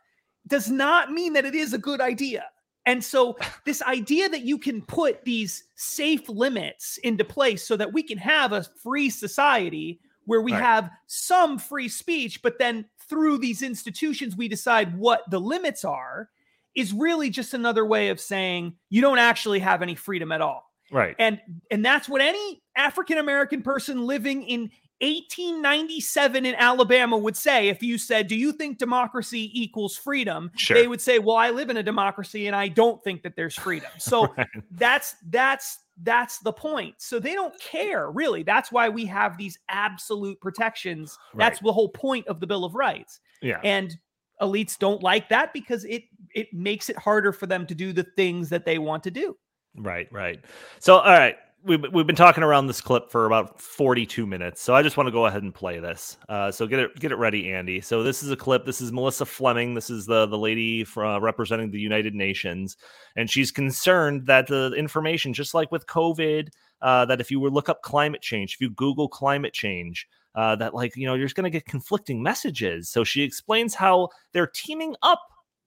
does 0.46 0.70
not 0.70 1.12
mean 1.12 1.32
that 1.32 1.46
it 1.46 1.54
is 1.54 1.72
a 1.72 1.78
good 1.78 2.02
idea. 2.02 2.44
And 2.88 3.04
so, 3.04 3.36
this 3.66 3.82
idea 3.82 4.30
that 4.30 4.44
you 4.46 4.56
can 4.56 4.80
put 4.80 5.22
these 5.22 5.64
safe 5.74 6.26
limits 6.26 6.96
into 7.04 7.22
place 7.22 7.62
so 7.62 7.76
that 7.76 7.92
we 7.92 8.02
can 8.02 8.16
have 8.16 8.52
a 8.52 8.64
free 8.82 9.10
society 9.10 10.00
where 10.24 10.40
we 10.40 10.52
right. 10.52 10.62
have 10.62 10.90
some 11.06 11.58
free 11.58 11.90
speech, 11.90 12.40
but 12.40 12.58
then 12.58 12.86
through 13.06 13.38
these 13.38 13.60
institutions, 13.60 14.38
we 14.38 14.48
decide 14.48 14.96
what 14.96 15.20
the 15.28 15.38
limits 15.38 15.84
are, 15.84 16.30
is 16.74 16.94
really 16.94 17.28
just 17.28 17.52
another 17.52 17.84
way 17.84 18.08
of 18.08 18.18
saying 18.18 18.74
you 18.88 19.02
don't 19.02 19.18
actually 19.18 19.58
have 19.58 19.82
any 19.82 19.94
freedom 19.94 20.32
at 20.32 20.40
all. 20.40 20.72
Right. 20.90 21.14
And 21.18 21.38
and 21.70 21.84
that's 21.84 22.08
what 22.08 22.22
any 22.22 22.62
African 22.74 23.18
American 23.18 23.60
person 23.60 24.06
living 24.06 24.44
in 24.44 24.70
1897 25.00 26.44
in 26.44 26.54
Alabama 26.56 27.16
would 27.16 27.36
say 27.36 27.68
if 27.68 27.82
you 27.82 27.98
said, 27.98 28.26
"Do 28.26 28.34
you 28.36 28.52
think 28.52 28.78
democracy 28.78 29.50
equals 29.54 29.96
freedom?" 29.96 30.50
Sure. 30.56 30.76
They 30.76 30.88
would 30.88 31.00
say, 31.00 31.18
"Well, 31.18 31.36
I 31.36 31.50
live 31.50 31.70
in 31.70 31.76
a 31.76 31.82
democracy 31.82 32.46
and 32.46 32.56
I 32.56 32.68
don't 32.68 33.02
think 33.04 33.22
that 33.22 33.36
there's 33.36 33.54
freedom." 33.54 33.90
So 33.98 34.26
right. 34.26 34.46
that's 34.72 35.16
that's 35.28 35.78
that's 36.02 36.38
the 36.38 36.52
point. 36.52 36.94
So 36.98 37.18
they 37.18 37.34
don't 37.34 37.58
care, 37.60 38.10
really. 38.10 38.42
That's 38.42 38.72
why 38.72 38.88
we 38.88 39.04
have 39.06 39.36
these 39.36 39.58
absolute 39.68 40.40
protections. 40.40 41.18
Right. 41.34 41.44
That's 41.44 41.60
the 41.60 41.72
whole 41.72 41.90
point 41.90 42.26
of 42.26 42.40
the 42.40 42.46
Bill 42.46 42.64
of 42.64 42.74
Rights. 42.74 43.20
Yeah. 43.42 43.60
And 43.62 43.96
elites 44.40 44.78
don't 44.78 45.02
like 45.02 45.28
that 45.28 45.52
because 45.52 45.84
it 45.84 46.04
it 46.34 46.52
makes 46.52 46.88
it 46.88 46.96
harder 46.96 47.32
for 47.32 47.46
them 47.46 47.66
to 47.66 47.74
do 47.74 47.92
the 47.92 48.04
things 48.16 48.48
that 48.48 48.64
they 48.64 48.78
want 48.78 49.02
to 49.04 49.10
do. 49.10 49.36
Right, 49.76 50.08
right. 50.10 50.44
So, 50.80 50.96
all 50.98 51.12
right, 51.12 51.36
we've, 51.64 51.84
we've 51.92 52.06
been 52.06 52.16
talking 52.16 52.42
around 52.42 52.66
this 52.66 52.80
clip 52.80 53.10
for 53.10 53.26
about 53.26 53.60
42 53.60 54.26
minutes. 54.26 54.60
So 54.62 54.74
I 54.74 54.82
just 54.82 54.96
want 54.96 55.06
to 55.06 55.12
go 55.12 55.26
ahead 55.26 55.42
and 55.42 55.54
play 55.54 55.78
this. 55.78 56.16
Uh, 56.28 56.50
so 56.50 56.66
get 56.66 56.78
it 56.80 56.98
get 56.98 57.12
it 57.12 57.16
ready, 57.16 57.52
Andy. 57.52 57.80
So 57.80 58.02
this 58.02 58.22
is 58.22 58.30
a 58.30 58.36
clip. 58.36 58.64
This 58.64 58.80
is 58.80 58.92
Melissa 58.92 59.26
Fleming. 59.26 59.74
This 59.74 59.90
is 59.90 60.06
the 60.06 60.26
the 60.26 60.38
lady 60.38 60.84
from, 60.84 61.16
uh, 61.16 61.18
representing 61.20 61.70
the 61.70 61.80
United 61.80 62.14
Nations, 62.14 62.76
and 63.16 63.30
she's 63.30 63.50
concerned 63.50 64.26
that 64.26 64.46
the 64.46 64.72
information, 64.76 65.32
just 65.32 65.54
like 65.54 65.72
with 65.72 65.86
COVID, 65.86 66.48
uh, 66.82 67.04
that 67.06 67.20
if 67.20 67.30
you 67.30 67.40
were 67.40 67.50
look 67.50 67.68
up 67.68 67.82
climate 67.82 68.22
change, 68.22 68.54
if 68.54 68.60
you 68.60 68.70
Google 68.70 69.08
climate 69.08 69.52
change. 69.52 70.06
Uh, 70.34 70.54
that 70.54 70.72
like 70.72 70.94
you 70.94 71.04
know 71.04 71.14
you're 71.14 71.26
just 71.26 71.34
going 71.34 71.42
to 71.42 71.50
get 71.50 71.64
conflicting 71.64 72.22
messages. 72.22 72.88
So 72.88 73.02
she 73.02 73.22
explains 73.22 73.74
how 73.74 74.10
they're 74.32 74.46
teaming 74.46 74.94
up 75.02 75.20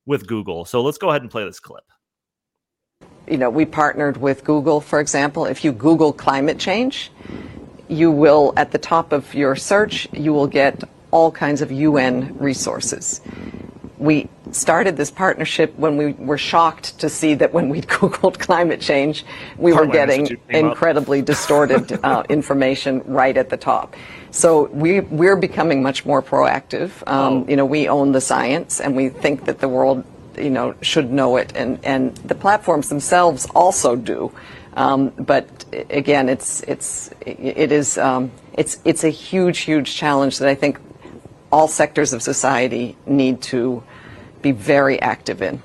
with 0.06 0.28
Google. 0.28 0.64
So 0.64 0.82
let's 0.82 0.98
go 0.98 1.10
ahead 1.10 1.24
and 1.24 1.32
play 1.32 1.44
this 1.44 1.60
clip 1.60 1.84
you 3.28 3.38
know, 3.38 3.50
we 3.50 3.66
partnered 3.66 4.18
with 4.18 4.44
Google, 4.44 4.82
for 4.82 5.00
example. 5.00 5.46
If 5.46 5.64
you 5.64 5.72
Google 5.72 6.14
climate 6.14 6.60
change, 6.60 7.12
you 7.88 8.12
will, 8.12 8.54
at 8.58 8.72
the 8.72 8.78
top 8.78 9.12
of 9.12 9.34
your 9.34 9.56
search, 9.56 10.08
you 10.14 10.34
will 10.34 10.48
get 10.48 10.84
all 11.12 11.32
kinds 11.32 11.62
of 11.62 11.72
UN 11.72 12.38
resources. 12.38 13.22
We 13.98 14.30
started 14.52 14.98
this 14.98 15.12
partnership 15.12 15.78
when 15.78 15.96
we 15.98 16.14
were 16.14 16.38
shocked 16.38 17.00
to 17.00 17.10
see 17.10 17.36
that 17.36 17.54
when 17.54 17.70
we 17.70 17.82
Googled 17.96 18.40
climate 18.40 18.82
change, 18.82 19.26
we 19.58 19.74
were 19.74 19.86
getting 19.86 20.40
incredibly 20.50 21.22
distorted 21.22 22.00
uh, 22.04 22.24
information 22.30 23.04
right 23.06 23.36
at 23.38 23.50
the 23.50 23.58
top. 23.58 23.96
So 24.32 24.64
we, 24.68 25.02
we're 25.02 25.36
becoming 25.36 25.84
much 25.84 26.06
more 26.06 26.22
proactive. 26.24 26.92
Um, 27.08 27.34
oh. 27.34 27.46
You 27.48 27.58
know, 27.58 27.66
we 27.66 27.88
own 27.90 28.14
the 28.14 28.22
science 28.22 28.80
and 28.80 28.96
we 28.96 29.10
think 29.10 29.46
that 29.46 29.60
the 29.60 29.70
world 29.70 30.04
you 30.38 30.50
know 30.50 30.76
should 30.82 31.12
know 31.12 31.38
it, 31.38 31.52
and 31.56 31.80
and 31.84 32.16
the 32.18 32.36
platforms 32.36 32.90
themselves 32.90 33.46
also 33.56 33.96
do. 33.96 34.32
Um, 34.74 35.10
but 35.10 35.66
again, 35.90 36.30
it's 36.30 36.62
it's 36.62 37.12
it 37.22 37.72
is 37.72 37.98
um, 37.98 38.32
it's 38.54 38.80
it's 38.86 39.04
a 39.04 39.10
huge 39.10 39.60
huge 39.60 39.96
challenge 39.96 40.40
that 40.40 40.48
I 40.48 40.56
think 40.56 40.80
all 41.52 41.68
sectors 41.68 42.14
of 42.14 42.22
society 42.22 42.98
need 43.06 43.42
to 43.42 43.84
be 44.42 44.52
very 44.52 45.02
active 45.02 45.42
in. 45.42 45.62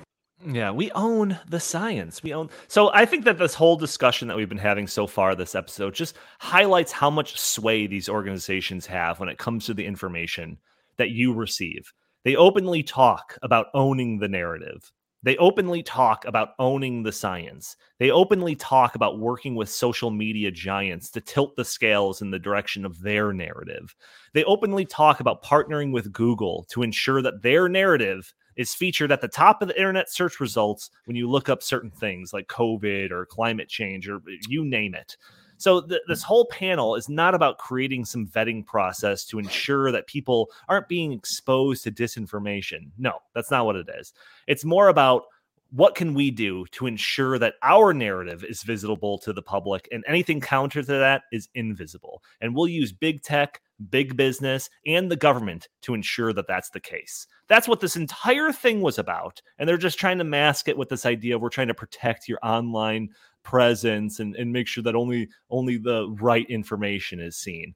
Yeah, 0.48 0.70
we 0.70 0.92
own 0.92 1.38
the 1.48 1.58
science. 1.58 2.22
We 2.22 2.32
own. 2.32 2.50
So 2.68 2.92
I 2.92 3.04
think 3.04 3.24
that 3.24 3.38
this 3.38 3.54
whole 3.54 3.76
discussion 3.76 4.28
that 4.28 4.36
we've 4.36 4.48
been 4.48 4.58
having 4.58 4.86
so 4.86 5.06
far 5.06 5.34
this 5.34 5.56
episode 5.56 5.94
just 5.94 6.16
highlights 6.38 6.92
how 6.92 7.10
much 7.10 7.38
sway 7.38 7.86
these 7.86 8.08
organizations 8.08 8.86
have 8.86 9.18
when 9.18 9.28
it 9.28 9.38
comes 9.38 9.66
to 9.66 9.74
the 9.74 9.84
information 9.84 10.58
that 10.98 11.10
you 11.10 11.32
receive. 11.32 11.92
They 12.26 12.34
openly 12.34 12.82
talk 12.82 13.38
about 13.42 13.68
owning 13.72 14.18
the 14.18 14.26
narrative. 14.26 14.90
They 15.22 15.36
openly 15.36 15.84
talk 15.84 16.24
about 16.24 16.54
owning 16.58 17.04
the 17.04 17.12
science. 17.12 17.76
They 18.00 18.10
openly 18.10 18.56
talk 18.56 18.96
about 18.96 19.20
working 19.20 19.54
with 19.54 19.68
social 19.68 20.10
media 20.10 20.50
giants 20.50 21.08
to 21.12 21.20
tilt 21.20 21.54
the 21.54 21.64
scales 21.64 22.22
in 22.22 22.32
the 22.32 22.38
direction 22.40 22.84
of 22.84 23.00
their 23.00 23.32
narrative. 23.32 23.94
They 24.34 24.42
openly 24.42 24.84
talk 24.84 25.20
about 25.20 25.44
partnering 25.44 25.92
with 25.92 26.12
Google 26.12 26.66
to 26.70 26.82
ensure 26.82 27.22
that 27.22 27.42
their 27.42 27.68
narrative 27.68 28.34
is 28.56 28.74
featured 28.74 29.12
at 29.12 29.20
the 29.20 29.28
top 29.28 29.62
of 29.62 29.68
the 29.68 29.78
internet 29.78 30.10
search 30.10 30.40
results 30.40 30.90
when 31.04 31.14
you 31.14 31.30
look 31.30 31.48
up 31.48 31.62
certain 31.62 31.92
things 31.92 32.32
like 32.32 32.48
COVID 32.48 33.12
or 33.12 33.24
climate 33.26 33.68
change 33.68 34.08
or 34.08 34.20
you 34.48 34.64
name 34.64 34.96
it. 34.96 35.16
So 35.58 35.80
th- 35.80 36.02
this 36.08 36.22
mm. 36.22 36.26
whole 36.26 36.46
panel 36.46 36.94
is 36.94 37.08
not 37.08 37.34
about 37.34 37.58
creating 37.58 38.04
some 38.04 38.26
vetting 38.26 38.64
process 38.64 39.24
to 39.26 39.38
ensure 39.38 39.90
that 39.92 40.06
people 40.06 40.50
aren't 40.68 40.88
being 40.88 41.12
exposed 41.12 41.84
to 41.84 41.92
disinformation. 41.92 42.90
No, 42.98 43.18
that's 43.34 43.50
not 43.50 43.66
what 43.66 43.76
it 43.76 43.88
is. 43.98 44.12
It's 44.46 44.64
more 44.64 44.88
about 44.88 45.24
what 45.70 45.94
can 45.94 46.14
we 46.14 46.30
do 46.30 46.64
to 46.70 46.86
ensure 46.86 47.38
that 47.38 47.54
our 47.62 47.92
narrative 47.92 48.44
is 48.44 48.62
visible 48.62 49.18
to 49.18 49.32
the 49.32 49.42
public 49.42 49.88
and 49.90 50.04
anything 50.06 50.40
counter 50.40 50.80
to 50.80 50.86
that 50.86 51.22
is 51.32 51.48
invisible. 51.54 52.22
And 52.40 52.54
we'll 52.54 52.68
use 52.68 52.92
big 52.92 53.22
tech 53.22 53.60
big 53.90 54.16
business 54.16 54.70
and 54.86 55.10
the 55.10 55.16
government 55.16 55.68
to 55.82 55.94
ensure 55.94 56.32
that 56.32 56.46
that's 56.46 56.70
the 56.70 56.80
case. 56.80 57.26
That's 57.48 57.68
what 57.68 57.80
this 57.80 57.96
entire 57.96 58.52
thing 58.52 58.80
was 58.80 58.98
about. 58.98 59.42
And 59.58 59.68
they're 59.68 59.76
just 59.76 59.98
trying 59.98 60.18
to 60.18 60.24
mask 60.24 60.68
it 60.68 60.78
with 60.78 60.88
this 60.88 61.06
idea 61.06 61.36
of 61.36 61.42
we're 61.42 61.50
trying 61.50 61.68
to 61.68 61.74
protect 61.74 62.28
your 62.28 62.38
online 62.42 63.10
presence 63.46 64.20
and, 64.20 64.36
and 64.36 64.52
make 64.52 64.66
sure 64.66 64.82
that 64.82 64.94
only 64.94 65.28
only 65.48 65.78
the 65.78 66.08
right 66.20 66.48
information 66.50 67.20
is 67.20 67.36
seen 67.36 67.74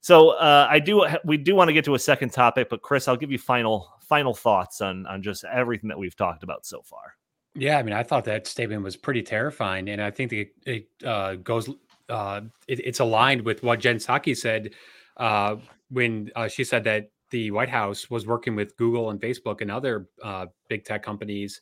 so 0.00 0.30
uh, 0.30 0.66
I 0.68 0.78
do 0.78 1.06
we 1.24 1.36
do 1.36 1.54
want 1.54 1.68
to 1.68 1.74
get 1.74 1.84
to 1.84 1.94
a 1.94 1.98
second 1.98 2.30
topic, 2.30 2.68
but 2.70 2.82
Chris, 2.82 3.06
I'll 3.06 3.16
give 3.16 3.30
you 3.30 3.38
final 3.38 3.92
final 4.00 4.34
thoughts 4.34 4.80
on 4.80 5.06
on 5.06 5.22
just 5.22 5.44
everything 5.44 5.88
that 5.88 5.98
we've 5.98 6.16
talked 6.16 6.42
about 6.42 6.64
so 6.64 6.82
far. 6.82 7.14
Yeah, 7.54 7.78
I 7.78 7.82
mean, 7.82 7.92
I 7.92 8.02
thought 8.02 8.24
that 8.24 8.46
statement 8.46 8.82
was 8.82 8.96
pretty 8.96 9.22
terrifying, 9.22 9.88
and 9.90 10.00
I 10.00 10.10
think 10.10 10.32
it, 10.32 10.52
it 10.64 10.88
uh, 11.04 11.34
goes 11.34 11.68
uh, 12.08 12.40
it, 12.66 12.80
it's 12.80 13.00
aligned 13.00 13.42
with 13.42 13.62
what 13.62 13.80
Jen 13.80 13.96
Psaki 13.96 14.36
said 14.36 14.70
uh, 15.18 15.56
when 15.90 16.30
uh, 16.34 16.48
she 16.48 16.64
said 16.64 16.84
that 16.84 17.10
the 17.30 17.50
White 17.50 17.68
House 17.68 18.08
was 18.08 18.26
working 18.26 18.56
with 18.56 18.76
Google 18.76 19.10
and 19.10 19.20
Facebook 19.20 19.60
and 19.60 19.70
other 19.70 20.08
uh, 20.22 20.46
big 20.68 20.84
tech 20.84 21.02
companies 21.02 21.60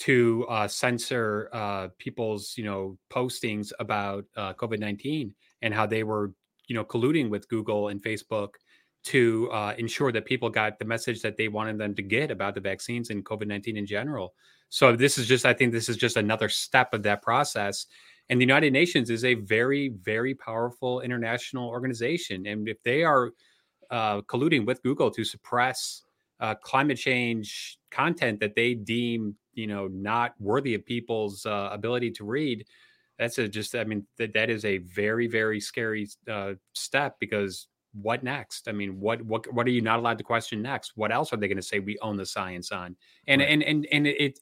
to 0.00 0.46
uh, 0.48 0.66
censor 0.66 1.50
uh, 1.52 1.88
people's 1.98 2.54
you 2.56 2.64
know 2.64 2.98
postings 3.10 3.72
about 3.78 4.24
uh, 4.36 4.54
COVID 4.54 4.78
nineteen 4.78 5.34
and 5.62 5.72
how 5.74 5.86
they 5.86 6.02
were 6.02 6.32
you 6.66 6.74
know 6.74 6.84
colluding 6.84 7.28
with 7.28 7.48
Google 7.48 7.88
and 7.88 8.02
Facebook 8.02 8.50
to 9.02 9.50
uh, 9.50 9.74
ensure 9.78 10.12
that 10.12 10.26
people 10.26 10.50
got 10.50 10.78
the 10.78 10.84
message 10.84 11.22
that 11.22 11.36
they 11.36 11.48
wanted 11.48 11.78
them 11.78 11.94
to 11.94 12.02
get 12.02 12.30
about 12.30 12.54
the 12.54 12.60
vaccines 12.60 13.10
and 13.10 13.24
COVID 13.24 13.46
nineteen 13.46 13.76
in 13.76 13.86
general. 13.86 14.34
So 14.70 14.96
this 14.96 15.18
is 15.18 15.26
just 15.26 15.44
I 15.44 15.52
think 15.52 15.72
this 15.72 15.88
is 15.88 15.96
just 15.96 16.16
another 16.16 16.48
step 16.48 16.94
of 16.94 17.02
that 17.02 17.22
process. 17.22 17.86
And 18.30 18.40
the 18.40 18.44
United 18.44 18.72
Nations 18.72 19.10
is 19.10 19.24
a 19.24 19.34
very 19.34 19.88
very 20.02 20.34
powerful 20.34 21.00
international 21.00 21.68
organization, 21.68 22.46
and 22.46 22.68
if 22.68 22.82
they 22.84 23.04
are 23.04 23.32
uh, 23.90 24.22
colluding 24.22 24.64
with 24.64 24.82
Google 24.82 25.10
to 25.10 25.24
suppress 25.24 26.04
uh, 26.38 26.54
climate 26.54 26.96
change 26.96 27.78
content 27.90 28.40
that 28.40 28.54
they 28.54 28.72
deem 28.74 29.36
you 29.54 29.66
know 29.66 29.88
not 29.88 30.34
worthy 30.38 30.74
of 30.74 30.84
people's 30.84 31.46
uh, 31.46 31.68
ability 31.72 32.10
to 32.10 32.24
read 32.24 32.64
that's 33.18 33.38
a 33.38 33.48
just 33.48 33.74
i 33.74 33.84
mean 33.84 34.06
that, 34.18 34.32
that 34.32 34.50
is 34.50 34.64
a 34.64 34.78
very 34.78 35.26
very 35.26 35.60
scary 35.60 36.08
uh, 36.30 36.52
step 36.72 37.16
because 37.20 37.68
what 37.92 38.22
next 38.22 38.68
i 38.68 38.72
mean 38.72 39.00
what 39.00 39.20
what 39.22 39.52
what 39.52 39.66
are 39.66 39.70
you 39.70 39.80
not 39.80 39.98
allowed 39.98 40.18
to 40.18 40.24
question 40.24 40.62
next 40.62 40.92
what 40.96 41.10
else 41.10 41.32
are 41.32 41.36
they 41.36 41.48
going 41.48 41.56
to 41.56 41.62
say 41.62 41.78
we 41.80 41.98
own 42.00 42.16
the 42.16 42.26
science 42.26 42.70
on 42.70 42.94
and 43.26 43.40
right. 43.40 43.50
and 43.50 43.62
and 43.62 43.86
and 43.90 44.06
it 44.06 44.38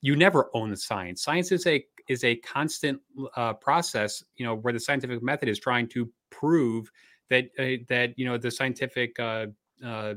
you 0.00 0.16
never 0.16 0.50
own 0.54 0.70
the 0.70 0.76
science 0.76 1.22
science 1.22 1.52
is 1.52 1.66
a 1.66 1.84
is 2.08 2.24
a 2.24 2.36
constant 2.36 3.00
uh, 3.36 3.52
process 3.52 4.24
you 4.36 4.44
know 4.44 4.56
where 4.56 4.72
the 4.72 4.80
scientific 4.80 5.22
method 5.22 5.48
is 5.48 5.58
trying 5.58 5.86
to 5.86 6.10
prove 6.30 6.90
that 7.30 7.44
uh, 7.58 7.82
that 7.88 8.14
you 8.16 8.24
know 8.24 8.36
the 8.36 8.50
scientific 8.50 9.18
uh, 9.20 9.46
uh, 9.84 10.14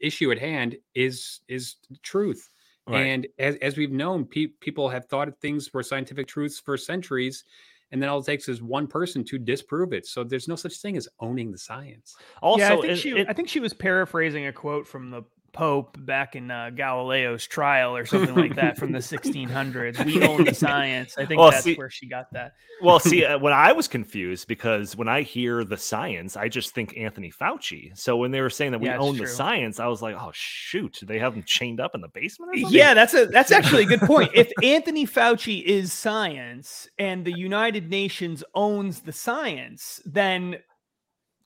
issue 0.00 0.30
at 0.30 0.38
hand 0.38 0.76
is 0.94 1.40
is 1.48 1.76
truth. 2.02 2.48
Right. 2.88 3.06
And 3.06 3.26
as, 3.38 3.56
as 3.56 3.76
we've 3.76 3.90
known, 3.90 4.24
pe- 4.26 4.46
people 4.60 4.88
have 4.88 5.06
thought 5.06 5.28
things 5.40 5.72
were 5.74 5.82
scientific 5.82 6.28
truths 6.28 6.60
for 6.60 6.76
centuries, 6.76 7.44
and 7.90 8.00
then 8.00 8.08
all 8.08 8.20
it 8.20 8.26
takes 8.26 8.48
is 8.48 8.62
one 8.62 8.86
person 8.86 9.24
to 9.24 9.38
disprove 9.38 9.92
it. 9.92 10.06
So 10.06 10.22
there's 10.22 10.46
no 10.48 10.56
such 10.56 10.76
thing 10.78 10.96
as 10.96 11.08
owning 11.20 11.50
the 11.50 11.58
science. 11.58 12.16
Also, 12.42 12.60
yeah, 12.60 12.72
I 12.72 12.80
think 12.80 12.92
it, 12.92 12.96
she 12.96 13.10
it, 13.10 13.26
I 13.28 13.32
think 13.32 13.48
she 13.48 13.60
was 13.60 13.72
paraphrasing 13.72 14.46
a 14.46 14.52
quote 14.52 14.86
from 14.86 15.10
the 15.10 15.22
Pope 15.56 15.96
back 16.00 16.36
in 16.36 16.50
uh, 16.50 16.70
Galileo's 16.74 17.46
trial 17.46 17.96
or 17.96 18.04
something 18.04 18.34
like 18.34 18.54
that 18.56 18.76
from 18.76 18.92
the 18.92 18.98
1600s. 18.98 20.04
We 20.04 20.22
own 20.22 20.44
the 20.44 20.54
science. 20.54 21.16
I 21.16 21.24
think 21.24 21.40
well, 21.40 21.50
that's 21.50 21.64
see, 21.64 21.74
where 21.74 21.88
she 21.88 22.06
got 22.06 22.30
that. 22.32 22.52
well, 22.82 23.00
see, 23.00 23.24
uh, 23.24 23.38
when 23.38 23.54
I 23.54 23.72
was 23.72 23.88
confused 23.88 24.48
because 24.48 24.96
when 24.96 25.08
I 25.08 25.22
hear 25.22 25.64
the 25.64 25.78
science, 25.78 26.36
I 26.36 26.48
just 26.48 26.74
think 26.74 26.96
Anthony 26.96 27.32
Fauci. 27.32 27.96
So 27.96 28.18
when 28.18 28.30
they 28.30 28.42
were 28.42 28.50
saying 28.50 28.72
that 28.72 28.80
we 28.80 28.88
yeah, 28.88 28.98
own 28.98 29.16
the 29.16 29.26
science, 29.26 29.80
I 29.80 29.86
was 29.86 30.02
like, 30.02 30.14
oh 30.14 30.30
shoot, 30.34 31.00
they 31.02 31.18
have 31.18 31.32
them 31.32 31.42
chained 31.46 31.80
up 31.80 31.94
in 31.94 32.02
the 32.02 32.08
basement. 32.08 32.58
Yeah, 32.70 32.92
that's 32.92 33.14
a 33.14 33.26
that's 33.26 33.50
actually 33.50 33.84
a 33.84 33.86
good 33.86 34.00
point. 34.00 34.30
if 34.34 34.52
Anthony 34.62 35.06
Fauci 35.06 35.62
is 35.62 35.92
science 35.92 36.88
and 36.98 37.24
the 37.24 37.36
United 37.36 37.88
Nations 37.88 38.44
owns 38.54 39.00
the 39.00 39.12
science, 39.12 40.02
then 40.04 40.58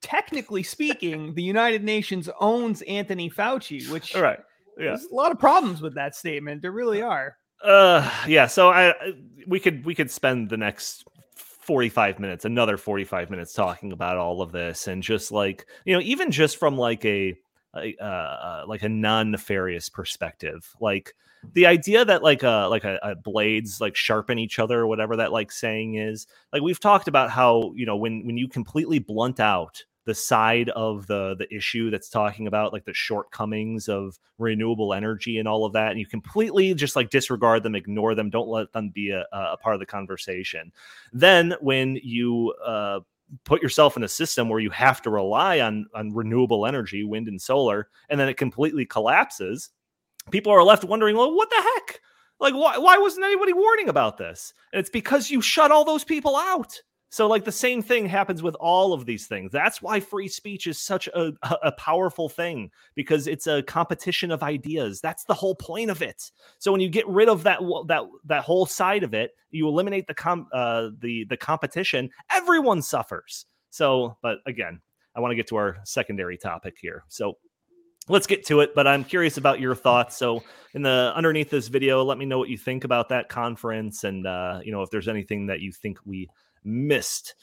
technically 0.01 0.62
speaking, 0.62 1.34
the 1.34 1.42
United 1.42 1.84
Nations 1.84 2.28
owns 2.40 2.82
Anthony 2.82 3.30
Fauci, 3.30 3.88
which 3.90 4.14
All 4.14 4.22
right. 4.22 4.40
Yeah. 4.78 4.88
There's 4.88 5.05
a 5.05 5.14
lot 5.14 5.32
of 5.32 5.38
problems 5.38 5.82
with 5.82 5.94
that 5.94 6.14
statement. 6.14 6.62
There 6.62 6.72
really 6.72 7.03
are. 7.03 7.36
Uh 7.62 8.11
yeah, 8.26 8.46
so 8.46 8.70
I 8.70 8.94
we 9.46 9.61
could 9.61 9.84
we 9.84 9.94
could 9.94 10.11
spend 10.11 10.48
the 10.48 10.57
next 10.57 11.05
45 11.36 12.18
minutes, 12.18 12.44
another 12.46 12.78
45 12.78 13.30
minutes 13.30 13.53
talking 13.53 13.92
about 13.92 14.16
all 14.16 14.40
of 14.40 14.51
this 14.51 14.88
and 14.88 15.03
just 15.03 15.30
like, 15.30 15.66
you 15.84 15.94
know, 15.94 16.01
even 16.01 16.30
just 16.30 16.57
from 16.57 16.78
like 16.78 17.05
a, 17.05 17.34
a 17.76 17.94
uh, 18.01 18.05
uh 18.05 18.64
like 18.66 18.82
a 18.82 18.88
non-nefarious 18.88 19.90
perspective. 19.90 20.68
Like 20.80 21.14
the 21.53 21.66
idea 21.66 22.05
that 22.05 22.22
like 22.22 22.42
uh 22.44 22.68
like 22.68 22.84
a, 22.84 22.98
a, 23.03 23.14
blades 23.14 23.80
like 23.80 23.96
sharpen 23.96 24.38
each 24.38 24.59
other 24.59 24.80
or 24.80 24.86
whatever 24.86 25.16
that 25.16 25.32
like 25.32 25.53
saying 25.53 25.94
is 25.96 26.26
like 26.53 26.62
we've 26.62 26.80
talked 26.80 27.09
about 27.09 27.30
how 27.30 27.72
you 27.74 27.86
know 27.86 27.96
when 27.96 28.24
when 28.24 28.36
you 28.36 28.48
completely 28.48 28.98
blunt 28.98 29.40
out 29.40 29.84
the 30.11 30.15
side 30.15 30.71
of 30.71 31.07
the 31.07 31.37
the 31.37 31.55
issue 31.55 31.89
that's 31.89 32.09
talking 32.09 32.49
about 32.49 32.73
like 32.73 32.85
the 32.85 32.93
shortcomings 32.93 33.89
of 33.89 34.19
renewable 34.39 34.93
energy 34.93 35.39
and 35.39 35.47
all 35.47 35.65
of 35.65 35.73
that 35.73 35.93
and 35.93 36.01
you 36.01 36.07
completely 36.07 36.75
just 36.75 36.97
like 36.97 37.11
disregard 37.11 37.63
them 37.63 37.77
ignore 37.77 38.17
them 38.17 38.29
don't 38.29 38.49
let 38.49 38.73
them 38.73 38.91
be 38.91 39.11
a, 39.11 39.25
a 39.33 39.57
part 39.59 39.77
of 39.77 39.79
the 39.79 39.87
conversation. 39.87 40.73
Then 41.13 41.55
when 41.61 41.95
you 42.03 42.53
uh, 42.67 43.01
put 43.45 43.63
yourself 43.63 43.97
in 43.97 44.03
a 44.03 44.09
system 44.09 44.49
where 44.49 44.59
you 44.59 44.71
have 44.71 45.01
to 45.03 45.11
rely 45.11 45.61
on 45.61 45.87
on 45.95 46.13
renewable 46.13 46.67
energy 46.67 47.05
wind 47.05 47.29
and 47.29 47.41
solar 47.41 47.89
and 48.09 48.19
then 48.19 48.29
it 48.29 48.37
completely 48.37 48.85
collapses 48.85 49.71
people 50.33 50.51
are 50.51 50.65
left 50.65 50.83
wondering 50.83 51.17
well 51.17 51.33
what 51.33 51.51
the 51.51 51.63
heck? 51.63 52.01
Like 52.41 52.55
why, 52.55 52.79
why 52.79 52.99
wasn't 52.99 53.27
anybody 53.27 53.53
warning 53.53 53.89
about 53.89 54.19
this? 54.19 54.55
And 54.73 54.81
it's 54.81 54.91
because 54.91 55.31
you 55.31 55.41
shut 55.41 55.71
all 55.71 55.85
those 55.85 56.03
people 56.03 56.35
out 56.35 56.83
so, 57.13 57.27
like 57.27 57.45
the 57.45 57.51
same 57.51 57.83
thing 57.83 58.07
happens 58.07 58.41
with 58.41 58.55
all 58.55 58.93
of 58.93 59.05
these 59.05 59.27
things. 59.27 59.51
That's 59.51 59.83
why 59.83 59.99
free 59.99 60.29
speech 60.29 60.69
is 60.69 60.79
such 60.79 61.09
a, 61.09 61.33
a 61.63 61.73
powerful 61.73 62.29
thing 62.29 62.71
because 62.95 63.27
it's 63.27 63.49
a 63.49 63.65
competition 63.65 64.31
of 64.31 64.45
ideas. 64.45 65.01
That's 65.01 65.25
the 65.25 65.35
whole 65.35 65.57
point 65.57 65.91
of 65.91 66.03
it. 66.03 66.31
So 66.59 66.71
when 66.71 66.81
you 66.81 66.89
get 66.89 67.09
rid 67.09 67.29
of 67.29 67.43
that 67.43 67.59
that 67.89 68.05
that 68.27 68.45
whole 68.45 68.65
side 68.65 69.03
of 69.03 69.13
it, 69.13 69.33
you 69.51 69.67
eliminate 69.67 70.07
the 70.07 70.15
com 70.15 70.47
uh, 70.53 70.91
the 71.01 71.25
the 71.25 71.37
competition. 71.37 72.11
Everyone 72.31 72.81
suffers. 72.81 73.45
So, 73.71 74.17
but 74.23 74.39
again, 74.47 74.81
I 75.17 75.21
want 75.21 75.33
to 75.33 75.37
get 75.37 75.49
to 75.49 75.57
our 75.57 75.79
secondary 75.85 76.39
topic 76.39 76.77
here. 76.81 77.03
So 77.09 77.39
let's 78.09 78.27
get 78.27 78.45
to 78.45 78.61
it 78.61 78.75
but 78.75 78.87
i'm 78.87 79.05
curious 79.05 79.37
about 79.37 79.61
your 79.61 79.75
thoughts 79.75 80.17
so 80.17 80.43
in 80.73 80.83
the 80.83 81.13
underneath 81.15 81.51
this 81.51 81.69
video 81.69 82.03
let 82.03 82.19
me 82.19 82.25
know 82.25 82.39
what 82.39 82.49
you 82.49 82.57
think 82.57 82.83
about 82.85 83.11
that 83.11 83.29
conference 83.29 84.05
and 84.05 84.27
uh, 84.27 84.59
you 84.65 84.73
know 84.73 84.83
if 84.83 84.91
there's 84.91 85.07
anything 85.07 85.47
that 85.47 85.61
you 85.61 85.71
think 85.71 85.99
we 86.07 86.29
missed. 86.65 87.35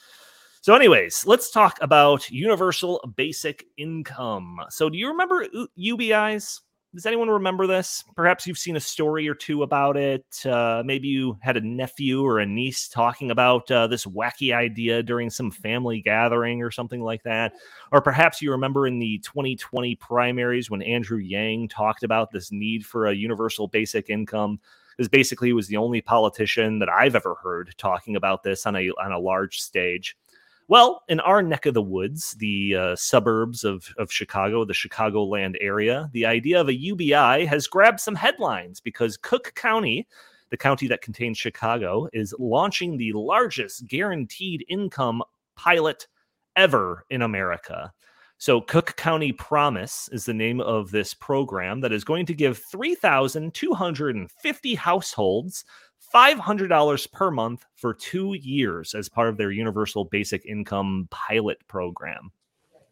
So, 0.62 0.76
anyways, 0.76 1.26
let's 1.26 1.50
talk 1.50 1.78
about 1.82 2.30
universal 2.30 3.00
basic 3.16 3.66
income. 3.78 4.60
So, 4.70 4.90
do 4.90 4.98
you 4.98 5.08
remember 5.08 5.46
UBIs? 5.80 6.60
Does 6.94 7.06
anyone 7.06 7.30
remember 7.30 7.68
this? 7.68 8.04
Perhaps 8.16 8.48
you've 8.48 8.58
seen 8.58 8.76
a 8.76 8.80
story 8.82 9.28
or 9.28 9.36
two 9.36 9.64
about 9.64 9.98
it. 9.98 10.26
Uh, 10.46 10.82
maybe 10.86 11.08
you 11.08 11.38
had 11.42 11.56
a 11.56 11.62
nephew 11.62 12.26
or 12.26 12.40
a 12.40 12.46
niece 12.46 12.88
talking 12.88 13.30
about 13.30 13.70
uh, 13.70 13.88
this 13.88 14.06
wacky 14.06 14.54
idea 14.54 15.04
during 15.04 15.30
some 15.30 15.52
family 15.52 16.02
gathering 16.02 16.64
or 16.64 16.72
something 16.72 17.02
like 17.02 17.24
that. 17.24 17.54
Or 17.92 18.02
perhaps 18.02 18.42
you 18.42 18.52
remember 18.52 18.88
in 18.88 19.00
the 19.00 19.20
2020 19.20 19.96
primaries 19.96 20.72
when 20.72 20.82
Andrew 20.82 21.20
Yang 21.20 21.70
talked 21.70 22.04
about 22.04 22.32
this 22.32 22.52
need 22.52 22.86
for 22.86 23.08
a 23.08 23.14
universal 23.14 23.68
basic 23.68 24.10
income 24.10 24.60
is 24.98 25.08
basically 25.08 25.54
was 25.54 25.68
the 25.68 25.78
only 25.78 26.02
politician 26.02 26.80
that 26.80 26.90
I've 26.90 27.16
ever 27.16 27.36
heard 27.36 27.74
talking 27.78 28.16
about 28.16 28.44
this 28.44 28.66
on 28.66 28.76
a 28.76 28.90
on 29.02 29.12
a 29.12 29.20
large 29.20 29.60
stage. 29.60 30.18
Well, 30.70 31.04
in 31.08 31.22
our 31.22 31.42
neck 31.42 31.66
of 31.66 31.74
the 31.74 31.82
woods, 31.82 32.34
the 32.40 32.76
uh, 32.76 32.96
suburbs 32.98 33.64
of, 33.64 33.88
of 33.98 34.12
Chicago, 34.12 34.66
the 34.66 34.74
Chicagoland 34.74 35.56
area, 35.62 36.10
the 36.12 36.26
idea 36.26 36.60
of 36.60 36.68
a 36.68 36.76
UBI 36.76 37.46
has 37.46 37.68
grabbed 37.68 38.02
some 38.02 38.16
headlines 38.16 38.82
because 38.82 39.16
Cook 39.16 39.54
County, 39.56 40.06
the 40.50 40.58
county 40.58 40.86
that 40.88 41.02
contains 41.02 41.38
Chicago, 41.38 42.10
is 42.12 42.36
launching 42.38 42.98
the 42.98 43.14
largest 43.14 43.88
guaranteed 43.88 44.66
income 44.68 45.24
pilot 45.56 46.06
ever 46.58 47.06
in 47.10 47.22
America. 47.22 47.94
So, 48.40 48.62
Cook 48.62 48.96
County 48.98 49.32
Promise 49.32 50.10
is 50.12 50.26
the 50.26 50.34
name 50.34 50.62
of 50.62 50.92
this 50.92 51.16
program 51.16 51.82
that 51.82 51.92
is 51.92 52.04
going 52.04 52.28
to 52.28 52.36
give 52.36 52.60
3,250 52.60 54.76
households 54.76 55.66
$500 56.14 57.12
per 57.12 57.32
month 57.32 57.66
for 57.76 57.96
two 57.96 58.36
years 58.36 58.94
as 58.94 59.10
part 59.10 59.30
of 59.30 59.38
their 59.38 59.50
Universal 59.50 60.06
Basic 60.06 60.46
Income 60.46 61.08
pilot 61.10 61.58
program. 61.68 62.32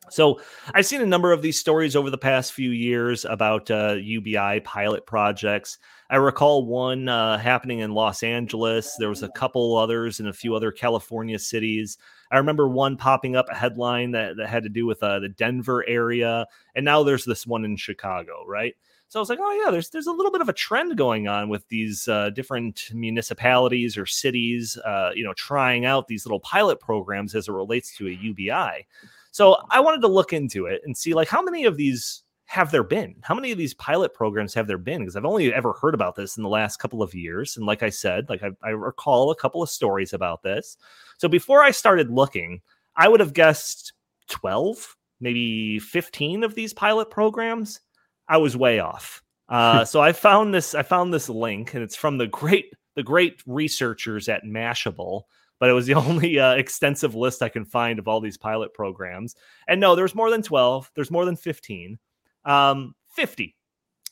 So, 0.09 0.41
I've 0.73 0.87
seen 0.87 1.01
a 1.01 1.05
number 1.05 1.31
of 1.31 1.43
these 1.43 1.59
stories 1.59 1.95
over 1.95 2.09
the 2.09 2.17
past 2.17 2.53
few 2.53 2.71
years 2.71 3.23
about 3.23 3.69
uh, 3.69 3.97
UBI 3.99 4.61
pilot 4.61 5.05
projects. 5.05 5.77
I 6.09 6.15
recall 6.15 6.65
one 6.65 7.07
uh, 7.07 7.37
happening 7.37 7.79
in 7.79 7.91
Los 7.91 8.23
Angeles. 8.23 8.95
There 8.97 9.09
was 9.09 9.21
a 9.21 9.29
couple 9.29 9.77
others 9.77 10.19
in 10.19 10.25
a 10.25 10.33
few 10.33 10.55
other 10.55 10.71
California 10.71 11.37
cities. 11.37 11.99
I 12.31 12.37
remember 12.37 12.67
one 12.67 12.97
popping 12.97 13.35
up 13.35 13.47
a 13.49 13.55
headline 13.55 14.11
that, 14.11 14.37
that 14.37 14.47
had 14.47 14.63
to 14.63 14.69
do 14.69 14.85
with 14.85 15.01
uh, 15.03 15.19
the 15.19 15.29
Denver 15.29 15.87
area, 15.87 16.45
and 16.75 16.83
now 16.83 17.03
there's 17.03 17.25
this 17.25 17.45
one 17.45 17.65
in 17.65 17.77
Chicago, 17.77 18.43
right? 18.47 18.75
So 19.07 19.19
I 19.19 19.21
was 19.21 19.29
like, 19.29 19.39
oh 19.41 19.63
yeah, 19.63 19.71
there's 19.71 19.89
there's 19.91 20.07
a 20.07 20.11
little 20.11 20.31
bit 20.31 20.41
of 20.41 20.49
a 20.49 20.53
trend 20.53 20.97
going 20.97 21.27
on 21.27 21.47
with 21.47 21.67
these 21.69 22.07
uh, 22.07 22.31
different 22.31 22.89
municipalities 22.93 23.97
or 23.97 24.05
cities, 24.05 24.77
uh, 24.83 25.11
you 25.15 25.23
know, 25.23 25.33
trying 25.33 25.85
out 25.85 26.07
these 26.07 26.25
little 26.25 26.41
pilot 26.41 26.81
programs 26.81 27.33
as 27.33 27.47
it 27.47 27.53
relates 27.53 27.95
to 27.97 28.07
a 28.07 28.11
UBI. 28.11 28.85
So 29.31 29.57
I 29.69 29.79
wanted 29.79 30.01
to 30.01 30.07
look 30.07 30.33
into 30.33 30.65
it 30.65 30.81
and 30.83 30.97
see 30.97 31.13
like 31.13 31.29
how 31.29 31.41
many 31.41 31.63
of 31.63 31.77
these 31.77 32.24
have 32.45 32.71
there 32.71 32.83
been? 32.83 33.15
How 33.21 33.35
many 33.35 33.51
of 33.51 33.57
these 33.57 33.73
pilot 33.73 34.13
programs 34.13 34.53
have 34.53 34.67
there 34.67 34.77
been? 34.77 34.99
Because 34.99 35.15
I've 35.15 35.25
only 35.25 35.53
ever 35.53 35.73
heard 35.73 35.93
about 35.93 36.15
this 36.15 36.37
in 36.37 36.43
the 36.43 36.49
last 36.49 36.77
couple 36.77 37.01
of 37.01 37.13
years. 37.13 37.57
And 37.57 37.65
like 37.65 37.83
I 37.83 37.89
said, 37.89 38.29
like 38.29 38.43
I, 38.43 38.51
I 38.63 38.69
recall 38.69 39.31
a 39.31 39.35
couple 39.35 39.63
of 39.63 39.69
stories 39.69 40.13
about 40.13 40.43
this. 40.43 40.77
So 41.17 41.27
before 41.27 41.63
I 41.63 41.71
started 41.71 42.11
looking, 42.11 42.61
I 42.95 43.07
would 43.07 43.19
have 43.19 43.33
guessed 43.33 43.93
12, 44.29 44.95
maybe 45.19 45.79
15 45.79 46.43
of 46.43 46.55
these 46.55 46.73
pilot 46.73 47.09
programs. 47.09 47.81
I 48.27 48.37
was 48.37 48.55
way 48.55 48.79
off. 48.79 49.23
Uh, 49.49 49.83
so 49.85 50.01
I 50.01 50.13
found 50.13 50.53
this. 50.53 50.75
I 50.75 50.83
found 50.83 51.13
this 51.13 51.29
link, 51.29 51.73
and 51.73 51.83
it's 51.83 51.95
from 51.95 52.17
the 52.17 52.27
great 52.27 52.73
the 52.95 53.03
great 53.03 53.41
researchers 53.45 54.29
at 54.29 54.43
Mashable. 54.43 55.23
But 55.59 55.69
it 55.69 55.73
was 55.73 55.87
the 55.87 55.93
only 55.95 56.39
uh, 56.39 56.53
extensive 56.53 57.15
list 57.15 57.41
I 57.41 57.49
can 57.49 57.65
find 57.65 57.97
of 57.97 58.07
all 58.07 58.21
these 58.21 58.37
pilot 58.37 58.73
programs. 58.73 59.35
And 59.67 59.81
no, 59.81 59.95
there's 59.95 60.15
more 60.15 60.29
than 60.29 60.41
12. 60.41 60.91
There's 60.95 61.11
more 61.11 61.25
than 61.25 61.35
15. 61.35 61.97
Um, 62.45 62.95
50. 63.15 63.55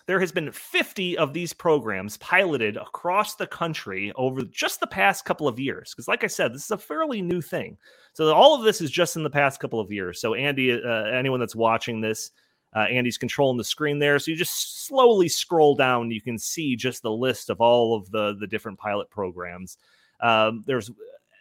There 0.05 0.19
has 0.19 0.34
been 0.34 0.51
50 0.51 1.17
of 1.17 1.34
these 1.34 1.53
programs 1.53 2.17
piloted 2.17 2.75
across 2.75 3.36
the 3.36 3.47
country 3.47 4.11
over 4.15 4.41
just 4.41 4.81
the 4.81 4.88
past 4.88 5.23
couple 5.23 5.47
of 5.47 5.59
years. 5.59 5.93
Because, 5.93 6.09
like 6.09 6.25
I 6.25 6.27
said, 6.27 6.53
this 6.53 6.65
is 6.65 6.71
a 6.71 6.77
fairly 6.77 7.21
new 7.21 7.41
thing. 7.41 7.77
So, 8.11 8.34
all 8.34 8.53
of 8.53 8.63
this 8.63 8.81
is 8.81 8.91
just 8.91 9.15
in 9.15 9.23
the 9.23 9.29
past 9.29 9.61
couple 9.61 9.79
of 9.79 9.91
years. 9.91 10.19
So, 10.19 10.34
Andy, 10.34 10.73
uh, 10.73 11.05
anyone 11.05 11.39
that's 11.39 11.55
watching 11.55 12.01
this, 12.01 12.31
uh, 12.75 12.79
Andy's 12.79 13.17
controlling 13.17 13.57
the 13.57 13.63
screen 13.63 13.97
there. 13.97 14.19
So, 14.19 14.31
you 14.31 14.38
just 14.38 14.86
slowly 14.86 15.29
scroll 15.29 15.73
down. 15.73 16.11
You 16.11 16.21
can 16.21 16.38
see 16.38 16.75
just 16.75 17.01
the 17.01 17.11
list 17.11 17.49
of 17.49 17.61
all 17.61 17.95
of 17.95 18.11
the, 18.11 18.36
the 18.38 18.47
different 18.47 18.79
pilot 18.79 19.09
programs. 19.09 19.77
Um, 20.19 20.63
there's, 20.67 20.91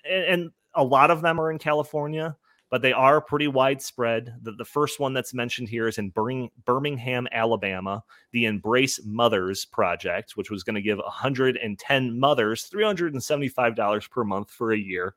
and, 0.08 0.24
and 0.24 0.50
a 0.74 0.84
lot 0.84 1.10
of 1.10 1.20
them 1.20 1.40
are 1.40 1.50
in 1.50 1.58
California 1.58 2.36
but 2.72 2.80
they 2.80 2.94
are 2.94 3.20
pretty 3.20 3.48
widespread. 3.48 4.34
The, 4.40 4.52
the 4.52 4.64
first 4.64 4.98
one 4.98 5.12
that's 5.12 5.34
mentioned 5.34 5.68
here 5.68 5.88
is 5.88 5.98
in 5.98 6.08
Birmingham, 6.08 7.28
Alabama, 7.30 8.02
the 8.32 8.46
Embrace 8.46 8.98
Mothers 9.04 9.66
Project, 9.66 10.38
which 10.38 10.50
was 10.50 10.64
going 10.64 10.76
to 10.76 10.80
give 10.80 10.96
110 10.96 12.18
mothers 12.18 12.70
$375 12.72 14.10
per 14.10 14.24
month 14.24 14.50
for 14.50 14.72
a 14.72 14.78
year 14.78 15.14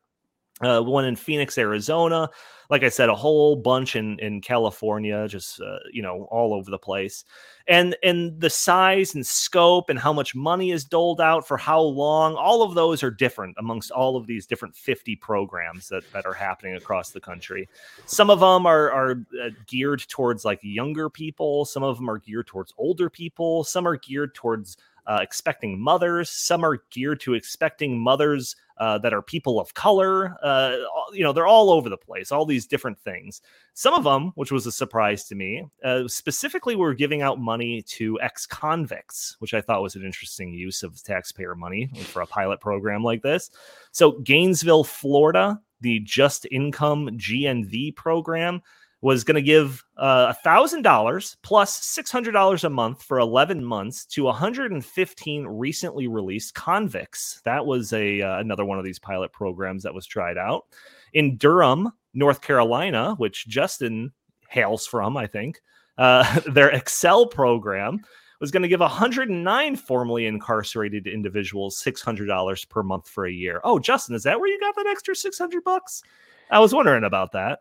uh, 0.62 0.82
one 0.82 1.06
in 1.06 1.16
Phoenix, 1.16 1.58
Arizona. 1.58 2.30
Like 2.70 2.82
I 2.82 2.89
said, 2.89 3.10
a 3.10 3.16
whole 3.16 3.56
bunch 3.56 3.95
in 3.95 4.18
in 4.20 4.41
California, 4.41 5.28
just 5.28 5.62
uh, 5.62 5.78
you 5.91 6.01
know, 6.01 6.28
all 6.32 6.53
over 6.53 6.72
the 6.72 6.80
place. 6.80 7.26
And 7.68 7.95
and 8.01 8.39
the 8.39 8.49
size 8.49 9.14
and 9.14 9.26
scope 9.26 9.89
and 9.89 9.99
how 9.99 10.14
much 10.14 10.34
money 10.34 10.72
is 10.72 10.86
doled 10.86 11.20
out 11.20 11.47
for 11.47 11.58
how 11.58 11.82
long, 11.82 12.36
all 12.36 12.64
of 12.64 12.74
those 12.74 13.03
are 13.03 13.12
different 13.12 13.56
amongst 13.60 13.91
all 13.91 14.16
of 14.16 14.26
these 14.26 14.47
different 14.47 14.76
50 14.76 15.16
programs 15.18 15.89
that 15.89 16.10
that 16.14 16.26
are 16.26 16.34
happening 16.34 16.76
across 16.76 17.12
the 17.12 17.22
country. 17.22 17.68
Some 18.06 18.30
of 18.30 18.39
them 18.39 18.66
are 18.66 18.91
are 18.91 19.12
uh, 19.43 19.49
geared 19.68 20.06
towards 20.08 20.45
like 20.45 20.60
younger 20.64 21.10
people. 21.10 21.66
Some 21.66 21.84
of 21.84 21.97
them 21.97 22.10
are 22.10 22.20
geared 22.20 22.47
towards 22.47 22.74
older 22.78 23.10
people. 23.10 23.64
Some 23.64 23.88
are 23.88 23.97
geared 23.97 24.34
towards 24.34 24.78
uh, 25.08 25.20
expecting 25.22 25.80
mothers. 25.80 26.30
Some 26.30 26.64
are 26.64 26.84
geared 26.91 27.20
to 27.22 27.34
expecting 27.34 27.99
mothers 27.99 28.56
uh, 28.78 28.97
that 28.97 29.14
are 29.14 29.22
people 29.22 29.60
of 29.60 29.74
color. 29.74 30.36
Uh, 30.43 30.78
you 31.14 31.24
know, 31.24 31.32
they're 31.32 31.47
all 31.47 31.72
over 31.72 31.89
the 31.89 31.97
place, 31.97 32.32
all 32.32 32.45
these 32.45 32.66
different 32.66 32.99
things. 32.99 33.41
Some 33.74 33.93
of 33.93 34.03
them, 34.03 34.32
which 34.36 34.51
was 34.51 34.66
a 34.66 34.72
surprise 34.72 35.26
to 35.26 35.36
me, 35.36 35.66
uh, 35.84 36.08
specifically 36.08 36.76
were 36.76 36.93
giving 36.93 37.22
out 37.22 37.39
money 37.39 37.82
to 37.84 38.20
ex 38.22 38.45
convicts, 38.45 39.36
which 39.39 39.53
I 39.53 39.62
thought 39.62 39.82
was 39.82 39.95
an 39.95 40.03
interesting 40.03 40.53
use 40.53 40.84
of 40.84 41.01
taxpayer 41.03 41.56
money 41.56 41.89
for 42.03 42.22
a 42.22 42.28
pilot 42.28 42.60
program 42.60 43.03
like 43.03 43.22
this. 43.22 43.49
So, 43.91 44.20
Gainesville, 44.20 44.84
Florida, 44.84 45.62
the 45.82 45.99
Just 46.01 46.47
Income 46.51 47.12
GNV 47.18 47.95
program 47.95 48.62
was 49.01 49.23
going 49.23 49.35
to 49.35 49.41
give 49.41 49.83
uh, 49.97 50.27
a 50.29 50.33
thousand 50.43 50.81
dollars 50.81 51.37
plus 51.43 51.75
six 51.75 52.11
hundred 52.11 52.31
dollars 52.31 52.63
a 52.63 52.69
month 52.69 53.03
for 53.03 53.19
eleven 53.19 53.63
months 53.63 54.05
to 54.05 54.23
115 54.23 55.45
recently 55.47 56.07
released 56.07 56.55
convicts. 56.55 57.41
That 57.45 57.65
was 57.65 57.93
a 57.93 58.21
uh, 58.21 58.39
another 58.39 58.65
one 58.65 58.79
of 58.79 58.85
these 58.85 58.99
pilot 58.99 59.31
programs 59.31 59.83
that 59.83 59.93
was 59.93 60.05
tried 60.05 60.37
out 60.37 60.65
in 61.13 61.37
Durham, 61.37 61.91
North 62.13 62.41
Carolina, 62.41 63.15
which 63.17 63.47
Justin 63.47 64.11
hails 64.49 64.85
from, 64.87 65.17
I 65.17 65.27
think. 65.27 65.61
Uh, 65.97 66.39
their 66.51 66.69
Excel 66.69 67.25
program 67.25 68.01
was 68.39 68.51
going 68.51 68.63
to 68.63 68.69
give 68.69 68.81
109 68.81 69.75
formerly 69.75 70.25
incarcerated 70.25 71.07
individuals 71.07 71.81
$600 71.81 72.69
per 72.69 72.83
month 72.83 73.07
for 73.07 73.25
a 73.25 73.31
year. 73.31 73.61
Oh, 73.63 73.79
Justin, 73.79 74.15
is 74.15 74.23
that 74.23 74.39
where 74.39 74.49
you 74.49 74.59
got 74.59 74.75
that 74.75 74.87
extra 74.87 75.15
600 75.15 75.63
bucks? 75.63 76.03
I 76.51 76.59
was 76.59 76.73
wondering 76.73 77.05
about 77.05 77.31
that. 77.31 77.59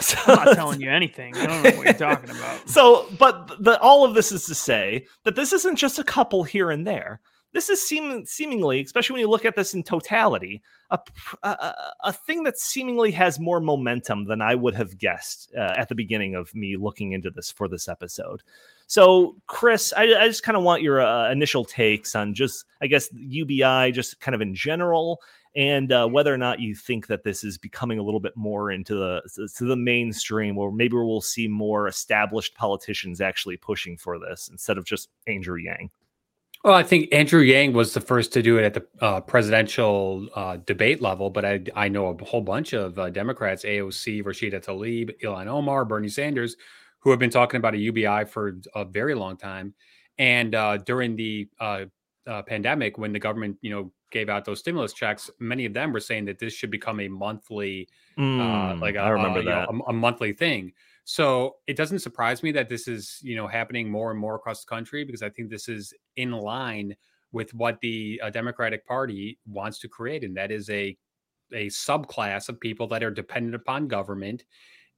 So, 0.10 0.18
I'm 0.26 0.44
not 0.44 0.54
telling 0.54 0.80
you 0.80 0.90
anything. 0.90 1.36
I 1.36 1.46
don't 1.46 1.62
know 1.62 1.70
what 1.76 1.84
you're 1.84 1.94
talking 1.94 2.30
about. 2.30 2.60
So, 2.68 3.06
but 3.18 3.62
the, 3.62 3.78
all 3.80 4.04
of 4.04 4.14
this 4.14 4.32
is 4.32 4.46
to 4.46 4.54
say 4.54 5.06
that 5.24 5.36
this 5.36 5.52
isn't 5.52 5.76
just 5.76 5.98
a 5.98 6.04
couple 6.04 6.42
here 6.42 6.70
and 6.70 6.86
there. 6.86 7.20
This 7.52 7.68
is 7.68 7.82
seem, 7.82 8.24
seemingly, 8.26 8.80
especially 8.80 9.14
when 9.14 9.20
you 9.20 9.28
look 9.28 9.44
at 9.44 9.56
this 9.56 9.74
in 9.74 9.82
totality, 9.82 10.62
a, 10.90 10.98
a, 11.42 11.74
a 12.04 12.12
thing 12.12 12.44
that 12.44 12.58
seemingly 12.58 13.10
has 13.10 13.40
more 13.40 13.60
momentum 13.60 14.24
than 14.24 14.40
I 14.40 14.54
would 14.54 14.74
have 14.76 14.96
guessed 14.98 15.52
uh, 15.56 15.74
at 15.76 15.88
the 15.88 15.96
beginning 15.96 16.36
of 16.36 16.54
me 16.54 16.76
looking 16.76 17.12
into 17.12 17.30
this 17.30 17.50
for 17.50 17.66
this 17.66 17.88
episode. 17.88 18.42
So, 18.86 19.36
Chris, 19.48 19.92
I, 19.96 20.02
I 20.02 20.28
just 20.28 20.44
kind 20.44 20.56
of 20.56 20.62
want 20.62 20.82
your 20.82 21.00
uh, 21.00 21.30
initial 21.30 21.64
takes 21.64 22.14
on 22.14 22.34
just, 22.34 22.64
I 22.80 22.86
guess, 22.86 23.08
UBI, 23.12 23.90
just 23.92 24.20
kind 24.20 24.34
of 24.34 24.40
in 24.40 24.54
general, 24.54 25.20
and 25.56 25.92
uh, 25.92 26.06
whether 26.06 26.32
or 26.32 26.38
not 26.38 26.60
you 26.60 26.74
think 26.74 27.06
that 27.08 27.24
this 27.24 27.42
is 27.42 27.58
becoming 27.58 27.98
a 27.98 28.02
little 28.02 28.20
bit 28.20 28.36
more 28.36 28.70
into 28.70 28.94
the 28.94 29.48
to 29.56 29.64
the 29.64 29.76
mainstream, 29.76 30.58
or 30.58 30.70
maybe 30.70 30.94
we'll 30.94 31.20
see 31.20 31.48
more 31.48 31.88
established 31.88 32.54
politicians 32.54 33.20
actually 33.20 33.56
pushing 33.56 33.96
for 33.96 34.18
this 34.18 34.48
instead 34.50 34.78
of 34.78 34.84
just 34.84 35.08
Andrew 35.26 35.56
Yang. 35.56 35.90
Well, 36.62 36.74
I 36.74 36.82
think 36.82 37.12
Andrew 37.12 37.40
Yang 37.40 37.72
was 37.72 37.94
the 37.94 38.02
first 38.02 38.34
to 38.34 38.42
do 38.42 38.58
it 38.58 38.64
at 38.64 38.74
the 38.74 38.86
uh, 39.00 39.20
presidential 39.22 40.28
uh, 40.34 40.58
debate 40.66 41.00
level, 41.00 41.30
but 41.30 41.42
I, 41.42 41.62
I 41.74 41.88
know 41.88 42.08
a 42.08 42.24
whole 42.24 42.42
bunch 42.42 42.74
of 42.74 42.98
uh, 42.98 43.08
Democrats, 43.08 43.64
AOC, 43.64 44.22
Rashida 44.22 44.62
Tlaib, 44.62 45.18
Ilhan 45.22 45.46
Omar, 45.46 45.86
Bernie 45.86 46.10
Sanders, 46.10 46.56
who 46.98 47.08
have 47.10 47.18
been 47.18 47.30
talking 47.30 47.56
about 47.56 47.74
a 47.74 47.78
UBI 47.78 48.26
for 48.26 48.58
a 48.74 48.84
very 48.84 49.14
long 49.14 49.38
time. 49.38 49.72
And 50.18 50.54
uh, 50.54 50.76
during 50.76 51.16
the 51.16 51.48
uh, 51.58 51.84
uh, 52.26 52.42
pandemic, 52.42 52.98
when 52.98 53.14
the 53.14 53.18
government, 53.18 53.56
you 53.62 53.70
know, 53.70 53.90
gave 54.10 54.28
out 54.28 54.44
those 54.44 54.60
stimulus 54.60 54.92
checks, 54.92 55.30
many 55.38 55.66
of 55.66 55.74
them 55.74 55.92
were 55.92 56.00
saying 56.00 56.24
that 56.26 56.38
this 56.38 56.52
should 56.52 56.70
become 56.70 57.00
a 57.00 57.08
monthly, 57.08 57.88
uh, 58.18 58.20
mm, 58.20 58.72
uh, 58.72 58.80
like 58.80 58.94
a, 58.94 58.98
I 58.98 59.08
remember 59.08 59.42
that 59.42 59.70
know, 59.70 59.82
a, 59.86 59.90
a, 59.90 59.92
monthly 59.92 60.32
thing. 60.32 60.72
So 61.04 61.56
it 61.66 61.76
doesn't 61.76 62.00
surprise 62.00 62.42
me 62.42 62.52
that 62.52 62.68
this 62.68 62.86
is 62.86 63.20
you 63.22 63.36
know 63.36 63.46
happening 63.46 63.90
more 63.90 64.10
and 64.10 64.20
more 64.20 64.34
across 64.34 64.64
the 64.64 64.68
country 64.68 65.04
because 65.04 65.22
I 65.22 65.30
think 65.30 65.50
this 65.50 65.68
is 65.68 65.94
in 66.16 66.32
line 66.32 66.94
with 67.32 67.54
what 67.54 67.80
the 67.80 68.20
uh, 68.22 68.30
Democratic 68.30 68.86
Party 68.86 69.38
wants 69.46 69.78
to 69.80 69.88
create, 69.88 70.24
and 70.24 70.36
that 70.36 70.50
is 70.50 70.68
a 70.70 70.96
a 71.52 71.66
subclass 71.66 72.48
of 72.48 72.60
people 72.60 72.86
that 72.88 73.02
are 73.02 73.10
dependent 73.10 73.54
upon 73.54 73.88
government. 73.88 74.44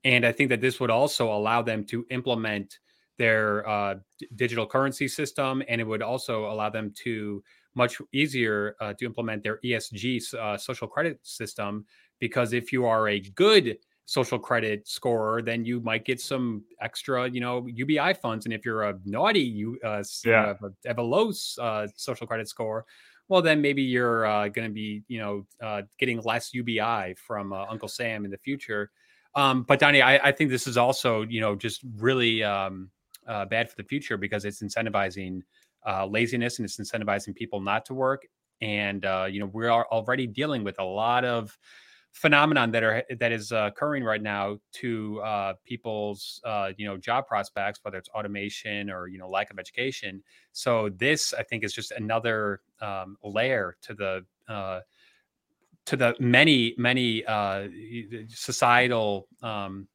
And 0.05 0.27
I 0.27 0.33
think 0.33 0.51
that 0.51 0.61
this 0.61 0.81
would 0.81 0.91
also 0.91 1.33
allow 1.33 1.63
them 1.63 1.85
to 1.85 2.05
implement 2.11 2.79
their 3.19 3.67
uh, 3.69 3.95
d- 4.19 4.29
digital 4.35 4.67
currency 4.67 5.07
system, 5.07 5.63
and 5.69 5.81
it 5.81 5.85
would 5.85 6.03
also 6.03 6.51
allow 6.51 6.71
them 6.71 6.93
to 7.05 7.43
much 7.75 8.01
easier 8.13 8.77
uh, 8.81 8.93
to 8.95 9.05
implement 9.07 9.43
their 9.43 9.59
ESG 9.65 10.35
uh, 10.35 10.57
social 10.57 10.87
credit 10.87 11.19
system 11.23 11.85
because 12.21 12.53
if 12.53 12.73
you 12.73 12.87
are 12.87 13.09
a 13.09 13.21
good 13.21 13.79
social 14.07 14.39
credit 14.39 14.87
scorer, 14.87 15.43
then 15.43 15.65
you 15.65 15.81
might 15.81 16.05
get 16.05 16.21
some 16.21 16.63
extra, 16.81 17.29
you 17.29 17.41
know, 17.41 17.67
UBI 17.67 18.15
funds. 18.15 18.47
And 18.47 18.53
if 18.53 18.65
you're 18.65 18.83
a 18.83 18.99
naughty, 19.05 19.41
you 19.41 19.79
uh, 19.85 20.03
yeah. 20.25 20.47
have, 20.47 20.63
a, 20.63 20.89
have 20.89 20.99
a 20.99 21.03
low 21.03 21.33
uh, 21.61 21.87
social 21.97 22.27
credit 22.27 22.49
score, 22.49 22.85
well, 23.29 23.41
then 23.41 23.63
maybe 23.63 23.83
you're 23.83 24.27
uh, 24.27 24.49
going 24.49 24.69
to 24.69 24.75
be, 24.75 25.03
you 25.09 25.19
know, 25.19 25.47
uh, 25.63 25.83
getting 25.99 26.21
less 26.21 26.53
UBI 26.53 27.15
from 27.17 27.53
uh, 27.53 27.65
Uncle 27.69 27.89
Sam 27.89 28.25
in 28.25 28.31
the 28.31 28.39
future. 28.39 28.91
Um, 29.35 29.63
but 29.63 29.79
Donnie, 29.79 30.03
I, 30.03 30.29
I, 30.29 30.33
think 30.33 30.51
this 30.51 30.67
is 30.67 30.77
also, 30.77 31.23
you 31.23 31.41
know, 31.41 31.57
just 31.57 31.81
really 31.97 32.45
um, 32.45 32.91
uh, 33.27 33.47
bad 33.47 33.71
for 33.71 33.77
the 33.77 33.85
future 33.85 34.19
because 34.19 34.45
it's 34.45 34.63
incentivizing 34.63 35.41
uh, 35.87 36.07
laziness 36.07 36.59
and 36.59 36.67
it's 36.67 36.79
incentivizing 36.79 37.35
people 37.35 37.61
not 37.61 37.85
to 37.87 37.95
work. 37.95 38.27
And 38.61 39.05
uh, 39.05 39.27
you 39.31 39.41
know 39.41 39.51
we 39.53 39.67
are 39.67 39.87
already 39.91 40.27
dealing 40.27 40.65
with 40.65 40.79
a 40.79 40.85
lot 40.85 41.25
of 41.25 41.59
phenomenon 42.13 42.71
that 42.71 42.83
are 42.83 43.03
that 43.19 43.33
is 43.33 43.53
uh, 43.53 43.71
occurring 43.73 44.05
right 44.05 44.23
now 44.23 44.59
to 44.73 45.21
uh, 45.23 45.55
people's 45.65 46.41
uh, 46.45 46.71
you 46.77 46.87
know 46.87 46.97
job 46.97 47.27
prospects, 47.27 47.81
whether 47.83 47.99
it's 47.99 48.09
automation 48.11 48.91
or 48.91 49.09
you 49.09 49.19
know 49.19 49.29
lack 49.29 49.51
of 49.51 49.59
education. 49.59 50.23
So 50.53 50.91
this, 50.91 51.35
I 51.35 51.43
think, 51.43 51.65
is 51.65 51.73
just 51.73 51.91
another 51.93 52.61
um, 52.81 53.17
layer 53.25 53.77
to 53.83 53.95
the 53.95 54.25
uh, 54.49 54.81
to 55.87 55.97
the 55.97 56.15
many 56.21 56.75
many 56.79 57.25
uh, 57.25 57.69
societal 58.29 59.27
um, 59.43 59.89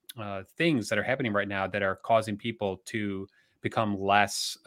things 0.58 0.90
that 0.90 0.98
are 0.98 1.04
happening 1.04 1.32
right 1.32 1.48
now 1.48 1.68
that 1.68 1.84
are 1.84 1.98
causing 1.98 2.36
people 2.36 2.82
to 2.86 3.28
become 3.62 4.00
less 4.00 4.58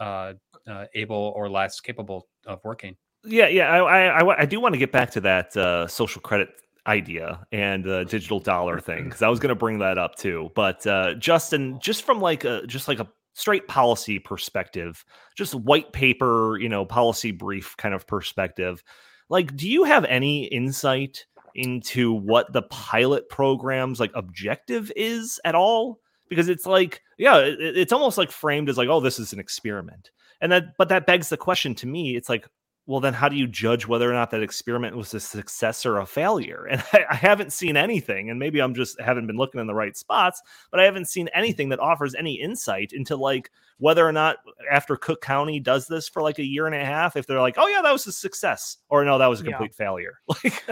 uh, 0.67 0.85
able 0.93 1.33
or 1.35 1.49
less 1.49 1.79
capable 1.79 2.27
of 2.45 2.59
working. 2.63 2.95
Yeah, 3.23 3.47
yeah, 3.47 3.69
I, 3.71 4.21
I, 4.21 4.41
I 4.41 4.45
do 4.45 4.59
want 4.59 4.73
to 4.73 4.79
get 4.79 4.91
back 4.91 5.11
to 5.11 5.21
that 5.21 5.55
uh, 5.55 5.87
social 5.87 6.21
credit 6.21 6.49
idea 6.87 7.45
and 7.51 7.83
the 7.83 8.03
digital 8.05 8.39
dollar 8.39 8.79
thing 8.79 9.03
because 9.05 9.21
I 9.21 9.29
was 9.29 9.39
going 9.39 9.49
to 9.49 9.55
bring 9.55 9.79
that 9.79 9.97
up 9.97 10.15
too. 10.15 10.49
But 10.55 10.85
uh, 10.87 11.15
Justin, 11.15 11.79
just 11.79 12.03
from 12.03 12.19
like 12.19 12.43
a 12.43 12.65
just 12.65 12.87
like 12.87 12.99
a 12.99 13.07
straight 13.33 13.67
policy 13.67 14.19
perspective, 14.19 15.05
just 15.37 15.55
white 15.55 15.93
paper, 15.93 16.57
you 16.59 16.69
know, 16.69 16.85
policy 16.85 17.31
brief 17.31 17.75
kind 17.77 17.93
of 17.93 18.07
perspective, 18.07 18.83
like, 19.29 19.55
do 19.55 19.69
you 19.69 19.83
have 19.85 20.05
any 20.05 20.45
insight 20.45 21.25
into 21.55 22.13
what 22.13 22.51
the 22.53 22.63
pilot 22.63 23.29
program's 23.29 23.99
like 23.99 24.11
objective 24.15 24.91
is 24.95 25.39
at 25.45 25.55
all? 25.55 25.99
Because 26.29 26.49
it's 26.49 26.65
like, 26.65 27.01
yeah, 27.17 27.37
it, 27.37 27.59
it's 27.59 27.93
almost 27.93 28.17
like 28.17 28.31
framed 28.31 28.69
as 28.69 28.77
like, 28.77 28.89
oh, 28.89 28.99
this 28.99 29.19
is 29.19 29.33
an 29.33 29.39
experiment. 29.39 30.11
And 30.41 30.51
that, 30.51 30.77
but 30.77 30.89
that 30.89 31.05
begs 31.05 31.29
the 31.29 31.37
question 31.37 31.75
to 31.75 31.87
me. 31.87 32.15
It's 32.15 32.29
like, 32.29 32.47
well, 32.87 32.99
then 32.99 33.13
how 33.13 33.29
do 33.29 33.35
you 33.35 33.47
judge 33.47 33.87
whether 33.87 34.09
or 34.09 34.13
not 34.13 34.31
that 34.31 34.41
experiment 34.41 34.97
was 34.97 35.13
a 35.13 35.19
success 35.19 35.85
or 35.85 35.99
a 35.99 36.05
failure? 36.05 36.65
And 36.69 36.83
I, 36.93 37.05
I, 37.11 37.15
haven't 37.15 37.53
seen 37.53 37.77
anything, 37.77 38.29
and 38.29 38.39
maybe 38.39 38.59
I'm 38.59 38.73
just 38.73 38.99
haven't 38.99 39.27
been 39.27 39.37
looking 39.37 39.61
in 39.61 39.67
the 39.67 39.73
right 39.75 39.95
spots, 39.95 40.41
but 40.71 40.79
I 40.79 40.83
haven't 40.83 41.07
seen 41.07 41.29
anything 41.33 41.69
that 41.69 41.79
offers 41.79 42.15
any 42.15 42.33
insight 42.33 42.91
into 42.91 43.15
like 43.15 43.51
whether 43.77 44.05
or 44.05 44.11
not 44.11 44.37
after 44.69 44.95
Cook 44.95 45.21
County 45.21 45.59
does 45.59 45.87
this 45.87 46.09
for 46.09 46.21
like 46.21 46.39
a 46.39 46.43
year 46.43 46.65
and 46.65 46.75
a 46.75 46.83
half, 46.83 47.15
if 47.15 47.27
they're 47.27 47.41
like, 47.41 47.55
oh 47.57 47.67
yeah, 47.67 47.81
that 47.81 47.91
was 47.91 48.07
a 48.07 48.11
success, 48.11 48.77
or 48.89 49.05
no, 49.05 49.17
that 49.19 49.27
was 49.27 49.41
a 49.41 49.43
complete 49.43 49.71
yeah. 49.79 49.85
failure. 49.85 50.19
Like, 50.27 50.63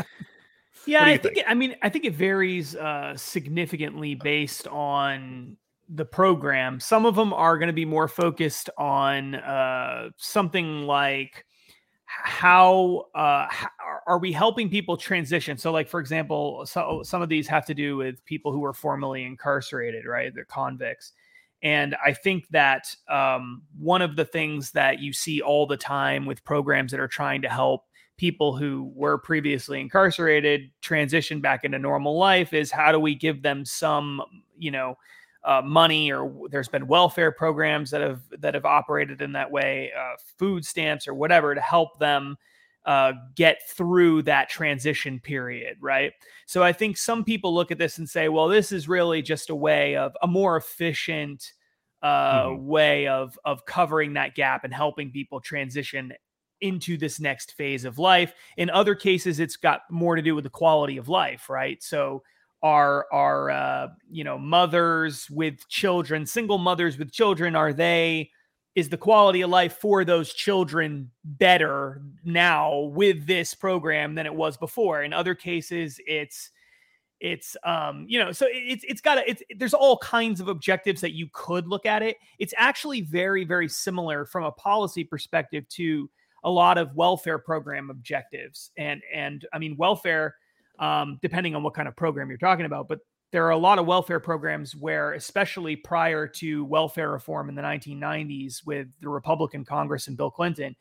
yeah, 0.86 1.03
I 1.03 1.11
think, 1.11 1.24
think? 1.24 1.38
It, 1.38 1.45
I 1.47 1.53
mean, 1.53 1.76
I 1.82 1.89
think 1.89 2.05
it 2.05 2.15
varies 2.15 2.76
uh, 2.76 3.15
significantly 3.15 4.15
based 4.15 4.67
on 4.67 5.57
the 5.90 6.06
program. 6.06 6.80
Some 6.80 7.06
of 7.06 7.16
them 7.16 7.34
are 7.34 7.58
going 7.58 7.68
to 7.68 7.74
be 7.74 7.86
more 7.86 8.08
focused 8.08 8.70
on 8.78 9.36
uh, 9.36 10.10
something 10.18 10.84
like 10.84 11.46
how 12.06 13.06
uh, 13.14 13.48
are 14.08 14.18
we 14.20 14.32
helping 14.32 14.70
people 14.70 14.98
transition? 14.98 15.58
So, 15.58 15.72
like 15.72 15.88
for 15.88 16.00
example, 16.00 16.66
so, 16.66 17.02
some 17.04 17.22
of 17.22 17.30
these 17.30 17.48
have 17.48 17.66
to 17.68 17.74
do 17.74 17.98
with 17.98 18.24
people 18.26 18.52
who 18.52 18.60
were 18.60 18.74
formerly 18.74 19.24
incarcerated, 19.24 20.06
right? 20.06 20.34
They're 20.34 20.46
convicts, 20.46 21.14
and 21.62 21.96
I 22.04 22.14
think 22.14 22.48
that 22.50 22.96
um, 23.10 23.64
one 23.78 24.02
of 24.02 24.16
the 24.16 24.26
things 24.26 24.72
that 24.72 25.00
you 25.00 25.14
see 25.14 25.42
all 25.42 25.68
the 25.68 25.78
time 25.78 26.26
with 26.26 26.44
programs 26.44 26.92
that 26.92 27.00
are 27.00 27.08
trying 27.08 27.42
to 27.44 27.50
help 27.50 27.86
people 28.18 28.56
who 28.56 28.92
were 28.96 29.18
previously 29.18 29.80
incarcerated 29.80 30.72
transition 30.82 31.40
back 31.40 31.64
into 31.64 31.80
normal 31.80 32.18
life 32.18 32.54
is 32.54 32.70
how 32.70 32.92
do 32.92 33.00
we 33.00 33.16
give 33.16 33.42
them 33.42 33.64
some, 33.64 34.22
you 34.58 34.72
know, 34.72 34.98
uh, 35.44 35.62
money 35.64 36.12
or 36.12 36.48
there's 36.50 36.68
been 36.68 36.88
welfare 36.88 37.32
programs 37.32 37.92
that 37.92 38.02
have 38.02 38.22
that 38.40 38.54
have 38.54 38.66
operated 38.66 39.22
in 39.22 39.32
that 39.34 39.50
way 39.50 39.92
uh, 39.98 40.16
food 40.38 40.66
stamps 40.66 41.08
or 41.08 41.14
whatever 41.14 41.56
to 41.56 41.62
help 41.62 41.98
them 42.00 42.36
uh, 42.86 43.14
get 43.36 43.58
through 43.70 44.22
that 44.22 44.50
transition 44.50 45.20
period 45.20 45.78
right? 45.80 46.12
So 46.46 46.62
i 46.64 46.74
think 46.74 46.98
some 46.98 47.24
people 47.24 47.54
look 47.54 47.72
at 47.72 47.78
this 47.78 48.00
and 48.00 48.10
say 48.10 48.28
well 48.28 48.48
this 48.48 48.72
is 48.72 48.90
really 48.90 49.22
just 49.22 49.50
a 49.50 49.56
way 49.56 49.96
of 49.96 50.16
a 50.22 50.28
more 50.28 50.58
efficient 50.58 51.54
uh, 52.02 52.44
mm-hmm. 52.44 52.66
way 52.66 53.08
of 53.08 53.38
of 53.46 53.66
covering 53.66 54.14
that 54.14 54.36
gap 54.36 54.64
and 54.64 54.74
helping 54.74 55.12
people 55.12 55.40
transition 55.40 56.14
into 56.62 56.98
this 56.98 57.22
next 57.22 57.54
phase 57.54 57.86
of 57.86 57.98
life. 57.98 58.34
In 58.58 58.70
other 58.70 58.94
cases 58.96 59.40
it's 59.40 59.56
got 59.56 59.82
more 59.90 60.18
to 60.18 60.22
do 60.22 60.36
with 60.36 60.44
the 60.44 60.50
quality 60.50 60.98
of 60.98 61.08
life 61.08 61.50
right? 61.50 61.82
So 61.82 62.24
are 62.62 63.05
are 63.12 63.49
uh, 63.49 63.88
you 64.10 64.24
know 64.24 64.38
mothers 64.38 65.30
with 65.30 65.68
children 65.70 66.26
single 66.26 66.57
mothers 66.57 66.97
with 66.97 67.12
children 67.12 67.55
are 67.55 67.74
they 67.74 68.30
is 68.76 68.89
the 68.89 68.97
quality 68.97 69.41
of 69.41 69.49
life 69.49 69.78
for 69.78 70.05
those 70.05 70.34
children 70.34 71.10
better 71.24 72.01
now 72.24 72.80
with 72.80 73.26
this 73.26 73.53
program 73.53 74.16
than 74.16 74.26
it 74.26 74.34
was 74.34 74.57
before? 74.57 75.03
In 75.03 75.14
other 75.14 75.36
cases 75.36 75.99
it's 76.05 76.51
it's 77.20 77.57
um 77.66 78.05
you 78.07 78.18
know 78.18 78.32
so 78.32 78.45
it's 78.49 78.86
it's 78.88 79.01
got 79.01 79.18
it's 79.28 79.43
there's 79.57 79.74
all 79.74 79.97
kinds 79.97 80.39
of 80.39 80.47
objectives 80.47 81.01
that 81.01 81.14
you 81.14 81.28
could 81.34 81.68
look 81.68 81.86
at 81.86 82.01
it. 82.01 82.18
It's 82.38 82.53
actually 82.57 83.01
very 83.01 83.43
very 83.43 83.68
similar 83.68 84.26
from 84.26 84.43
a 84.43 84.51
policy 84.51 85.03
perspective 85.03 85.68
to 85.70 86.10
a 86.43 86.49
lot 86.49 86.78
of 86.78 86.95
welfare 86.95 87.39
program 87.39 87.89
objectives. 87.89 88.72
And 88.78 89.01
and 89.14 89.45
i 89.51 89.60
mean 89.60 89.76
welfare 89.78 90.36
um, 90.80 91.19
depending 91.21 91.55
on 91.55 91.63
what 91.63 91.73
kind 91.73 91.88
of 91.88 91.95
program 91.95 92.30
you're 92.30 92.38
talking 92.38 92.65
about. 92.65 92.88
But 92.88 92.99
there 93.32 93.45
are 93.45 93.51
a 93.51 93.57
lot 93.57 93.77
of 93.77 93.86
welfare 93.86 94.19
programs 94.19 94.75
where, 94.75 95.13
especially 95.13 95.75
prior 95.75 96.27
to 96.27 96.65
welfare 96.65 97.11
reform 97.11 97.49
in 97.49 97.55
the 97.55 97.61
1990s 97.61 98.65
with 98.65 98.88
the 99.01 99.09
Republican 99.09 99.65
Congress 99.65 100.07
and 100.07 100.17
Bill 100.17 100.32
Clinton, 100.32 100.75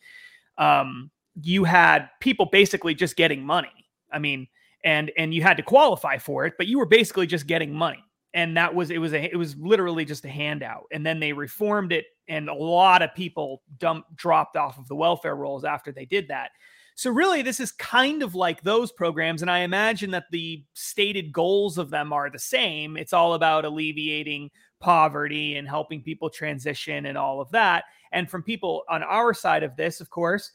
um, 0.56 1.10
you 1.42 1.64
had 1.64 2.08
people 2.20 2.46
basically 2.46 2.94
just 2.94 3.16
getting 3.16 3.44
money. 3.44 3.68
I 4.10 4.18
mean, 4.18 4.48
and 4.84 5.10
and 5.16 5.34
you 5.34 5.42
had 5.42 5.56
to 5.58 5.62
qualify 5.62 6.18
for 6.18 6.46
it, 6.46 6.54
but 6.56 6.66
you 6.66 6.78
were 6.78 6.86
basically 6.86 7.26
just 7.26 7.46
getting 7.46 7.74
money. 7.74 8.02
And 8.34 8.56
that 8.56 8.74
was 8.74 8.90
it 8.90 8.98
was 8.98 9.12
a 9.12 9.22
it 9.22 9.36
was 9.36 9.56
literally 9.56 10.04
just 10.04 10.24
a 10.24 10.28
handout. 10.28 10.84
And 10.92 11.04
then 11.04 11.20
they 11.20 11.32
reformed 11.32 11.92
it, 11.92 12.06
and 12.28 12.48
a 12.48 12.54
lot 12.54 13.02
of 13.02 13.14
people 13.14 13.62
dumped 13.78 14.14
dropped 14.16 14.56
off 14.56 14.78
of 14.78 14.88
the 14.88 14.94
welfare 14.94 15.36
rolls 15.36 15.64
after 15.64 15.92
they 15.92 16.06
did 16.06 16.28
that. 16.28 16.50
So, 16.98 17.12
really, 17.12 17.42
this 17.42 17.60
is 17.60 17.70
kind 17.70 18.24
of 18.24 18.34
like 18.34 18.60
those 18.62 18.90
programs. 18.90 19.40
And 19.40 19.48
I 19.48 19.60
imagine 19.60 20.10
that 20.10 20.24
the 20.32 20.64
stated 20.74 21.32
goals 21.32 21.78
of 21.78 21.90
them 21.90 22.12
are 22.12 22.28
the 22.28 22.40
same. 22.40 22.96
It's 22.96 23.12
all 23.12 23.34
about 23.34 23.64
alleviating 23.64 24.50
poverty 24.80 25.54
and 25.54 25.68
helping 25.68 26.02
people 26.02 26.28
transition 26.28 27.06
and 27.06 27.16
all 27.16 27.40
of 27.40 27.52
that. 27.52 27.84
And 28.10 28.28
from 28.28 28.42
people 28.42 28.82
on 28.88 29.04
our 29.04 29.32
side 29.32 29.62
of 29.62 29.76
this, 29.76 30.00
of 30.00 30.10
course, 30.10 30.50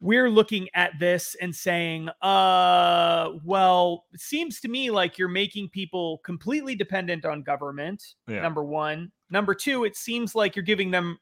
we're 0.00 0.30
looking 0.30 0.66
at 0.72 0.92
this 0.98 1.36
and 1.42 1.54
saying, 1.54 2.08
uh, 2.22 3.32
well, 3.44 4.06
it 4.14 4.20
seems 4.22 4.60
to 4.60 4.68
me 4.68 4.90
like 4.90 5.18
you're 5.18 5.28
making 5.28 5.68
people 5.68 6.22
completely 6.24 6.74
dependent 6.74 7.26
on 7.26 7.42
government. 7.42 8.02
Yeah. 8.26 8.40
Number 8.40 8.64
one. 8.64 9.12
Number 9.28 9.54
two, 9.54 9.84
it 9.84 9.94
seems 9.94 10.34
like 10.34 10.56
you're 10.56 10.62
giving 10.62 10.90
them 10.90 11.18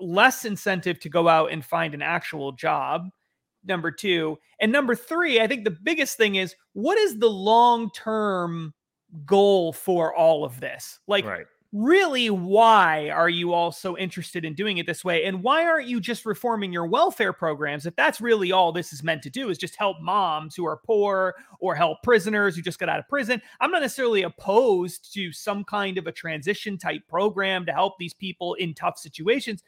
less 0.00 0.46
incentive 0.46 0.98
to 1.00 1.10
go 1.10 1.28
out 1.28 1.52
and 1.52 1.62
find 1.62 1.92
an 1.92 2.00
actual 2.00 2.52
job 2.52 3.10
number 3.64 3.90
two. 3.90 4.38
And 4.60 4.72
number 4.72 4.94
three, 4.94 5.40
I 5.40 5.46
think 5.46 5.64
the 5.64 5.70
biggest 5.70 6.16
thing 6.16 6.36
is 6.36 6.54
what 6.72 6.98
is 6.98 7.18
the 7.18 7.30
long 7.30 7.90
term 7.90 8.74
goal 9.26 9.72
for 9.72 10.14
all 10.14 10.44
of 10.44 10.60
this? 10.60 10.98
Like, 11.06 11.24
right. 11.24 11.46
really, 11.72 12.30
why 12.30 13.10
are 13.10 13.28
you 13.28 13.52
all 13.52 13.72
so 13.72 13.96
interested 13.96 14.44
in 14.44 14.54
doing 14.54 14.78
it 14.78 14.86
this 14.86 15.04
way? 15.04 15.24
And 15.24 15.42
why 15.42 15.66
aren't 15.66 15.88
you 15.88 16.00
just 16.00 16.24
reforming 16.24 16.72
your 16.72 16.86
welfare 16.86 17.32
programs 17.32 17.86
if 17.86 17.94
that's 17.96 18.20
really 18.20 18.52
all 18.52 18.72
this 18.72 18.92
is 18.92 19.02
meant 19.02 19.22
to 19.22 19.30
do 19.30 19.50
is 19.50 19.58
just 19.58 19.76
help 19.76 20.00
moms 20.00 20.54
who 20.54 20.66
are 20.66 20.80
poor 20.84 21.34
or 21.60 21.74
help 21.74 22.02
prisoners 22.02 22.56
who 22.56 22.62
just 22.62 22.78
got 22.78 22.88
out 22.88 22.98
of 22.98 23.08
prison? 23.08 23.40
I'm 23.60 23.70
not 23.70 23.82
necessarily 23.82 24.22
opposed 24.22 25.12
to 25.14 25.32
some 25.32 25.64
kind 25.64 25.98
of 25.98 26.06
a 26.06 26.12
transition 26.12 26.78
type 26.78 27.02
program 27.08 27.66
to 27.66 27.72
help 27.72 27.98
these 27.98 28.14
people 28.14 28.54
in 28.54 28.74
tough 28.74 28.98
situations. 28.98 29.62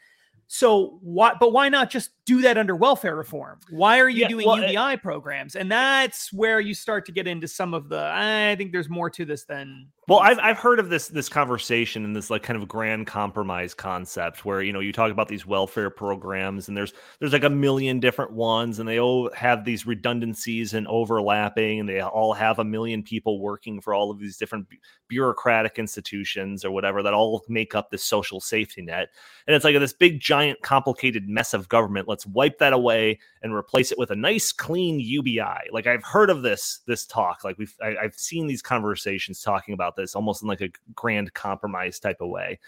So 0.47 0.99
why 1.03 1.35
but 1.39 1.53
why 1.53 1.69
not 1.69 1.91
just 1.91 2.11
do 2.27 2.43
that 2.43 2.59
under 2.59 2.77
welfare 2.77 3.17
reform? 3.17 3.61
Why 3.71 4.01
are 4.01 4.09
you 4.09 4.23
yeah, 4.23 4.29
doing 4.29 4.47
well, 4.47 4.63
uh, 4.63 4.69
UBI 4.69 4.97
programs? 4.99 5.57
And 5.57 5.71
that's 5.71 6.33
where 6.33 6.61
you 6.61 6.75
start 6.75 7.07
to 7.07 7.13
get 7.13 7.27
into 7.27 7.49
some 7.49 7.75
of 7.75 7.89
the 7.89 8.11
I 8.15 8.55
think 8.57 8.73
there's 8.73 8.89
more 8.89 9.11
to 9.11 9.25
this 9.25 9.45
than 9.45 9.89
well, 10.07 10.19
I've 10.19 10.39
I've 10.39 10.59
heard 10.59 10.79
of 10.79 10.91
this 10.91 11.09
this 11.09 11.29
conversation 11.29 12.05
and 12.05 12.15
this 12.15 12.29
like 12.29 12.43
kind 12.43 12.61
of 12.61 12.69
grand 12.69 13.07
compromise 13.07 13.73
concept 13.73 14.45
where 14.45 14.63
you 14.63 14.73
know 14.73 14.81
you 14.81 14.93
talk 14.93 15.11
about 15.11 15.29
these 15.29 15.47
welfare 15.47 15.91
programs 15.91 16.69
and 16.69 16.77
there's 16.77 16.93
there's 17.21 17.33
like 17.33 17.45
a 17.45 17.51
million 17.51 18.01
different 18.01 18.33
ones 18.33 18.79
and 18.79 18.89
they 18.89 19.01
all 19.01 19.31
have 19.35 19.65
these 19.65 19.87
redundancies 19.87 20.75
and 20.75 20.87
overlapping 20.89 21.81
and 21.81 21.89
they 21.89 22.01
all 22.01 22.35
have 22.35 22.59
a 22.59 22.65
million 22.65 23.03
people 23.03 23.41
working 23.41 23.81
for 23.81 23.95
all 23.95 24.11
of 24.11 24.19
these 24.19 24.37
different 24.37 24.67
bureaucratic 25.09 25.79
institutions 25.79 26.65
or 26.65 26.71
whatever 26.71 27.03
that 27.03 27.15
all 27.15 27.43
make 27.49 27.75
up 27.75 27.91
this 27.91 28.05
social 28.05 28.41
safety 28.41 28.83
net 28.83 29.09
and 29.47 29.55
it's 29.55 29.65
like 29.65 29.79
this 29.79 29.93
big 29.93 30.21
giant 30.21 30.61
complicated 30.63 31.29
mess 31.29 31.53
of 31.53 31.69
government. 31.69 32.09
Let's 32.09 32.27
wipe 32.27 32.59
that 32.59 32.73
away 32.73 33.19
and 33.43 33.55
replace 33.55 33.93
it 33.93 33.99
with 33.99 34.11
a 34.11 34.17
nice 34.17 34.53
clean 34.53 34.99
UBI. 35.01 35.71
Like 35.71 35.87
I've 35.87 36.05
heard 36.05 36.31
of 36.31 36.43
this 36.43 36.81
this 36.87 37.07
talk. 37.07 37.45
Like 37.45 37.59
we've 37.59 37.75
I, 37.83 37.97
I've 38.03 38.15
seen 38.15 38.47
these 38.47 38.63
conversations 38.63 39.43
talking 39.43 39.75
about 39.75 39.94
about 39.95 40.03
this 40.03 40.15
almost 40.15 40.43
in 40.43 40.49
like 40.49 40.61
a 40.61 40.71
grand 40.95 41.33
compromise 41.35 41.99
type 41.99 42.19
of 42.21 42.29
way. 42.29 42.59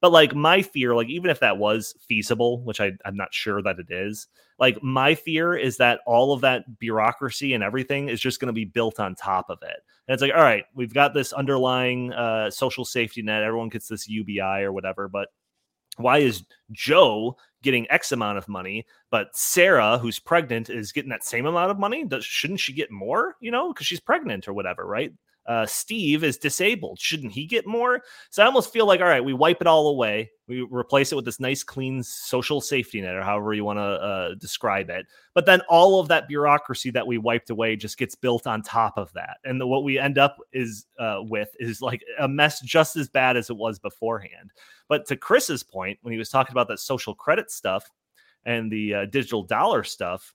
But 0.00 0.12
like 0.12 0.34
my 0.34 0.62
fear, 0.62 0.94
like 0.94 1.08
even 1.08 1.30
if 1.30 1.40
that 1.40 1.56
was 1.56 1.94
feasible, 2.06 2.62
which 2.62 2.80
I, 2.80 2.92
I'm 3.04 3.16
not 3.16 3.32
sure 3.32 3.62
that 3.62 3.78
it 3.78 3.90
is, 3.90 4.26
like 4.58 4.82
my 4.82 5.14
fear 5.14 5.56
is 5.56 5.78
that 5.78 6.00
all 6.06 6.32
of 6.32 6.42
that 6.42 6.78
bureaucracy 6.78 7.54
and 7.54 7.64
everything 7.64 8.08
is 8.08 8.20
just 8.20 8.38
going 8.40 8.48
to 8.48 8.52
be 8.52 8.66
built 8.66 9.00
on 9.00 9.14
top 9.14 9.46
of 9.48 9.58
it. 9.62 9.78
And 10.06 10.14
it's 10.14 10.22
like, 10.22 10.34
all 10.34 10.42
right, 10.42 10.64
we've 10.74 10.92
got 10.92 11.14
this 11.14 11.32
underlying 11.32 12.12
uh, 12.12 12.50
social 12.50 12.84
safety 12.84 13.22
net. 13.22 13.42
Everyone 13.42 13.70
gets 13.70 13.88
this 13.88 14.08
UBI 14.08 14.62
or 14.62 14.72
whatever, 14.72 15.08
but 15.08 15.28
why 15.96 16.18
is 16.18 16.44
Joe 16.72 17.36
getting 17.62 17.90
X 17.90 18.12
amount 18.12 18.36
of 18.36 18.48
money, 18.48 18.84
but 19.10 19.28
Sarah, 19.34 19.96
who's 19.96 20.18
pregnant, 20.18 20.68
is 20.68 20.92
getting 20.92 21.10
that 21.10 21.24
same 21.24 21.46
amount 21.46 21.70
of 21.70 21.78
money? 21.78 22.04
Does, 22.04 22.24
shouldn't 22.24 22.60
she 22.60 22.74
get 22.74 22.90
more? 22.90 23.36
You 23.40 23.50
know, 23.50 23.72
because 23.72 23.86
she's 23.86 24.00
pregnant 24.00 24.46
or 24.46 24.52
whatever, 24.52 24.84
right? 24.84 25.12
Uh, 25.46 25.66
Steve 25.66 26.24
is 26.24 26.38
disabled. 26.38 26.98
Shouldn't 26.98 27.32
he 27.32 27.46
get 27.46 27.66
more? 27.66 28.02
So 28.30 28.42
I 28.42 28.46
almost 28.46 28.72
feel 28.72 28.86
like, 28.86 29.00
all 29.00 29.06
right, 29.06 29.24
we 29.24 29.32
wipe 29.32 29.60
it 29.60 29.66
all 29.66 29.88
away. 29.88 30.30
We 30.46 30.60
replace 30.62 31.12
it 31.12 31.16
with 31.16 31.24
this 31.24 31.40
nice, 31.40 31.62
clean 31.62 32.02
social 32.02 32.60
safety 32.60 33.00
net, 33.00 33.14
or 33.14 33.22
however 33.22 33.54
you 33.54 33.64
want 33.64 33.78
to 33.78 33.82
uh, 33.82 34.34
describe 34.34 34.90
it. 34.90 35.06
But 35.34 35.46
then 35.46 35.60
all 35.68 36.00
of 36.00 36.08
that 36.08 36.28
bureaucracy 36.28 36.90
that 36.90 37.06
we 37.06 37.18
wiped 37.18 37.50
away 37.50 37.76
just 37.76 37.98
gets 37.98 38.14
built 38.14 38.46
on 38.46 38.62
top 38.62 38.96
of 38.96 39.12
that. 39.14 39.38
And 39.44 39.60
the, 39.60 39.66
what 39.66 39.84
we 39.84 39.98
end 39.98 40.18
up 40.18 40.36
is 40.52 40.86
uh, 40.98 41.18
with 41.20 41.50
is 41.58 41.80
like 41.80 42.02
a 42.18 42.28
mess 42.28 42.60
just 42.60 42.96
as 42.96 43.08
bad 43.08 43.36
as 43.36 43.50
it 43.50 43.56
was 43.56 43.78
beforehand. 43.78 44.50
But 44.88 45.06
to 45.06 45.16
Chris's 45.16 45.62
point, 45.62 45.98
when 46.02 46.12
he 46.12 46.18
was 46.18 46.30
talking 46.30 46.52
about 46.52 46.68
that 46.68 46.80
social 46.80 47.14
credit 47.14 47.50
stuff 47.50 47.90
and 48.44 48.70
the 48.70 48.94
uh, 48.94 49.04
digital 49.06 49.42
dollar 49.42 49.82
stuff, 49.82 50.34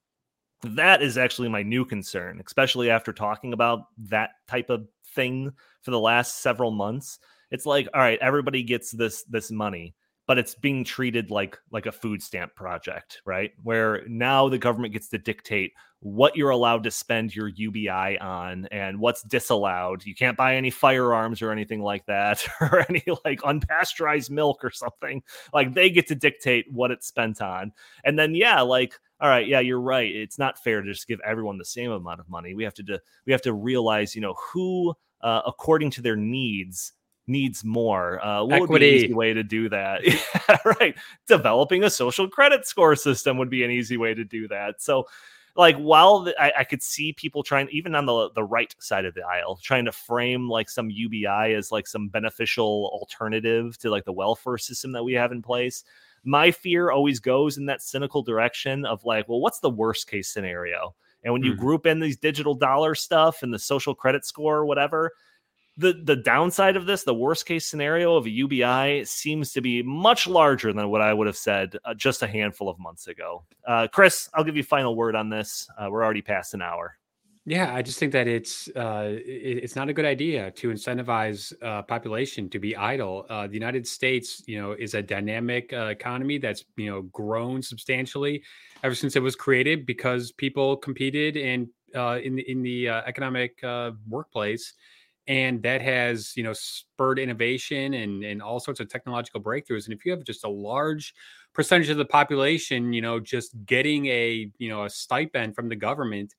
that 0.62 1.02
is 1.02 1.18
actually 1.18 1.50
my 1.50 1.64
new 1.64 1.86
concern, 1.86 2.42
especially 2.46 2.90
after 2.90 3.14
talking 3.14 3.54
about 3.54 3.86
that 4.10 4.32
type 4.48 4.70
of 4.70 4.88
thing 5.14 5.52
for 5.82 5.92
the 5.92 6.00
last 6.00 6.42
several 6.42 6.72
months. 6.72 7.20
It's 7.52 7.66
like, 7.66 7.88
all 7.94 8.02
right, 8.02 8.20
everybody 8.22 8.64
gets 8.64 8.92
this 8.92 9.24
this 9.24 9.52
money, 9.52 9.96
but 10.30 10.38
it's 10.38 10.54
being 10.54 10.84
treated 10.84 11.32
like 11.32 11.58
like 11.72 11.88
a 11.88 11.92
food 11.92 12.22
stamp 12.22 12.54
project, 12.54 13.20
right? 13.26 13.52
Where 13.64 14.04
now 14.08 14.48
the 14.48 14.60
government 14.60 14.94
gets 14.94 15.10
to 15.10 15.18
dictate 15.18 15.74
what 16.02 16.36
you're 16.36 16.52
allowed 16.52 16.84
to 16.84 16.92
spend 16.92 17.36
your 17.36 17.48
UBI 17.48 18.20
on 18.20 18.68
and 18.68 19.00
what's 19.00 19.24
disallowed. 19.24 20.06
You 20.06 20.14
can't 20.14 20.38
buy 20.38 20.56
any 20.56 20.70
firearms 20.70 21.42
or 21.42 21.52
anything 21.52 21.82
like 21.82 22.06
that, 22.06 22.48
or 22.62 22.86
any 22.88 23.04
like 23.26 23.42
unpasteurized 23.42 24.30
milk 24.30 24.64
or 24.64 24.70
something. 24.70 25.24
Like 25.52 25.74
they 25.74 25.90
get 25.90 26.06
to 26.10 26.16
dictate 26.16 26.72
what 26.72 26.92
it's 26.92 27.08
spent 27.08 27.42
on. 27.42 27.72
And 28.04 28.18
then 28.18 28.36
yeah, 28.36 28.62
like 28.62 29.00
all 29.20 29.30
right, 29.30 29.48
yeah, 29.48 29.62
you're 29.62 29.82
right. 29.82 30.16
It's 30.16 30.38
not 30.38 30.64
fair 30.64 30.84
to 30.84 30.94
just 30.94 31.08
give 31.08 31.20
everyone 31.26 31.58
the 31.58 31.66
same 31.66 31.90
amount 31.90 32.20
of 32.20 32.30
money. 32.30 32.54
We 32.54 32.66
have 32.66 32.76
to 32.76 32.84
do, 32.84 33.00
we 33.26 33.32
have 33.32 33.42
to 33.42 33.54
realize, 33.54 34.14
you 34.14 34.22
know, 34.22 34.36
who 34.36 34.94
uh, 35.22 35.42
according 35.48 35.90
to 35.92 36.04
their 36.04 36.16
needs 36.16 36.94
needs 37.30 37.64
more. 37.64 38.24
Uh, 38.26 38.44
what 38.44 38.64
Equity. 38.64 38.72
would 38.72 38.80
be 38.80 38.90
an 38.90 38.96
easy 39.06 39.14
way 39.14 39.34
to 39.34 39.44
do 39.44 39.70
that? 39.70 40.02
yeah, 40.06 40.58
right. 40.80 40.96
Developing 41.28 41.84
a 41.84 41.90
social 41.90 42.28
credit 42.28 42.68
score 42.68 42.96
system 42.96 43.38
would 43.38 43.50
be 43.50 43.64
an 43.64 43.72
easy 43.72 43.98
way 43.98 44.14
to 44.14 44.24
do 44.24 44.48
that. 44.50 44.82
So 44.82 45.06
like 45.56 45.78
while 45.78 46.22
the, 46.22 46.42
I, 46.42 46.60
I, 46.60 46.64
could 46.64 46.82
see 46.82 47.14
people 47.14 47.44
trying 47.44 47.68
even 47.70 47.94
on 47.96 48.06
the 48.06 48.30
the 48.32 48.44
right 48.44 48.74
side 48.80 49.06
of 49.06 49.14
the 49.14 49.24
aisle 49.24 49.60
trying 49.62 49.86
to 49.86 49.92
frame 49.92 50.50
like 50.50 50.70
some 50.70 50.90
ubi 50.90 51.26
as 51.26 51.72
like 51.72 51.88
some 51.88 52.08
beneficial 52.08 52.90
alternative 52.94 53.78
to 53.80 53.90
like 53.90 54.06
the 54.06 54.14
welfare 54.14 54.58
system 54.58 54.92
that 54.94 55.04
we 55.04 55.14
have 55.14 55.32
in 55.32 55.42
place 55.42 55.84
my 56.24 56.52
fear 56.52 56.92
always 56.92 57.20
goes 57.20 57.58
in 57.58 57.66
that 57.66 57.82
cynical 57.82 58.22
direction 58.22 58.86
of 58.86 59.04
like 59.06 59.28
well 59.28 59.42
what's 59.42 59.60
the 59.60 59.70
worst 59.70 60.10
case 60.10 60.30
scenario 60.30 60.94
and 61.24 61.34
when 61.34 61.44
you 61.44 61.54
mm. 61.54 61.58
group 61.58 61.86
in 61.86 62.00
these 62.00 62.18
digital 62.18 62.56
dollar 62.56 62.96
stuff 62.96 63.44
and 63.44 63.54
the 63.54 63.60
social 63.60 63.94
credit 63.94 64.26
score 64.26 64.58
or 64.58 64.66
whatever 64.66 65.12
the 65.80 65.94
the 66.04 66.16
downside 66.16 66.76
of 66.76 66.86
this, 66.86 67.04
the 67.04 67.14
worst 67.14 67.46
case 67.46 67.66
scenario 67.66 68.16
of 68.16 68.26
a 68.26 68.30
UBI, 68.30 69.06
seems 69.06 69.54
to 69.54 69.62
be 69.62 69.82
much 69.82 70.28
larger 70.28 70.74
than 70.74 70.90
what 70.90 71.02
I 71.02 71.14
would 71.14 71.28
have 71.28 71.38
said 71.38 71.78
uh, 71.86 71.94
just 71.94 72.22
a 72.22 72.28
handful 72.28 72.70
of 72.70 72.78
months 72.80 73.08
ago. 73.08 73.44
Uh, 73.66 73.88
Chris, 73.88 74.30
I'll 74.34 74.44
give 74.44 74.58
you 74.58 74.64
final 74.64 74.96
word 74.96 75.16
on 75.16 75.30
this. 75.30 75.68
Uh, 75.78 75.88
we're 75.90 76.04
already 76.04 76.22
past 76.22 76.54
an 76.54 76.62
hour. 76.62 76.98
Yeah, 77.46 77.74
I 77.74 77.82
just 77.82 77.98
think 77.98 78.12
that 78.12 78.28
it's 78.28 78.68
uh, 78.76 79.18
it's 79.26 79.76
not 79.76 79.88
a 79.88 79.94
good 79.94 80.06
idea 80.06 80.52
to 80.52 80.70
incentivize 80.70 81.54
uh, 81.64 81.82
population 81.84 82.50
to 82.50 82.60
be 82.60 82.76
idle. 82.76 83.26
Uh, 83.30 83.48
the 83.48 83.54
United 83.54 83.88
States, 83.88 84.44
you 84.46 84.62
know, 84.62 84.74
is 84.74 84.94
a 84.94 85.02
dynamic 85.02 85.72
economy 85.72 86.38
that's 86.38 86.66
you 86.76 86.92
know 86.92 87.04
grown 87.04 87.62
substantially 87.62 88.44
ever 88.84 88.94
since 88.94 89.16
it 89.16 89.24
was 89.24 89.36
created 89.36 89.86
because 89.86 90.34
people 90.34 90.76
competed 90.76 91.38
in 91.38 91.70
uh, 91.96 92.20
in 92.22 92.36
the 92.36 92.52
in 92.52 92.62
the 92.62 92.90
economic 92.90 93.60
workplace 94.10 94.74
and 95.30 95.62
that 95.62 95.82
has 95.82 96.34
you 96.36 96.44
know 96.44 96.54
spurred 96.54 97.20
innovation 97.20 97.94
and 97.94 98.24
and 98.24 98.42
all 98.42 98.60
sorts 98.60 98.82
of 98.82 98.90
technological 98.90 99.40
breakthroughs 99.40 99.86
and 99.86 99.94
if 99.94 100.04
you 100.04 100.12
have 100.12 100.24
just 100.24 100.44
a 100.44 100.50
large 100.50 101.14
percentage 101.54 101.90
of 101.90 101.98
the 101.98 102.06
population 102.06 102.92
you 102.92 103.02
know 103.02 103.20
just 103.20 103.56
getting 103.66 104.08
a 104.08 104.52
you 104.58 104.68
know 104.68 104.84
a 104.84 104.90
stipend 104.90 105.56
from 105.56 105.70
the 105.70 105.76
government 105.76 106.34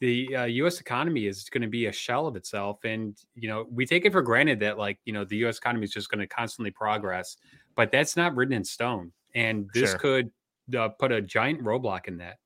the 0.00 0.34
uh, 0.36 0.46
us 0.46 0.80
economy 0.80 1.26
is 1.26 1.48
going 1.48 1.62
to 1.62 1.68
be 1.68 1.86
a 1.86 1.92
shell 1.92 2.26
of 2.26 2.36
itself 2.36 2.78
and 2.84 3.18
you 3.34 3.48
know 3.48 3.66
we 3.70 3.84
take 3.84 4.04
it 4.04 4.12
for 4.12 4.22
granted 4.22 4.60
that 4.60 4.78
like 4.78 4.98
you 5.04 5.12
know 5.12 5.24
the 5.24 5.36
us 5.38 5.58
economy 5.58 5.84
is 5.84 5.90
just 5.90 6.08
going 6.10 6.20
to 6.20 6.26
constantly 6.26 6.70
progress 6.70 7.36
but 7.74 7.90
that's 7.90 8.16
not 8.16 8.34
written 8.36 8.54
in 8.54 8.64
stone 8.64 9.10
and 9.34 9.68
this 9.74 9.90
sure. 9.90 9.98
could 9.98 10.30
uh, 10.78 10.88
put 10.88 11.12
a 11.12 11.20
giant 11.20 11.62
roadblock 11.62 12.06
in 12.06 12.16
that 12.16 12.38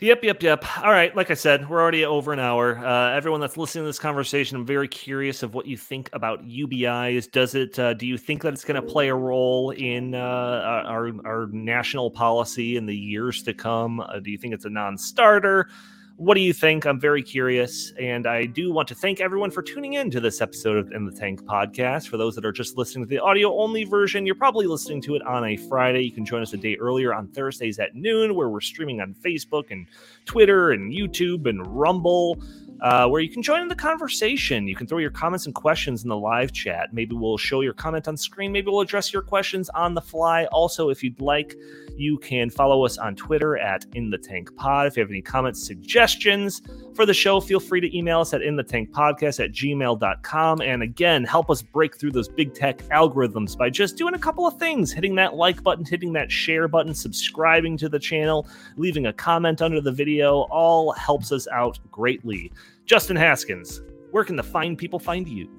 Yep, 0.00 0.24
yep, 0.24 0.42
yep. 0.42 0.64
All 0.84 0.90
right. 0.90 1.14
Like 1.16 1.30
I 1.30 1.34
said, 1.34 1.70
we're 1.70 1.80
already 1.80 2.04
over 2.04 2.30
an 2.30 2.38
hour. 2.38 2.76
Uh, 2.76 3.12
everyone 3.12 3.40
that's 3.40 3.56
listening 3.56 3.84
to 3.84 3.88
this 3.88 3.98
conversation, 3.98 4.58
I'm 4.58 4.66
very 4.66 4.88
curious 4.88 5.42
of 5.42 5.54
what 5.54 5.66
you 5.66 5.78
think 5.78 6.10
about 6.12 6.46
UBIs. 6.46 7.30
Does 7.30 7.54
it? 7.54 7.78
Uh, 7.78 7.94
do 7.94 8.06
you 8.06 8.18
think 8.18 8.42
that 8.42 8.52
it's 8.52 8.64
going 8.64 8.80
to 8.80 8.86
play 8.86 9.08
a 9.08 9.14
role 9.14 9.70
in 9.70 10.14
uh, 10.14 10.18
our 10.18 11.12
our 11.24 11.46
national 11.46 12.10
policy 12.10 12.76
in 12.76 12.84
the 12.84 12.94
years 12.94 13.42
to 13.44 13.54
come? 13.54 14.00
Uh, 14.00 14.20
do 14.20 14.30
you 14.30 14.36
think 14.36 14.52
it's 14.52 14.66
a 14.66 14.70
non-starter? 14.70 15.68
What 16.18 16.34
do 16.34 16.40
you 16.40 16.54
think? 16.54 16.86
I'm 16.86 16.98
very 16.98 17.22
curious. 17.22 17.92
And 18.00 18.26
I 18.26 18.46
do 18.46 18.72
want 18.72 18.88
to 18.88 18.94
thank 18.94 19.20
everyone 19.20 19.50
for 19.50 19.62
tuning 19.62 19.94
in 19.94 20.10
to 20.12 20.18
this 20.18 20.40
episode 20.40 20.78
of 20.78 20.90
In 20.92 21.04
the 21.04 21.12
Tank 21.12 21.42
podcast. 21.42 22.08
For 22.08 22.16
those 22.16 22.34
that 22.36 22.44
are 22.46 22.52
just 22.52 22.78
listening 22.78 23.04
to 23.04 23.08
the 23.08 23.18
audio 23.18 23.54
only 23.60 23.84
version, 23.84 24.24
you're 24.24 24.34
probably 24.34 24.66
listening 24.66 25.02
to 25.02 25.14
it 25.16 25.22
on 25.26 25.44
a 25.44 25.58
Friday. 25.58 26.00
You 26.00 26.12
can 26.12 26.24
join 26.24 26.40
us 26.40 26.54
a 26.54 26.56
day 26.56 26.76
earlier 26.76 27.12
on 27.12 27.28
Thursdays 27.28 27.78
at 27.78 27.94
noon, 27.94 28.34
where 28.34 28.48
we're 28.48 28.62
streaming 28.62 29.02
on 29.02 29.14
Facebook 29.22 29.70
and 29.70 29.86
Twitter 30.24 30.70
and 30.70 30.90
YouTube 30.90 31.46
and 31.46 31.66
Rumble 31.66 32.42
uh, 32.80 33.08
where 33.08 33.20
you 33.20 33.28
can 33.28 33.42
join 33.42 33.62
in 33.62 33.68
the 33.68 33.74
conversation. 33.74 34.68
You 34.68 34.76
can 34.76 34.86
throw 34.86 34.98
your 34.98 35.10
comments 35.10 35.46
and 35.46 35.54
questions 35.54 36.02
in 36.02 36.08
the 36.08 36.16
live 36.16 36.52
chat. 36.52 36.92
Maybe 36.92 37.14
we'll 37.14 37.38
show 37.38 37.60
your 37.60 37.72
comment 37.72 38.08
on 38.08 38.16
screen. 38.16 38.52
Maybe 38.52 38.70
we'll 38.70 38.80
address 38.80 39.12
your 39.12 39.22
questions 39.22 39.68
on 39.70 39.94
the 39.94 40.00
fly. 40.00 40.44
Also, 40.46 40.90
if 40.90 41.02
you'd 41.02 41.20
like, 41.20 41.56
you 41.96 42.18
can 42.18 42.50
follow 42.50 42.84
us 42.84 42.98
on 42.98 43.16
Twitter 43.16 43.56
at 43.56 43.86
In 43.94 44.10
the 44.10 44.18
Tank 44.18 44.54
Pod. 44.56 44.86
If 44.86 44.96
you 44.96 45.02
have 45.02 45.10
any 45.10 45.22
comments, 45.22 45.66
suggestions 45.66 46.62
for 46.94 47.06
the 47.06 47.14
show, 47.14 47.40
feel 47.40 47.60
free 47.60 47.80
to 47.80 47.96
email 47.96 48.20
us 48.20 48.34
at 48.34 48.42
In 48.42 48.56
the 48.56 48.62
Tank 48.62 48.90
Podcast 48.90 49.42
at 49.42 49.52
gmail.com. 49.52 50.60
And 50.60 50.82
again, 50.82 51.24
help 51.24 51.50
us 51.50 51.62
break 51.62 51.96
through 51.96 52.12
those 52.12 52.28
big 52.28 52.54
tech 52.54 52.78
algorithms 52.88 53.56
by 53.56 53.70
just 53.70 53.96
doing 53.96 54.14
a 54.14 54.18
couple 54.18 54.46
of 54.46 54.58
things 54.58 54.92
hitting 54.92 55.14
that 55.16 55.34
like 55.34 55.62
button, 55.62 55.84
hitting 55.84 56.12
that 56.12 56.30
share 56.30 56.68
button, 56.68 56.94
subscribing 56.94 57.76
to 57.78 57.88
the 57.88 57.98
channel, 57.98 58.46
leaving 58.76 59.06
a 59.06 59.12
comment 59.12 59.62
under 59.62 59.80
the 59.80 59.92
video. 59.92 60.42
All 60.50 60.92
helps 60.92 61.32
us 61.32 61.48
out 61.48 61.78
greatly. 61.90 62.52
Justin 62.86 63.16
Haskins, 63.16 63.82
where 64.12 64.24
can 64.24 64.36
the 64.36 64.42
fine 64.42 64.76
people 64.76 64.98
find 64.98 65.28
you? 65.28 65.50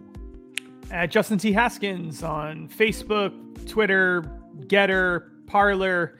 At 0.89 1.11
Justin 1.11 1.37
T. 1.37 1.51
Haskins 1.51 2.23
on 2.23 2.69
Facebook, 2.69 3.33
Twitter, 3.69 4.23
Gettr, 4.61 5.45
Parler, 5.45 6.19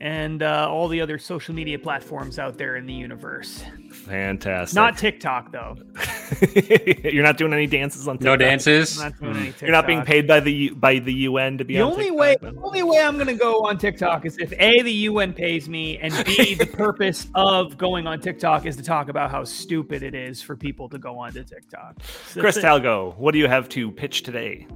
and 0.00 0.44
uh, 0.44 0.68
all 0.70 0.86
the 0.86 1.00
other 1.00 1.18
social 1.18 1.54
media 1.54 1.78
platforms 1.78 2.38
out 2.38 2.56
there 2.58 2.76
in 2.76 2.86
the 2.86 2.92
universe. 2.92 3.64
Fantastic. 3.90 4.76
Not 4.76 4.96
TikTok 4.96 5.50
though. 5.50 5.76
You're 7.04 7.22
not 7.22 7.36
doing 7.36 7.52
any 7.52 7.66
dances 7.66 8.08
on 8.08 8.18
TikTok. 8.18 8.24
No 8.24 8.36
dances. 8.36 8.98
Not 8.98 9.14
mm. 9.14 9.60
You're 9.60 9.70
not 9.70 9.86
being 9.86 10.02
paid 10.02 10.26
by 10.26 10.40
the 10.40 10.70
by 10.70 10.98
the 10.98 11.12
UN 11.12 11.58
to 11.58 11.64
be 11.64 11.74
the 11.74 11.82
only 11.82 12.04
TikTok, 12.04 12.18
way. 12.18 12.36
The 12.40 12.60
only 12.62 12.82
way 12.82 13.00
I'm 13.00 13.14
going 13.14 13.26
to 13.26 13.34
go 13.34 13.64
on 13.66 13.78
TikTok 13.78 14.26
is 14.26 14.38
if 14.38 14.52
a 14.58 14.82
the 14.82 14.92
UN 14.92 15.32
pays 15.32 15.68
me, 15.68 15.98
and 15.98 16.12
b 16.24 16.54
the 16.54 16.66
purpose 16.72 17.28
of 17.34 17.76
going 17.76 18.06
on 18.06 18.20
TikTok 18.20 18.66
is 18.66 18.76
to 18.76 18.82
talk 18.82 19.08
about 19.08 19.30
how 19.30 19.44
stupid 19.44 20.02
it 20.02 20.14
is 20.14 20.42
for 20.42 20.56
people 20.56 20.88
to 20.88 20.98
go 20.98 21.18
onto 21.18 21.44
TikTok. 21.44 22.02
So 22.28 22.40
Chris 22.40 22.58
Talgo, 22.58 23.16
what 23.16 23.32
do 23.32 23.38
you 23.38 23.48
have 23.48 23.68
to 23.70 23.90
pitch 23.90 24.22
today? 24.22 24.66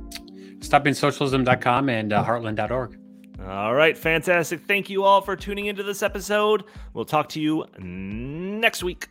StoppingSocialism.com 0.59 1.89
and 1.89 2.13
uh, 2.13 2.25
Heartland.org. 2.25 2.99
All 3.47 3.75
right, 3.75 3.97
fantastic. 3.97 4.61
Thank 4.61 4.91
you 4.91 5.05
all 5.05 5.23
for 5.23 5.35
tuning 5.35 5.67
into 5.67 5.83
this 5.83 6.03
episode. 6.03 6.65
We'll 6.93 7.07
talk 7.07 7.31
to 7.31 7.41
you 7.41 7.65
next 7.79 8.85
week. 8.85 9.09